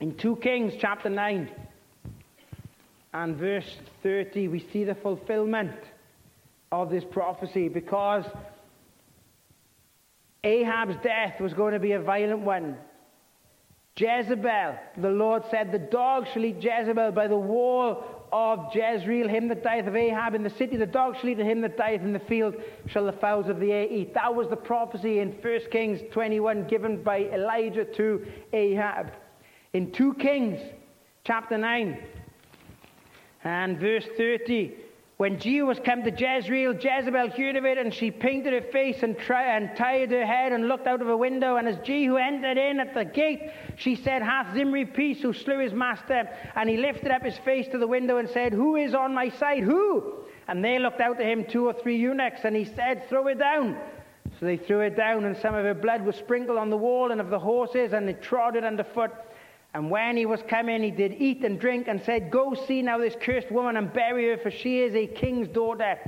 In 0.00 0.14
2 0.14 0.36
Kings 0.36 0.74
chapter 0.78 1.08
9 1.08 1.50
and 3.14 3.36
verse 3.36 3.76
30, 4.02 4.48
we 4.48 4.60
see 4.72 4.84
the 4.84 4.94
fulfillment 4.94 5.74
of 6.70 6.90
this 6.90 7.04
prophecy 7.10 7.68
because 7.68 8.24
Ahab's 10.44 10.96
death 11.02 11.40
was 11.40 11.54
going 11.54 11.72
to 11.72 11.80
be 11.80 11.92
a 11.92 12.00
violent 12.00 12.40
one. 12.40 12.76
Jezebel, 13.96 14.78
the 14.98 15.08
Lord 15.08 15.44
said, 15.50 15.72
The 15.72 15.78
dogs 15.78 16.28
shall 16.32 16.44
eat 16.44 16.62
Jezebel 16.62 17.12
by 17.12 17.26
the 17.26 17.38
wall 17.38 18.17
of 18.32 18.74
Jezreel, 18.74 19.28
him 19.28 19.48
that 19.48 19.62
dieth 19.62 19.86
of 19.86 19.96
Ahab 19.96 20.34
in 20.34 20.42
the 20.42 20.50
city, 20.50 20.76
the 20.76 20.86
dog 20.86 21.16
shall 21.16 21.30
eat, 21.30 21.38
him 21.38 21.60
that 21.62 21.76
dieth 21.76 22.02
in 22.02 22.12
the 22.12 22.18
field 22.20 22.56
shall 22.86 23.04
the 23.04 23.12
fowls 23.12 23.48
of 23.48 23.60
the 23.60 23.72
air 23.72 23.86
eat. 23.90 24.14
That 24.14 24.34
was 24.34 24.48
the 24.48 24.56
prophecy 24.56 25.20
in 25.20 25.32
1 25.32 25.60
Kings 25.70 26.00
21 26.10 26.66
given 26.66 27.02
by 27.02 27.24
Elijah 27.24 27.84
to 27.84 28.26
Ahab. 28.52 29.12
In 29.72 29.92
2 29.92 30.14
Kings 30.14 30.60
chapter 31.24 31.58
9 31.58 31.98
and 33.44 33.78
verse 33.78 34.06
30, 34.16 34.74
when 35.18 35.40
Jehu 35.40 35.66
was 35.66 35.80
come 35.84 36.04
to 36.04 36.12
Jezreel, 36.12 36.74
Jezebel 36.74 37.30
heard 37.30 37.56
of 37.56 37.64
it, 37.64 37.76
and 37.76 37.92
she 37.92 38.12
painted 38.12 38.52
her 38.52 38.70
face 38.70 39.02
and, 39.02 39.18
tri- 39.18 39.56
and 39.56 39.76
tied 39.76 40.12
her 40.12 40.24
head 40.24 40.52
and 40.52 40.68
looked 40.68 40.86
out 40.86 41.02
of 41.02 41.08
a 41.08 41.16
window. 41.16 41.56
And 41.56 41.66
as 41.66 41.76
Jehu 41.78 42.16
entered 42.16 42.56
in 42.56 42.78
at 42.78 42.94
the 42.94 43.04
gate, 43.04 43.50
she 43.74 43.96
said, 43.96 44.22
Hath 44.22 44.54
Zimri 44.54 44.84
peace 44.84 45.20
who 45.20 45.32
slew 45.32 45.58
his 45.58 45.72
master? 45.72 46.28
And 46.54 46.70
he 46.70 46.76
lifted 46.76 47.10
up 47.10 47.24
his 47.24 47.36
face 47.38 47.66
to 47.72 47.78
the 47.78 47.86
window 47.88 48.18
and 48.18 48.30
said, 48.30 48.52
Who 48.52 48.76
is 48.76 48.94
on 48.94 49.12
my 49.12 49.28
side? 49.28 49.64
Who? 49.64 50.20
And 50.46 50.64
they 50.64 50.78
looked 50.78 51.00
out 51.00 51.18
to 51.18 51.24
him, 51.24 51.44
two 51.44 51.66
or 51.66 51.72
three 51.72 51.96
eunuchs, 51.96 52.42
and 52.44 52.54
he 52.54 52.64
said, 52.64 53.08
Throw 53.08 53.26
it 53.26 53.40
down. 53.40 53.76
So 54.38 54.46
they 54.46 54.56
threw 54.56 54.82
it 54.82 54.96
down, 54.96 55.24
and 55.24 55.36
some 55.36 55.56
of 55.56 55.64
her 55.64 55.74
blood 55.74 56.02
was 56.02 56.14
sprinkled 56.14 56.58
on 56.58 56.70
the 56.70 56.76
wall 56.76 57.10
and 57.10 57.20
of 57.20 57.28
the 57.28 57.40
horses, 57.40 57.92
and 57.92 58.06
they 58.06 58.12
trod 58.12 58.54
it 58.54 58.62
underfoot. 58.62 59.10
And 59.74 59.90
when 59.90 60.16
he 60.16 60.26
was 60.26 60.40
coming, 60.48 60.82
he 60.82 60.90
did 60.90 61.14
eat 61.18 61.44
and 61.44 61.60
drink 61.60 61.88
and 61.88 62.02
said, 62.02 62.30
Go 62.30 62.54
see 62.54 62.82
now 62.82 62.98
this 62.98 63.14
cursed 63.20 63.50
woman 63.50 63.76
and 63.76 63.92
bury 63.92 64.28
her, 64.28 64.38
for 64.38 64.50
she 64.50 64.80
is 64.80 64.94
a 64.94 65.06
king's 65.06 65.48
daughter. 65.48 65.98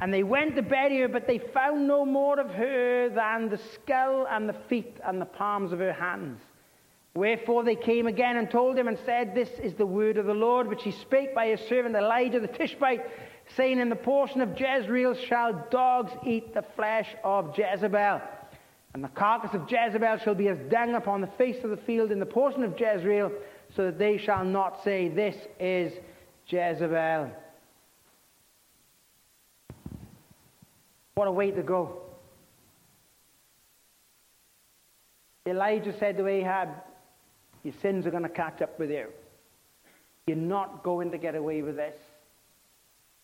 And 0.00 0.12
they 0.12 0.22
went 0.22 0.56
to 0.56 0.62
bury 0.62 0.98
her, 1.00 1.08
but 1.08 1.26
they 1.26 1.38
found 1.38 1.86
no 1.86 2.06
more 2.06 2.40
of 2.40 2.50
her 2.50 3.10
than 3.10 3.50
the 3.50 3.60
skull 3.74 4.26
and 4.30 4.48
the 4.48 4.56
feet 4.68 4.96
and 5.04 5.20
the 5.20 5.26
palms 5.26 5.72
of 5.72 5.78
her 5.78 5.92
hands. 5.92 6.40
Wherefore 7.14 7.64
they 7.64 7.76
came 7.76 8.06
again 8.06 8.36
and 8.36 8.50
told 8.50 8.78
him 8.78 8.88
and 8.88 8.98
said, 9.04 9.34
This 9.34 9.50
is 9.62 9.74
the 9.74 9.84
word 9.84 10.16
of 10.16 10.26
the 10.26 10.34
Lord, 10.34 10.68
which 10.68 10.82
he 10.82 10.92
spake 10.92 11.34
by 11.34 11.48
his 11.48 11.60
servant 11.68 11.96
Elijah 11.96 12.40
the 12.40 12.48
Tishbite, 12.48 13.04
saying, 13.56 13.78
In 13.78 13.90
the 13.90 13.96
portion 13.96 14.40
of 14.40 14.58
Jezreel 14.58 15.14
shall 15.14 15.66
dogs 15.70 16.12
eat 16.24 16.54
the 16.54 16.64
flesh 16.76 17.08
of 17.22 17.58
Jezebel. 17.58 18.22
And 18.92 19.04
the 19.04 19.08
carcass 19.08 19.54
of 19.54 19.70
Jezebel 19.70 20.18
shall 20.18 20.34
be 20.34 20.48
as 20.48 20.58
dung 20.68 20.94
upon 20.94 21.20
the 21.20 21.28
face 21.38 21.62
of 21.62 21.70
the 21.70 21.76
field 21.76 22.10
in 22.10 22.18
the 22.18 22.26
portion 22.26 22.64
of 22.64 22.78
Jezreel, 22.78 23.30
so 23.76 23.84
that 23.86 23.98
they 23.98 24.18
shall 24.18 24.44
not 24.44 24.82
say, 24.82 25.08
This 25.08 25.36
is 25.60 25.92
Jezebel. 26.48 27.30
What 31.14 31.28
a 31.28 31.32
way 31.32 31.50
to 31.50 31.62
go. 31.62 32.02
Elijah 35.46 35.96
said 35.98 36.16
to 36.16 36.26
Ahab, 36.26 36.70
Your 37.62 37.74
sins 37.80 38.06
are 38.06 38.10
going 38.10 38.22
to 38.24 38.28
catch 38.28 38.60
up 38.60 38.78
with 38.78 38.90
you. 38.90 39.06
You're 40.26 40.36
not 40.36 40.82
going 40.82 41.10
to 41.12 41.18
get 41.18 41.34
away 41.34 41.62
with 41.62 41.76
this. 41.76 41.96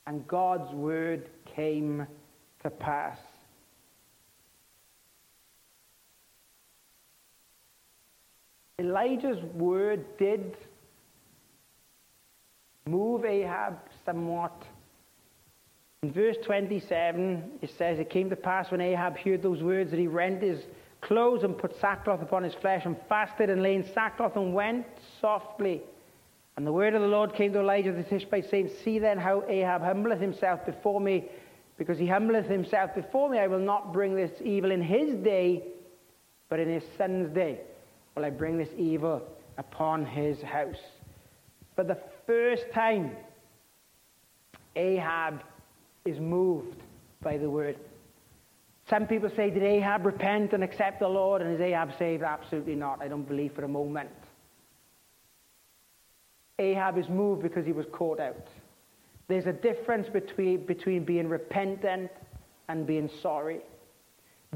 And 0.06 0.26
God's 0.28 0.72
word 0.72 1.28
came 1.54 2.06
to 2.62 2.70
pass. 2.70 3.18
Elijah's 8.78 9.42
word 9.54 10.04
did 10.18 10.54
move 12.84 13.24
Ahab 13.24 13.78
somewhat. 14.04 14.52
In 16.02 16.12
verse 16.12 16.36
27, 16.44 17.52
it 17.62 17.70
says, 17.78 17.98
It 17.98 18.10
came 18.10 18.28
to 18.28 18.36
pass 18.36 18.70
when 18.70 18.82
Ahab 18.82 19.16
heard 19.16 19.42
those 19.42 19.62
words 19.62 19.90
that 19.92 19.98
he 19.98 20.06
rent 20.06 20.42
his 20.42 20.60
clothes 21.00 21.42
and 21.42 21.56
put 21.56 21.80
sackcloth 21.80 22.20
upon 22.20 22.42
his 22.42 22.52
flesh 22.52 22.84
and 22.84 22.98
fasted 23.08 23.48
and 23.48 23.62
lay 23.62 23.76
in 23.76 23.92
sackcloth 23.94 24.36
and 24.36 24.52
went 24.52 24.84
softly. 25.22 25.80
And 26.58 26.66
the 26.66 26.72
word 26.72 26.94
of 26.94 27.00
the 27.00 27.08
Lord 27.08 27.32
came 27.32 27.54
to 27.54 27.60
Elijah 27.60 27.92
the 27.92 28.02
Tishbite, 28.02 28.50
saying, 28.50 28.68
See 28.84 28.98
then 28.98 29.16
how 29.16 29.42
Ahab 29.48 29.80
humbleth 29.80 30.20
himself 30.20 30.66
before 30.66 31.00
me, 31.00 31.30
because 31.78 31.98
he 31.98 32.06
humbleth 32.06 32.46
himself 32.46 32.94
before 32.94 33.30
me. 33.30 33.38
I 33.38 33.46
will 33.46 33.58
not 33.58 33.94
bring 33.94 34.14
this 34.14 34.32
evil 34.44 34.70
in 34.70 34.82
his 34.82 35.14
day, 35.14 35.64
but 36.50 36.60
in 36.60 36.68
his 36.68 36.84
son's 36.98 37.30
day 37.34 37.60
will 38.16 38.24
I 38.24 38.30
bring 38.30 38.56
this 38.56 38.70
evil 38.76 39.22
upon 39.58 40.06
his 40.06 40.40
house. 40.40 40.80
For 41.74 41.84
the 41.84 41.98
first 42.26 42.64
time, 42.72 43.14
Ahab 44.74 45.42
is 46.06 46.18
moved 46.18 46.76
by 47.22 47.36
the 47.36 47.48
word. 47.48 47.76
Some 48.88 49.06
people 49.06 49.30
say, 49.36 49.50
Did 49.50 49.62
Ahab 49.62 50.06
repent 50.06 50.54
and 50.54 50.64
accept 50.64 51.00
the 51.00 51.08
Lord? 51.08 51.42
And 51.42 51.54
is 51.54 51.60
Ahab 51.60 51.92
saved? 51.98 52.22
Absolutely 52.22 52.74
not. 52.74 53.02
I 53.02 53.08
don't 53.08 53.28
believe 53.28 53.52
for 53.52 53.64
a 53.64 53.68
moment. 53.68 54.10
Ahab 56.58 56.96
is 56.96 57.08
moved 57.10 57.42
because 57.42 57.66
he 57.66 57.72
was 57.72 57.84
caught 57.92 58.18
out. 58.18 58.46
There's 59.28 59.46
a 59.46 59.52
difference 59.52 60.08
between, 60.08 60.64
between 60.64 61.04
being 61.04 61.28
repentant 61.28 62.10
and 62.68 62.86
being 62.86 63.10
sorry. 63.20 63.60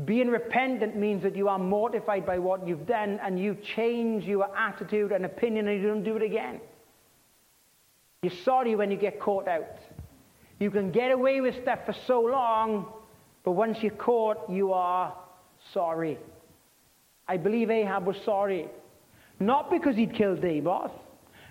Being 0.05 0.29
repentant 0.29 0.97
means 0.97 1.23
that 1.23 1.37
you 1.37 1.49
are 1.49 1.59
mortified 1.59 2.25
by 2.25 2.39
what 2.39 2.67
you've 2.67 2.87
done 2.87 3.21
and 3.23 3.39
you 3.39 3.57
change 3.77 4.25
your 4.25 4.57
attitude 4.57 5.13
and 5.13 5.25
opinion 5.25 5.69
and 5.69 5.81
you 5.81 5.89
don't 5.89 6.05
do 6.05 6.17
it 6.17 6.23
again. 6.23 6.61
You're 8.23 8.33
sorry 8.45 8.77
when 8.77 8.91
you 8.91 8.97
get 8.97 9.19
caught 9.19 9.49
out. 9.49 9.79
You 10.59 10.71
can 10.71 10.91
get 10.91 11.11
away 11.11 11.41
with 11.41 11.61
stuff 11.63 11.81
for 11.87 11.95
so 12.07 12.21
long, 12.21 12.87
but 13.45 13.53
once 13.53 13.79
you're 13.83 13.93
caught, 13.93 14.49
you 14.49 14.73
are 14.73 15.15
sorry. 15.73 16.19
I 17.27 17.37
believe 17.37 17.71
Ahab 17.71 18.07
was 18.07 18.17
sorry. 18.25 18.69
Not 19.39 19.71
because 19.71 19.97
he'd 19.97 20.15
killed 20.15 20.43
Naboth, 20.43 20.93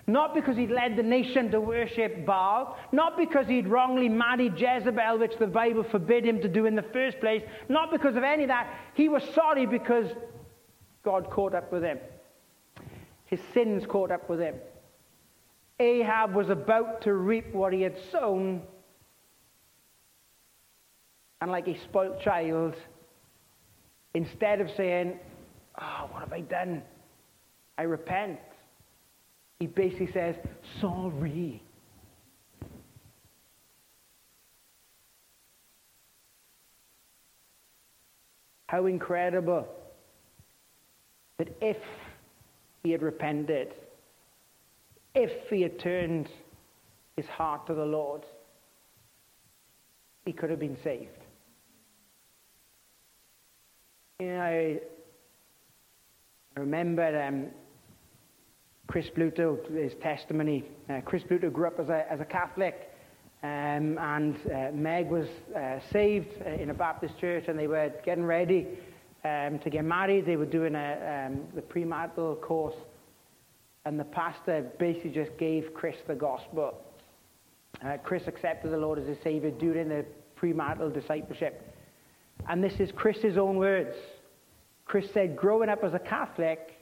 not 0.06 0.34
because 0.34 0.56
he'd 0.56 0.70
led 0.70 0.96
the 0.96 1.02
nation 1.02 1.50
to 1.50 1.60
worship 1.60 2.24
Baal, 2.24 2.76
not 2.92 3.16
because 3.16 3.46
he'd 3.46 3.68
wrongly 3.68 4.08
married 4.08 4.58
Jezebel, 4.58 5.18
which 5.18 5.36
the 5.38 5.46
Bible 5.46 5.84
forbid 5.84 6.24
him 6.24 6.40
to 6.40 6.48
do 6.48 6.66
in 6.66 6.74
the 6.74 6.84
first 6.92 7.20
place, 7.20 7.42
not 7.68 7.90
because 7.90 8.16
of 8.16 8.22
any 8.22 8.44
of 8.44 8.48
that. 8.48 8.72
He 8.94 9.08
was 9.08 9.22
sorry 9.34 9.66
because 9.66 10.06
God 11.02 11.30
caught 11.30 11.54
up 11.54 11.72
with 11.72 11.82
him. 11.82 11.98
His 13.26 13.40
sins 13.54 13.84
caught 13.86 14.10
up 14.10 14.28
with 14.28 14.40
him. 14.40 14.56
Ahab 15.78 16.34
was 16.34 16.50
about 16.50 17.02
to 17.02 17.14
reap 17.14 17.54
what 17.54 17.72
he 17.72 17.82
had 17.82 17.96
sown, 18.12 18.62
and 21.40 21.50
like 21.50 21.68
a 21.68 21.78
spoilt 21.84 22.20
child, 22.20 22.74
instead 24.14 24.60
of 24.60 24.70
saying, 24.76 25.18
Oh, 25.80 26.08
what 26.10 26.20
have 26.20 26.32
I 26.32 26.40
done? 26.40 26.82
I 27.78 27.82
repent. 27.82 28.38
He 29.60 29.66
basically 29.66 30.10
says, 30.12 30.34
sorry. 30.80 31.62
How 38.66 38.86
incredible 38.86 39.68
that 41.36 41.54
if 41.60 41.76
he 42.82 42.90
had 42.92 43.02
repented, 43.02 43.74
if 45.14 45.30
he 45.50 45.60
had 45.60 45.78
turned 45.78 46.28
his 47.16 47.26
heart 47.26 47.66
to 47.66 47.74
the 47.74 47.84
Lord, 47.84 48.24
he 50.24 50.32
could 50.32 50.48
have 50.48 50.60
been 50.60 50.78
saved. 50.82 51.10
You 54.20 54.26
know, 54.26 54.40
I, 54.40 54.80
remember 56.56 57.22
um, 57.22 57.46
Chris 58.90 59.08
Bluto, 59.16 59.56
his 59.72 59.92
testimony. 60.02 60.64
Uh, 60.88 61.00
Chris 61.04 61.22
Bluto 61.22 61.52
grew 61.52 61.68
up 61.68 61.78
as 61.78 61.88
a, 61.90 62.10
as 62.10 62.18
a 62.20 62.24
Catholic, 62.24 62.90
um, 63.44 63.96
and 63.98 64.36
uh, 64.52 64.72
Meg 64.72 65.08
was 65.08 65.28
uh, 65.56 65.78
saved 65.92 66.26
uh, 66.44 66.50
in 66.60 66.70
a 66.70 66.74
Baptist 66.74 67.16
church, 67.20 67.44
and 67.46 67.56
they 67.56 67.68
were 67.68 67.92
getting 68.04 68.24
ready 68.24 68.66
um, 69.24 69.60
to 69.60 69.70
get 69.70 69.84
married. 69.84 70.26
They 70.26 70.34
were 70.34 70.44
doing 70.44 70.74
a, 70.74 71.28
um, 71.28 71.42
the 71.54 71.60
premarital 71.60 72.40
course, 72.40 72.74
and 73.84 73.96
the 73.96 74.04
pastor 74.06 74.68
basically 74.80 75.10
just 75.10 75.38
gave 75.38 75.72
Chris 75.72 75.94
the 76.08 76.16
gospel. 76.16 76.74
Uh, 77.84 77.96
Chris 78.02 78.24
accepted 78.26 78.72
the 78.72 78.76
Lord 78.76 78.98
as 78.98 79.06
his 79.06 79.18
Savior 79.22 79.52
during 79.52 79.88
the 79.88 80.04
premarital 80.36 80.92
discipleship. 80.92 81.76
And 82.48 82.64
this 82.64 82.80
is 82.80 82.90
Chris's 82.90 83.38
own 83.38 83.56
words. 83.56 83.94
Chris 84.84 85.08
said, 85.14 85.36
Growing 85.36 85.68
up 85.68 85.84
as 85.84 85.94
a 85.94 86.00
Catholic, 86.00 86.72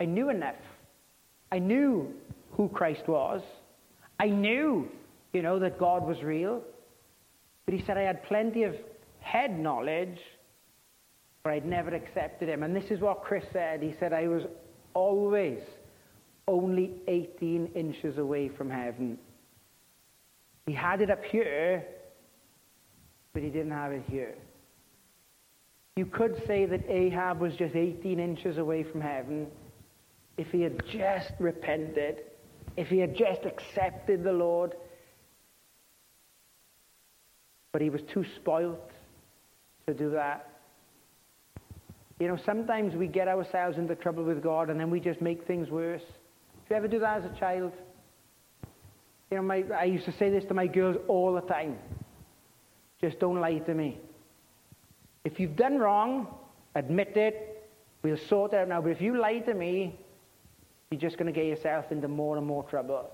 I 0.00 0.06
knew 0.06 0.28
enough. 0.28 0.56
I 1.52 1.58
knew 1.58 2.12
who 2.52 2.68
Christ 2.68 3.06
was. 3.06 3.42
I 4.18 4.26
knew, 4.26 4.88
you 5.32 5.42
know, 5.42 5.58
that 5.58 5.78
God 5.78 6.06
was 6.06 6.22
real. 6.22 6.62
But 7.64 7.74
he 7.74 7.84
said, 7.84 7.98
I 7.98 8.02
had 8.02 8.24
plenty 8.24 8.62
of 8.62 8.74
head 9.20 9.58
knowledge, 9.58 10.18
but 11.42 11.52
I'd 11.52 11.66
never 11.66 11.94
accepted 11.94 12.48
him. 12.48 12.62
And 12.62 12.74
this 12.74 12.90
is 12.90 13.00
what 13.00 13.22
Chris 13.22 13.44
said. 13.52 13.82
He 13.82 13.94
said, 13.98 14.12
I 14.12 14.28
was 14.28 14.42
always 14.94 15.60
only 16.48 16.92
18 17.08 17.72
inches 17.74 18.18
away 18.18 18.48
from 18.48 18.70
heaven. 18.70 19.18
He 20.66 20.72
had 20.72 21.00
it 21.00 21.10
up 21.10 21.24
here, 21.24 21.84
but 23.32 23.42
he 23.42 23.50
didn't 23.50 23.72
have 23.72 23.92
it 23.92 24.02
here. 24.08 24.34
You 25.96 26.06
could 26.06 26.42
say 26.46 26.66
that 26.66 26.88
Ahab 26.88 27.40
was 27.40 27.54
just 27.54 27.74
18 27.74 28.20
inches 28.20 28.58
away 28.58 28.82
from 28.82 29.00
heaven 29.00 29.46
if 30.36 30.50
he 30.50 30.62
had 30.62 30.84
just 30.86 31.32
repented, 31.38 32.22
if 32.76 32.88
he 32.88 32.98
had 32.98 33.16
just 33.16 33.44
accepted 33.44 34.22
the 34.22 34.32
Lord. 34.32 34.74
But 37.72 37.82
he 37.82 37.90
was 37.90 38.02
too 38.02 38.24
spoilt 38.36 38.90
to 39.86 39.94
do 39.94 40.10
that. 40.10 40.48
You 42.18 42.28
know, 42.28 42.36
sometimes 42.36 42.94
we 42.94 43.06
get 43.06 43.28
ourselves 43.28 43.76
into 43.76 43.94
trouble 43.94 44.24
with 44.24 44.42
God 44.42 44.70
and 44.70 44.80
then 44.80 44.90
we 44.90 45.00
just 45.00 45.20
make 45.20 45.46
things 45.46 45.70
worse. 45.70 46.02
Did 46.02 46.70
you 46.70 46.76
ever 46.76 46.88
do 46.88 46.98
that 47.00 47.18
as 47.18 47.30
a 47.30 47.38
child? 47.38 47.72
You 49.30 49.38
know, 49.38 49.42
my, 49.42 49.64
I 49.76 49.84
used 49.84 50.06
to 50.06 50.12
say 50.12 50.30
this 50.30 50.44
to 50.46 50.54
my 50.54 50.66
girls 50.66 50.96
all 51.08 51.34
the 51.34 51.42
time. 51.42 51.78
Just 53.00 53.18
don't 53.18 53.40
lie 53.40 53.58
to 53.58 53.74
me. 53.74 53.98
If 55.24 55.38
you've 55.38 55.56
done 55.56 55.78
wrong, 55.78 56.28
admit 56.74 57.16
it. 57.16 57.68
We'll 58.02 58.16
sort 58.16 58.52
it 58.52 58.56
out 58.56 58.68
now. 58.68 58.80
But 58.80 58.92
if 58.92 59.00
you 59.00 59.18
lie 59.18 59.40
to 59.40 59.52
me, 59.52 59.98
you're 60.90 61.00
just 61.00 61.16
going 61.16 61.32
to 61.32 61.32
get 61.32 61.46
yourself 61.46 61.90
into 61.90 62.08
more 62.08 62.36
and 62.36 62.46
more 62.46 62.62
trouble. 62.64 63.10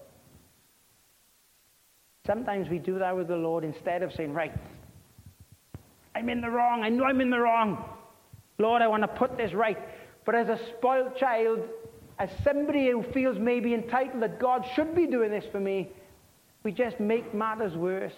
Sometimes 2.27 2.68
we 2.68 2.79
do 2.79 2.99
that 2.99 3.16
with 3.16 3.29
the 3.29 3.37
Lord 3.37 3.64
instead 3.64 4.03
of 4.03 4.12
saying, 4.12 4.33
right, 4.33 4.53
I'm 6.14 6.29
in 6.29 6.41
the 6.41 6.51
wrong. 6.51 6.83
I 6.83 6.89
know 6.89 7.05
I'm 7.05 7.20
in 7.20 7.31
the 7.31 7.41
wrong. 7.41 7.85
Lord, 8.59 8.83
I 8.83 8.87
want 8.87 9.03
to 9.03 9.09
put 9.09 9.37
this 9.37 9.53
right. 9.55 9.79
But 10.25 10.35
as 10.35 10.49
a 10.49 10.59
spoiled 10.79 11.16
child, 11.16 11.61
as 12.18 12.31
somebody 12.45 12.91
who 12.91 13.03
feels 13.12 13.39
maybe 13.39 13.75
entitled 13.75 14.23
that 14.23 14.39
God 14.39 14.64
should 14.75 14.95
be 14.95 15.07
doing 15.07 15.31
this 15.31 15.45
for 15.51 15.59
me, 15.59 15.89
we 16.62 16.70
just 16.70 17.01
make 17.01 17.35
matters 17.35 17.75
worse. 17.75 18.12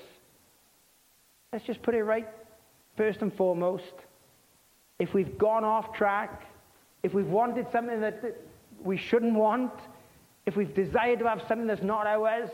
Let's 1.53 1.65
just 1.65 1.81
put 1.83 1.95
it 1.95 2.03
right 2.03 2.29
first 2.97 3.23
and 3.23 3.35
foremost. 3.35 3.95
If 4.99 5.15
we've 5.15 5.39
gone 5.39 5.65
off 5.65 5.95
track, 5.95 6.47
if 7.03 7.15
we've 7.15 7.27
wanted 7.27 7.67
something 7.73 8.01
that 8.01 8.23
we 8.85 8.97
shouldn't 8.97 9.35
want, 9.35 9.73
if 10.47 10.57
we've 10.57 10.75
desired 10.75 11.19
to 11.21 11.29
have 11.29 11.43
something 11.49 11.67
that's 11.67 11.83
not 11.83 12.07
ours, 12.07 12.51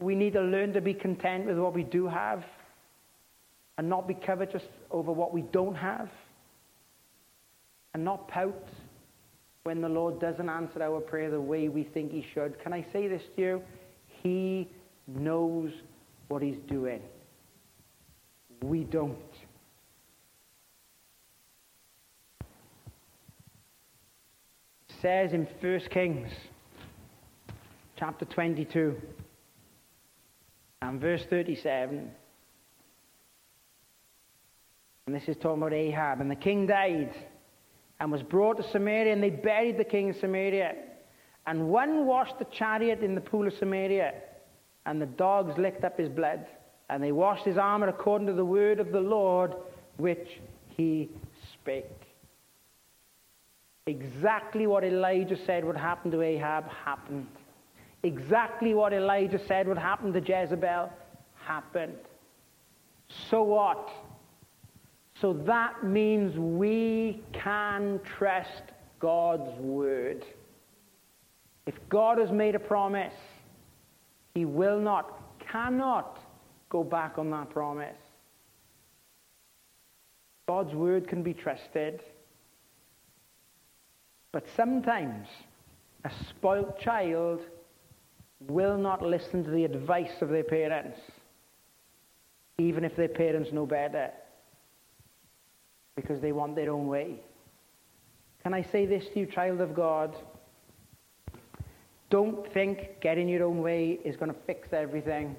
we 0.00 0.14
need 0.14 0.34
to 0.34 0.42
learn 0.42 0.72
to 0.74 0.80
be 0.80 0.92
content 0.92 1.46
with 1.46 1.58
what 1.58 1.72
we 1.72 1.84
do 1.84 2.06
have 2.06 2.44
and 3.78 3.88
not 3.88 4.06
be 4.06 4.14
covetous 4.14 4.64
over 4.90 5.12
what 5.12 5.32
we 5.32 5.42
don't 5.42 5.76
have 5.76 6.10
and 7.94 8.04
not 8.04 8.28
pout 8.28 8.68
when 9.62 9.80
the 9.80 9.88
Lord 9.88 10.20
doesn't 10.20 10.48
answer 10.48 10.82
our 10.82 11.00
prayer 11.00 11.30
the 11.30 11.40
way 11.40 11.68
we 11.68 11.84
think 11.84 12.12
He 12.12 12.26
should. 12.34 12.60
Can 12.62 12.72
I 12.72 12.84
say 12.92 13.06
this 13.06 13.22
to 13.36 13.42
you? 13.42 13.62
He 14.06 14.68
knows 15.06 15.72
what 16.28 16.42
He's 16.42 16.58
doing. 16.68 17.00
We 18.62 18.84
don't. 18.84 19.16
It 24.87 24.87
says 25.00 25.32
in 25.32 25.46
1 25.60 25.80
Kings 25.90 26.28
chapter 27.96 28.24
22 28.24 28.96
and 30.82 31.00
verse 31.00 31.22
37. 31.30 32.10
And 35.06 35.14
this 35.14 35.28
is 35.28 35.36
talking 35.36 35.62
about 35.62 35.72
Ahab. 35.72 36.20
And 36.20 36.30
the 36.30 36.36
king 36.36 36.66
died 36.66 37.14
and 38.00 38.10
was 38.10 38.22
brought 38.22 38.56
to 38.56 38.70
Samaria, 38.70 39.12
and 39.12 39.22
they 39.22 39.30
buried 39.30 39.78
the 39.78 39.84
king 39.84 40.08
in 40.08 40.14
Samaria. 40.14 40.74
And 41.46 41.68
one 41.68 42.04
washed 42.04 42.38
the 42.38 42.46
chariot 42.46 43.00
in 43.00 43.14
the 43.14 43.20
pool 43.20 43.46
of 43.46 43.54
Samaria, 43.54 44.14
and 44.84 45.00
the 45.00 45.06
dogs 45.06 45.56
licked 45.58 45.84
up 45.84 45.96
his 45.96 46.08
blood. 46.08 46.44
And 46.90 47.02
they 47.02 47.12
washed 47.12 47.44
his 47.44 47.56
armor 47.56 47.88
according 47.88 48.26
to 48.26 48.32
the 48.32 48.44
word 48.44 48.80
of 48.80 48.90
the 48.92 49.00
Lord, 49.00 49.54
which 49.96 50.40
he 50.76 51.08
spake. 51.54 52.07
Exactly 53.88 54.66
what 54.66 54.84
Elijah 54.84 55.38
said 55.46 55.64
would 55.64 55.74
happen 55.74 56.10
to 56.10 56.20
Ahab 56.20 56.68
happened. 56.68 57.26
Exactly 58.02 58.74
what 58.74 58.92
Elijah 58.92 59.40
said 59.46 59.66
would 59.66 59.78
happen 59.78 60.12
to 60.12 60.20
Jezebel 60.20 60.92
happened. 61.42 61.96
So 63.30 63.42
what? 63.42 63.88
So 65.18 65.32
that 65.32 65.84
means 65.84 66.38
we 66.38 67.22
can 67.32 67.98
trust 68.04 68.62
God's 69.00 69.58
word. 69.58 70.22
If 71.66 71.74
God 71.88 72.18
has 72.18 72.30
made 72.30 72.54
a 72.54 72.60
promise, 72.60 73.14
he 74.34 74.44
will 74.44 74.78
not, 74.78 75.18
cannot 75.50 76.18
go 76.68 76.84
back 76.84 77.16
on 77.16 77.30
that 77.30 77.48
promise. 77.48 77.96
God's 80.46 80.74
word 80.74 81.08
can 81.08 81.22
be 81.22 81.32
trusted. 81.32 82.02
But 84.32 84.46
sometimes 84.56 85.28
a 86.04 86.10
spoilt 86.28 86.78
child 86.78 87.40
will 88.40 88.78
not 88.78 89.02
listen 89.02 89.44
to 89.44 89.50
the 89.50 89.64
advice 89.64 90.20
of 90.20 90.28
their 90.28 90.44
parents, 90.44 90.98
even 92.58 92.84
if 92.84 92.94
their 92.94 93.08
parents 93.08 93.52
know 93.52 93.66
better 93.66 94.10
because 95.96 96.20
they 96.20 96.32
want 96.32 96.54
their 96.54 96.70
own 96.70 96.86
way. 96.86 97.16
Can 98.42 98.54
I 98.54 98.62
say 98.62 98.86
this 98.86 99.04
to 99.14 99.20
you, 99.20 99.26
child 99.26 99.60
of 99.60 99.74
God? 99.74 100.14
Don't 102.10 102.50
think 102.52 103.00
getting 103.00 103.28
your 103.28 103.44
own 103.44 103.60
way 103.60 103.98
is 104.04 104.16
going 104.16 104.32
to 104.32 104.38
fix 104.46 104.72
everything. 104.72 105.34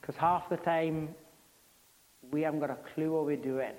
Because 0.00 0.16
half 0.16 0.48
the 0.50 0.58
time, 0.58 1.14
we 2.30 2.42
haven't 2.42 2.60
got 2.60 2.70
a 2.70 2.76
clue 2.94 3.12
what 3.12 3.24
we're 3.24 3.36
doing. 3.36 3.72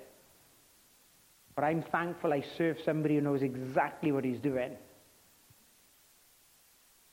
But 1.54 1.64
I'm 1.64 1.82
thankful 1.82 2.32
I 2.32 2.44
serve 2.58 2.78
somebody 2.84 3.16
who 3.16 3.20
knows 3.20 3.42
exactly 3.42 4.12
what 4.12 4.24
he's 4.24 4.40
doing. 4.40 4.72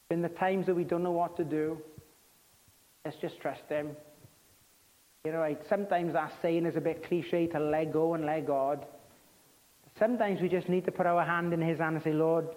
In 0.09 0.21
the 0.21 0.29
times 0.29 0.65
that 0.65 0.75
we 0.75 0.83
don't 0.83 1.03
know 1.03 1.11
what 1.11 1.37
to 1.37 1.43
do, 1.43 1.77
let's 3.05 3.17
just 3.17 3.39
trust 3.39 3.61
him. 3.69 3.95
You 5.23 5.31
know, 5.31 5.55
sometimes 5.69 6.13
that 6.13 6.33
saying 6.41 6.65
is 6.65 6.75
a 6.75 6.81
bit 6.81 7.05
cliche 7.07 7.45
to 7.47 7.59
let 7.59 7.93
go 7.93 8.15
and 8.15 8.25
let 8.25 8.47
God. 8.47 8.85
Sometimes 9.99 10.41
we 10.41 10.49
just 10.49 10.67
need 10.67 10.85
to 10.85 10.91
put 10.91 11.05
our 11.05 11.23
hand 11.23 11.53
in 11.53 11.61
His 11.61 11.77
hand 11.77 11.95
and 11.95 12.03
say, 12.03 12.13
Lord, 12.13 12.47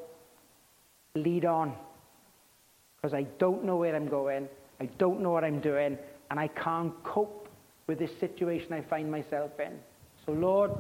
lead 1.14 1.45
on. 1.45 1.74
Because 2.97 3.14
I 3.14 3.24
don't 3.39 3.64
know 3.64 3.76
where 3.76 3.95
I'm 3.95 4.09
going. 4.09 4.49
I 4.80 4.87
don't 4.87 5.20
know 5.20 5.30
what 5.30 5.45
I'm 5.45 5.61
doing. 5.61 5.99
And 6.30 6.41
I 6.41 6.49
can't 6.49 6.93
cope 7.05 7.49
with 7.87 7.99
this 7.99 8.11
situation 8.18 8.72
I 8.72 8.80
find 8.80 9.11
myself 9.11 9.51
in. 9.61 9.78
So, 10.24 10.32
Lord, 10.32 10.70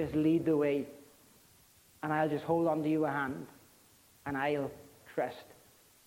just 0.00 0.14
lead 0.14 0.44
the 0.44 0.56
way. 0.56 0.86
And 2.02 2.12
I'll 2.12 2.28
just 2.28 2.44
hold 2.44 2.66
on 2.66 2.82
to 2.82 2.88
your 2.88 3.08
hand. 3.08 3.46
And 4.26 4.36
I'll 4.36 4.70
trust 5.14 5.36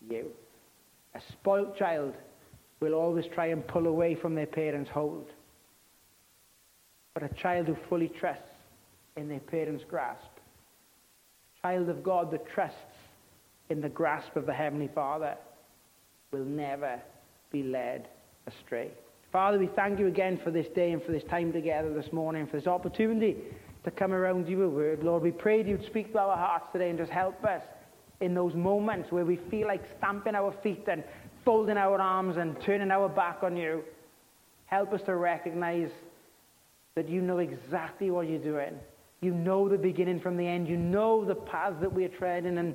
you. 0.09 0.27
A 1.15 1.21
spoilt 1.31 1.77
child 1.77 2.13
will 2.79 2.93
always 2.93 3.25
try 3.33 3.47
and 3.47 3.65
pull 3.65 3.87
away 3.87 4.15
from 4.15 4.35
their 4.35 4.45
parents' 4.45 4.89
hold. 4.89 5.27
But 7.13 7.23
a 7.23 7.29
child 7.41 7.67
who 7.67 7.77
fully 7.89 8.09
trusts 8.19 8.43
in 9.15 9.29
their 9.29 9.39
parents' 9.39 9.85
grasp, 9.89 10.27
a 11.57 11.67
child 11.67 11.87
of 11.89 12.03
God 12.03 12.31
that 12.31 12.45
trusts 12.53 12.77
in 13.69 13.79
the 13.81 13.89
grasp 13.89 14.35
of 14.35 14.45
the 14.45 14.53
Heavenly 14.53 14.89
Father, 14.93 15.35
will 16.31 16.43
never 16.43 16.99
be 17.51 17.63
led 17.63 18.09
astray. 18.47 18.91
Father, 19.31 19.57
we 19.57 19.67
thank 19.67 19.99
you 19.99 20.07
again 20.07 20.39
for 20.43 20.51
this 20.51 20.67
day 20.75 20.91
and 20.91 21.01
for 21.01 21.13
this 21.13 21.23
time 21.29 21.53
together 21.53 21.93
this 21.93 22.11
morning, 22.11 22.45
for 22.47 22.57
this 22.57 22.67
opportunity 22.67 23.37
to 23.85 23.91
come 23.91 24.11
around 24.11 24.47
your 24.47 24.67
word. 24.67 25.03
Lord, 25.03 25.23
we 25.23 25.31
prayed 25.31 25.67
you'd 25.67 25.85
speak 25.85 26.11
to 26.11 26.19
our 26.19 26.35
hearts 26.35 26.65
today 26.73 26.89
and 26.89 26.97
just 26.97 27.11
help 27.11 27.43
us 27.45 27.61
in 28.19 28.33
those 28.33 28.53
moments 28.55 29.11
where 29.11 29.23
we 29.23 29.39
feel 29.49 29.67
like 29.67 29.83
stamping 29.97 30.35
our 30.35 30.53
feet 30.63 30.83
and 30.87 31.03
folding 31.45 31.77
our 31.77 32.01
arms 32.01 32.37
and 32.37 32.59
turning 32.65 32.91
our 32.91 33.07
back 33.07 33.43
on 33.43 33.55
you. 33.55 33.83
Help 34.65 34.91
us 34.91 35.01
to 35.05 35.15
recognize 35.15 35.91
that 36.95 37.07
you 37.07 37.21
know 37.21 37.37
exactly 37.37 38.09
what 38.09 38.27
you're 38.27 38.39
doing. 38.39 38.73
You 39.21 39.33
know 39.33 39.69
the 39.69 39.77
beginning 39.77 40.19
from 40.19 40.35
the 40.35 40.47
end. 40.47 40.67
You 40.67 40.77
know 40.77 41.23
the 41.23 41.35
paths 41.35 41.77
that 41.81 41.93
we're 41.93 42.09
treading, 42.09 42.57
and 42.57 42.73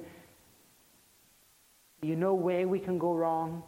you 2.02 2.16
know 2.16 2.34
where 2.34 2.68
we 2.68 2.78
can 2.78 2.98
go 2.98 3.14
wrong. 3.14 3.62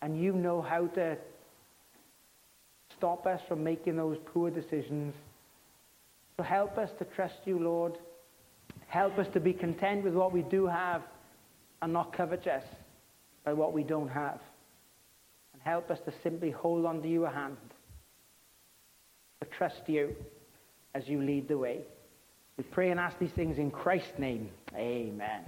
And 0.00 0.20
you 0.20 0.32
know 0.32 0.62
how 0.62 0.86
to 0.86 1.16
stop 2.96 3.26
us 3.26 3.40
from 3.48 3.62
making 3.62 3.96
those 3.96 4.16
poor 4.32 4.50
decisions. 4.50 5.14
So 6.36 6.42
help 6.42 6.78
us 6.78 6.90
to 6.98 7.04
trust 7.04 7.38
you, 7.44 7.58
Lord. 7.58 7.98
Help 8.86 9.18
us 9.18 9.26
to 9.32 9.40
be 9.40 9.52
content 9.52 10.04
with 10.04 10.14
what 10.14 10.32
we 10.32 10.42
do 10.42 10.66
have 10.66 11.02
and 11.80 11.92
not 11.92 12.12
covetous 12.12 12.64
by 13.44 13.52
what 13.52 13.72
we 13.72 13.82
don't 13.82 14.08
have. 14.08 14.40
And 15.52 15.62
help 15.62 15.90
us 15.90 15.98
to 16.06 16.12
simply 16.22 16.50
hold 16.50 16.86
on 16.86 17.02
to 17.02 17.08
your 17.08 17.30
hand, 17.30 17.56
to 19.40 19.48
trust 19.56 19.82
you 19.86 20.14
as 20.94 21.08
you 21.08 21.20
lead 21.22 21.48
the 21.48 21.58
way. 21.58 21.80
We 22.56 22.64
pray 22.64 22.90
and 22.90 23.00
ask 23.00 23.18
these 23.18 23.32
things 23.32 23.58
in 23.58 23.70
Christ's 23.70 24.18
name. 24.18 24.50
Amen. 24.76 25.42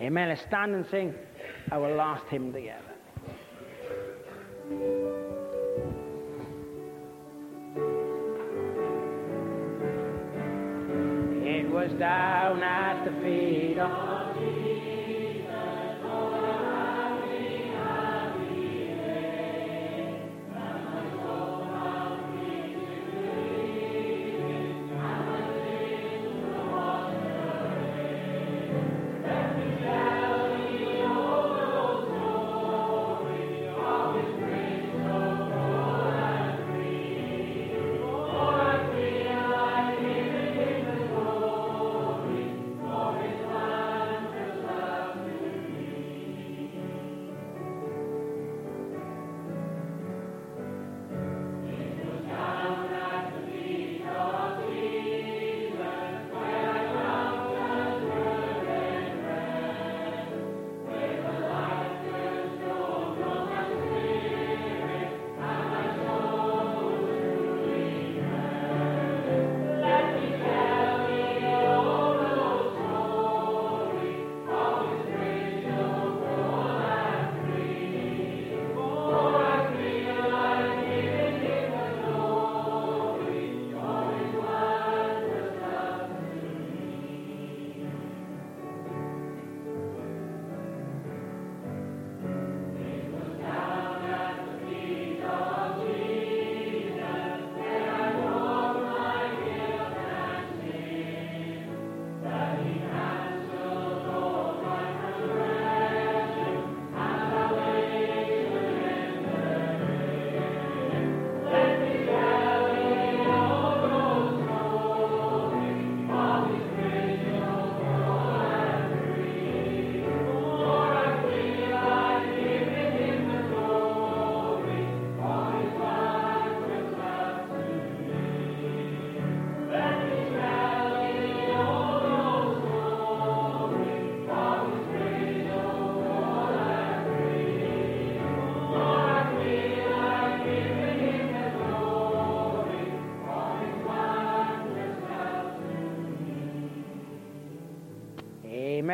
Amen. 0.00 0.28
Let's 0.28 0.42
stand 0.42 0.74
and 0.74 0.86
sing 0.90 1.14
our 1.70 1.94
last 1.94 2.24
hymn 2.28 2.52
together. 2.52 2.82
Was 11.74 11.90
down 11.98 12.62
at 12.62 13.04
the 13.04 13.10
feet 13.20 13.78
of 13.80 14.33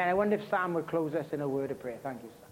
Amen. 0.01 0.09
I 0.09 0.15
wonder 0.15 0.37
if 0.37 0.49
Sam 0.49 0.73
would 0.75 0.87
close 0.87 1.15
us 1.15 1.27
in 1.33 1.43
a 1.43 1.49
word 1.49 1.71
of 1.71 1.79
prayer. 1.79 1.99
Thank 2.03 2.23
you, 2.23 2.31
Sam. 2.41 2.50